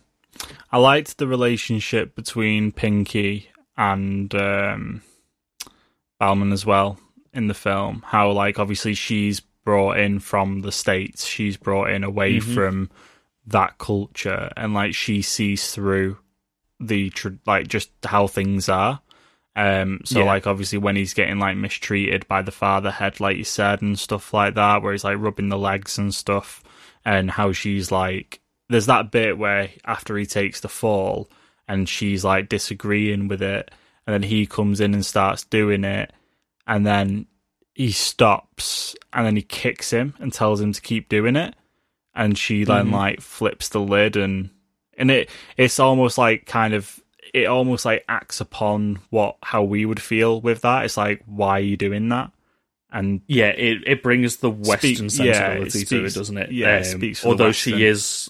[0.71, 5.01] I liked the relationship between Pinky and um,
[6.21, 6.99] Balram as well
[7.33, 8.03] in the film.
[8.05, 12.89] How, like, obviously she's brought in from the States, she's brought in away from
[13.47, 16.17] that culture, and, like, she sees through
[16.79, 19.01] the, tr- like, just how things are.
[19.55, 20.25] Um, so Yeah.
[20.25, 23.99] like obviously when he's getting like mistreated by the father head, like you said, and
[23.99, 26.63] stuff like that, where he's like rubbing the legs and stuff,
[27.03, 28.39] and how she's like,
[28.69, 31.29] there's that bit where after he takes the fall,
[31.67, 33.71] and she's like disagreeing with it,
[34.11, 36.11] and then he comes in and starts doing it,
[36.67, 37.27] and then
[37.73, 41.55] he stops, and then he kicks him and tells him to keep doing it,
[42.13, 44.49] and she then like flips the lid and
[44.97, 46.99] and it it's almost like kind of
[47.33, 50.83] it almost like acts upon what how we would feel with that.
[50.83, 52.31] It's like why are you doing that?
[52.91, 56.49] And Yeah, it, it brings the Western Speak- yeah, sensibility it to it, doesn't it?
[56.49, 58.29] Um, yeah, it speaks for the although she is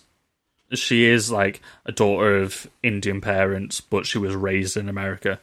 [0.74, 5.40] she is like a daughter of Indian parents, but she was raised in America,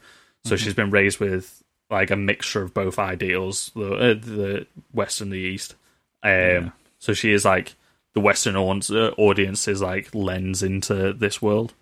[0.48, 0.64] so Mm-hmm.
[0.64, 5.32] she's been raised with like a mixture of both ideals, the uh, the West and
[5.32, 5.74] the East.
[6.22, 7.74] Um, so she is like
[8.14, 11.74] the Western audience, uh, audience's like lens into this world.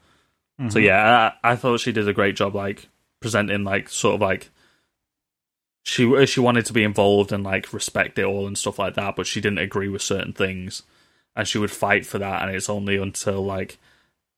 [0.60, 0.70] Mm-hmm.
[0.70, 2.88] So yeah, I, I thought she did a great job, like
[3.20, 4.50] presenting like sort of like
[5.84, 9.16] she she wanted to be involved and like respect it all and stuff like that,
[9.16, 10.82] but she didn't agree with certain things,
[11.34, 12.42] and she would fight for that.
[12.42, 13.78] And it's only until like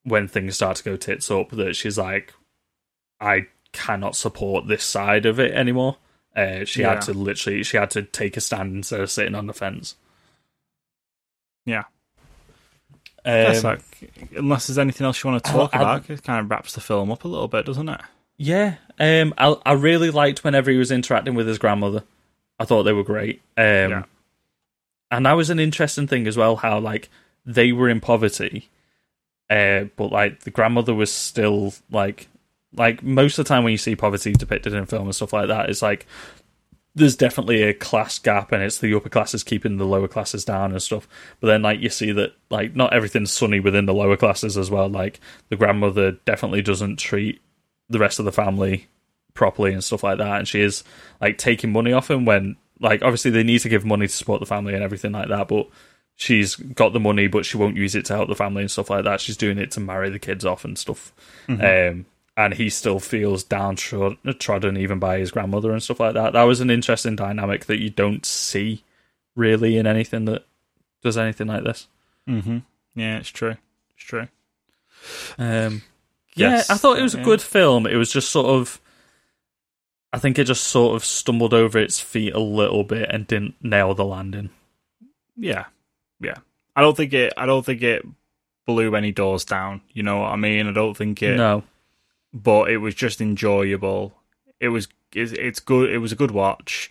[0.04, 2.32] when things start to go tits up that she's like,
[3.20, 3.46] I
[3.78, 5.96] cannot support this side of it anymore.
[6.36, 6.90] Uh, she Yeah.
[6.94, 9.96] had to literally she had to take a stand instead of sitting on the fence.
[11.64, 11.84] yeah,
[13.24, 13.80] Um, like
[14.36, 16.72] unless there's anything else you want to talk I'll- I'll- about, it kind of wraps
[16.74, 18.00] the film up a little bit, doesn't it?
[18.38, 22.04] Yeah, um, I I really liked whenever he was interacting with his grandmother.
[22.58, 23.42] I thought they were great.
[23.56, 24.02] Um, Yeah.
[25.10, 26.56] and that was an interesting thing as well.
[26.56, 27.08] How like
[27.44, 28.68] they were in poverty,
[29.50, 32.28] uh, but like the grandmother was still like
[32.74, 35.48] like most of the time when you see poverty depicted in film and stuff like
[35.48, 36.06] that, it's like
[36.94, 40.72] there's definitely a class gap, and it's the upper classes keeping the lower classes down
[40.72, 41.08] and stuff.
[41.40, 44.70] But then, like you see that, like not everything's sunny within the lower classes as
[44.70, 44.88] well.
[44.88, 47.40] Like the grandmother definitely doesn't treat
[47.88, 48.88] the rest of the family
[49.34, 50.84] properly and stuff like that, and she is
[51.20, 54.40] like taking money off him when, like, obviously they need to give money to support
[54.40, 55.68] the family and everything like that, but.
[56.20, 58.90] She's got the money, but she won't use it to help the family and stuff
[58.90, 59.20] like that.
[59.20, 61.12] She's doing it to marry the kids off and stuff.
[61.92, 62.06] Um,
[62.38, 66.32] and he still feels downtrodden even by his grandmother and stuff like that.
[66.34, 68.84] That was an interesting dynamic that you don't see
[69.34, 70.44] really in anything that
[71.02, 71.88] does anything like this.
[72.28, 72.58] Mm-hmm.
[72.94, 73.56] Yeah, it's true.
[73.96, 74.28] It's true.
[75.36, 75.82] Um,
[76.38, 77.24] Yes, yeah, I thought it was a yeah.
[77.24, 77.86] good film.
[77.86, 78.80] It was just sort of,
[80.12, 83.56] I think it just sort of stumbled over its feet a little bit and didn't
[83.60, 84.50] nail the landing.
[85.36, 85.64] Yeah,
[86.20, 86.36] yeah.
[86.76, 87.32] I don't think it.
[87.36, 88.06] I don't think it
[88.66, 89.80] blew any doors down.
[89.92, 90.68] You know what I mean?
[90.68, 91.36] I don't think it.
[91.36, 91.64] No,
[92.32, 94.14] but it was just enjoyable.
[94.60, 94.88] It was.
[95.14, 95.90] It's, it's good.
[95.90, 96.90] It was a good watch,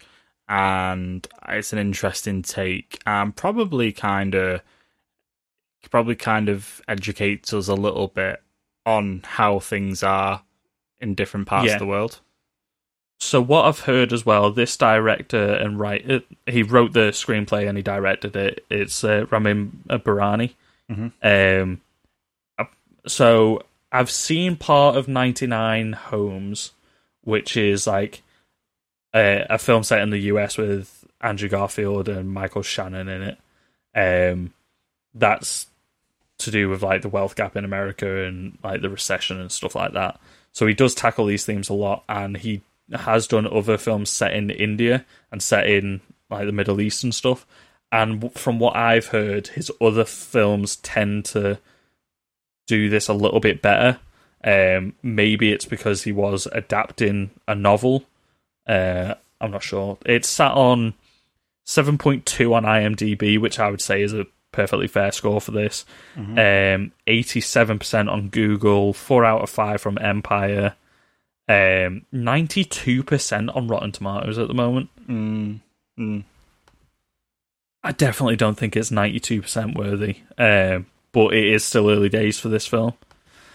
[0.50, 4.62] and it's an interesting take, and probably kind of,
[5.92, 8.42] probably kind of educates us a little bit
[8.86, 10.42] on how things are
[11.00, 11.74] in different parts Yeah.
[11.74, 12.20] of the world.
[13.20, 17.78] So what I've heard as well, this director and writer, he wrote the screenplay and
[17.78, 18.64] he directed it.
[18.70, 20.54] It's uh, Ramin Bahrani.
[20.90, 21.12] Mhm.
[21.24, 21.82] Um,
[23.08, 23.64] so
[23.98, 26.72] I've seen part of 99 Homes,
[27.24, 28.22] which is like
[29.12, 34.32] a, a film set in the US with Andrew Garfield and Michael Shannon in it.
[34.34, 34.54] Um,
[35.16, 35.66] that's
[36.38, 39.74] to do with like the wealth gap in America and like the recession and stuff
[39.74, 40.20] like that.
[40.52, 42.62] So he does tackle these themes a lot, and he
[42.94, 47.16] has done other films set in India and set in like the Middle East and
[47.16, 47.48] stuff.
[47.92, 51.58] And from what I've heard, his other films tend to
[52.68, 54.00] do this a little bit better.
[54.44, 58.04] Um, maybe it's because he was adapting a novel.
[58.68, 59.98] Uh, I'm not sure.
[60.06, 60.94] It's sat on
[61.66, 65.86] 7.2 on IMDb, which I would say is a perfectly fair score for this.
[66.16, 70.76] Um, 87% on Google, 4 out of 5 from Empire,
[71.50, 74.90] um, 92% on Rotten Tomatoes at the moment.
[75.08, 75.60] Mm,
[76.00, 76.24] mm.
[77.84, 82.50] I definitely don't think it's 92% worthy, um, but it is still early days for
[82.50, 82.94] this film.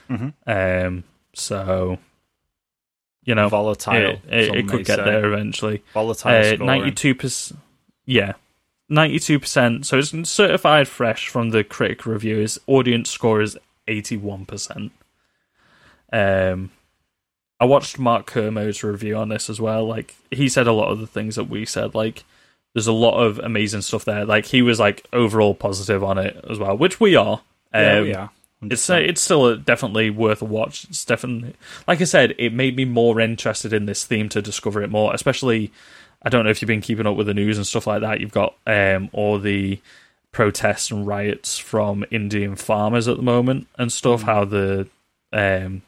[0.08, 0.32] Mhm.
[0.46, 1.04] Um,
[1.34, 1.98] so,
[3.24, 3.94] you know, Volatile.
[3.94, 5.04] it, it, it could get say.
[5.04, 5.82] there eventually.
[5.94, 6.30] Volatile.
[6.62, 6.64] Uh.
[6.64, 7.60] Ninety-two percent.
[8.04, 8.32] Yeah,
[8.88, 9.86] ninety-two percent.
[9.86, 12.58] So it's certified fresh from the critic reviewers.
[12.66, 13.56] Audience score is
[13.88, 14.92] eighty-one percent.
[16.12, 16.70] Um,
[17.60, 19.86] I watched Mark Kermode's review on this as well.
[19.86, 21.94] Like he said a lot of the things that we said.
[21.94, 22.24] Like
[22.74, 24.24] there's a lot of amazing stuff there.
[24.24, 27.42] Like he was like overall positive on it as well, which we are.
[27.74, 28.30] Yeah, Um, we are.
[28.70, 30.84] it's uh, it's still a, definitely worth a watch.
[30.84, 31.54] It's definitely,
[31.86, 35.12] like I said, it made me more interested in this theme to discover it more.
[35.14, 35.70] Especially,
[36.22, 38.20] I don't know if you've been keeping up with the news and stuff like that.
[38.20, 39.80] You've got um, all the
[40.30, 44.22] protests and riots from Indian farmers at the moment and stuff.
[44.22, 44.88] How the
[45.32, 45.82] um,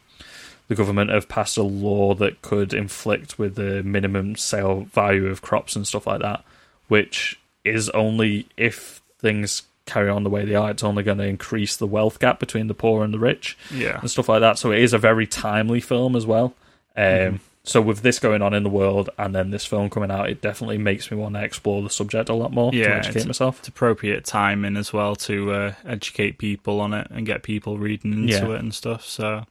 [0.69, 5.43] the government have passed a law that could inflict with the minimum sale value of
[5.43, 6.43] crops and stuff like that,
[6.89, 11.25] which is only if things carry on the way they are, it's only going to
[11.27, 13.99] increase the wealth gap between the poor and the rich Yeah.
[14.01, 14.59] and stuff like that.
[14.59, 16.55] So it is a very timely film as well.
[16.97, 17.37] Um, Mm-hmm.
[17.67, 20.43] So with this going on in the world and then this film coming out, it
[20.43, 23.25] definitely makes me want to explore the subject a lot more to Yeah, educate it's-
[23.27, 23.59] myself.
[23.61, 28.13] It's appropriate timing as well to uh, educate people on it and get people reading
[28.13, 28.51] into Yeah.
[28.53, 29.07] it and stuff.
[29.07, 29.45] So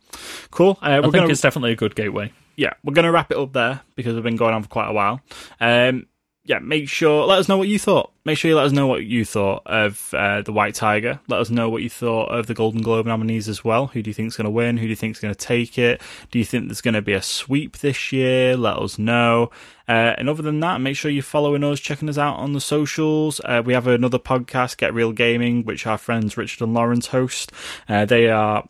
[0.51, 0.77] cool.
[0.83, 2.31] Uh, I think gonna it's definitely a good gateway.
[2.55, 4.93] yeah, we're gonna wrap it up there because we've been going on for quite a
[4.93, 5.19] while.
[5.59, 6.05] Um,
[6.45, 8.11] yeah, make sure let us know what you thought.
[8.25, 11.21] Make sure you let us know what you thought of uh, the White Tiger.
[11.29, 13.87] Let us know what you thought of the Golden Globe nominees as well.
[13.87, 14.75] Who do you think is going to win?
[14.75, 16.01] Who do you think is going to take it?
[16.31, 18.57] Do you think there's going to be a sweep this year?
[18.57, 19.51] Let us know.
[19.87, 22.61] Uh, and other than that, make sure you're following us, checking us out on the
[22.61, 23.39] socials.
[23.45, 27.53] Uh, we have another podcast, Get Real Gaming, which our friends Richard and Lawrence host.
[27.87, 28.67] Uh, they are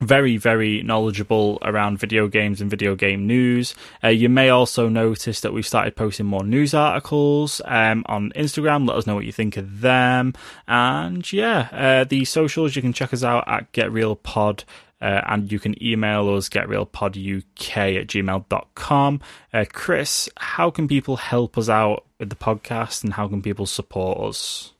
[0.00, 3.74] very, very knowledgeable around video games and video game news.
[4.02, 8.86] Uh, you may also notice that we've started posting more news articles um, on Instagram.
[8.88, 10.34] Let us know what you think of them.
[10.68, 14.64] And yeah, uh, the socials, you can check us out at Get Real Pod.
[14.98, 17.44] Uh, and you can email us getrealpoduk
[17.76, 19.20] at gmail.com.
[19.52, 23.66] Uh, Chris, how can people help us out with the podcast and how can people
[23.66, 24.72] support us?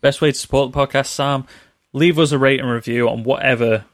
[0.00, 1.46] Best way to support the podcast, Sam,
[1.92, 3.84] leave us a rate and review on whatever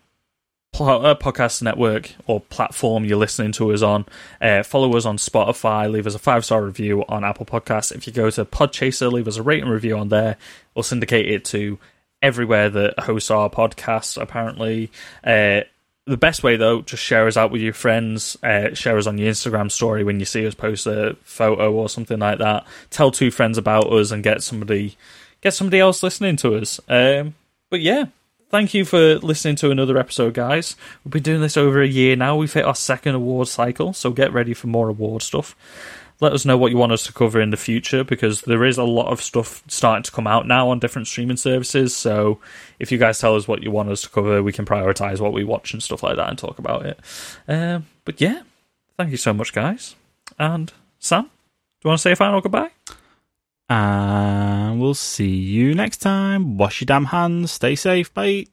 [0.74, 4.06] podcast network or platform you're listening to us on.
[4.40, 5.90] Uh, follow us on Spotify.
[5.90, 7.92] Leave us a five star review on Apple Podcasts.
[7.92, 10.36] If you go to Podchaser, leave us a rating review on there.
[10.74, 11.78] We'll syndicate it to
[12.22, 14.20] everywhere that hosts our podcasts.
[14.20, 14.90] Apparently,
[15.24, 15.62] uh,
[16.06, 18.36] the best way though, just share us out with your friends.
[18.42, 21.88] Uh, share us on your Instagram story when you see us post a photo or
[21.88, 22.66] something like that.
[22.90, 24.96] Tell two friends about us and get somebody
[25.40, 26.80] get somebody else listening to us.
[26.88, 27.34] Um,
[27.70, 28.06] but yeah,
[28.50, 30.76] thank you for listening to another episode, guys.
[31.04, 32.36] We've been doing this over a year now.
[32.36, 35.54] We've hit our second award cycle, so get ready for more award stuff.
[36.20, 38.76] Let us know what you want us to cover in the future because there is
[38.76, 41.94] a lot of stuff starting to come out now on different streaming services.
[41.94, 42.40] So
[42.80, 45.32] if you guys tell us what you want us to cover, we can prioritize what
[45.32, 46.98] we watch and stuff like that and talk about it.
[47.46, 48.42] Um, but yeah,
[48.96, 49.94] thank you so much, guys.
[50.40, 51.28] And Sam, do
[51.84, 52.70] you want to say a final goodbye?
[53.68, 56.56] And we'll see you next time.
[56.56, 57.52] Wash your damn hands.
[57.52, 58.12] Stay safe.
[58.14, 58.46] Bye.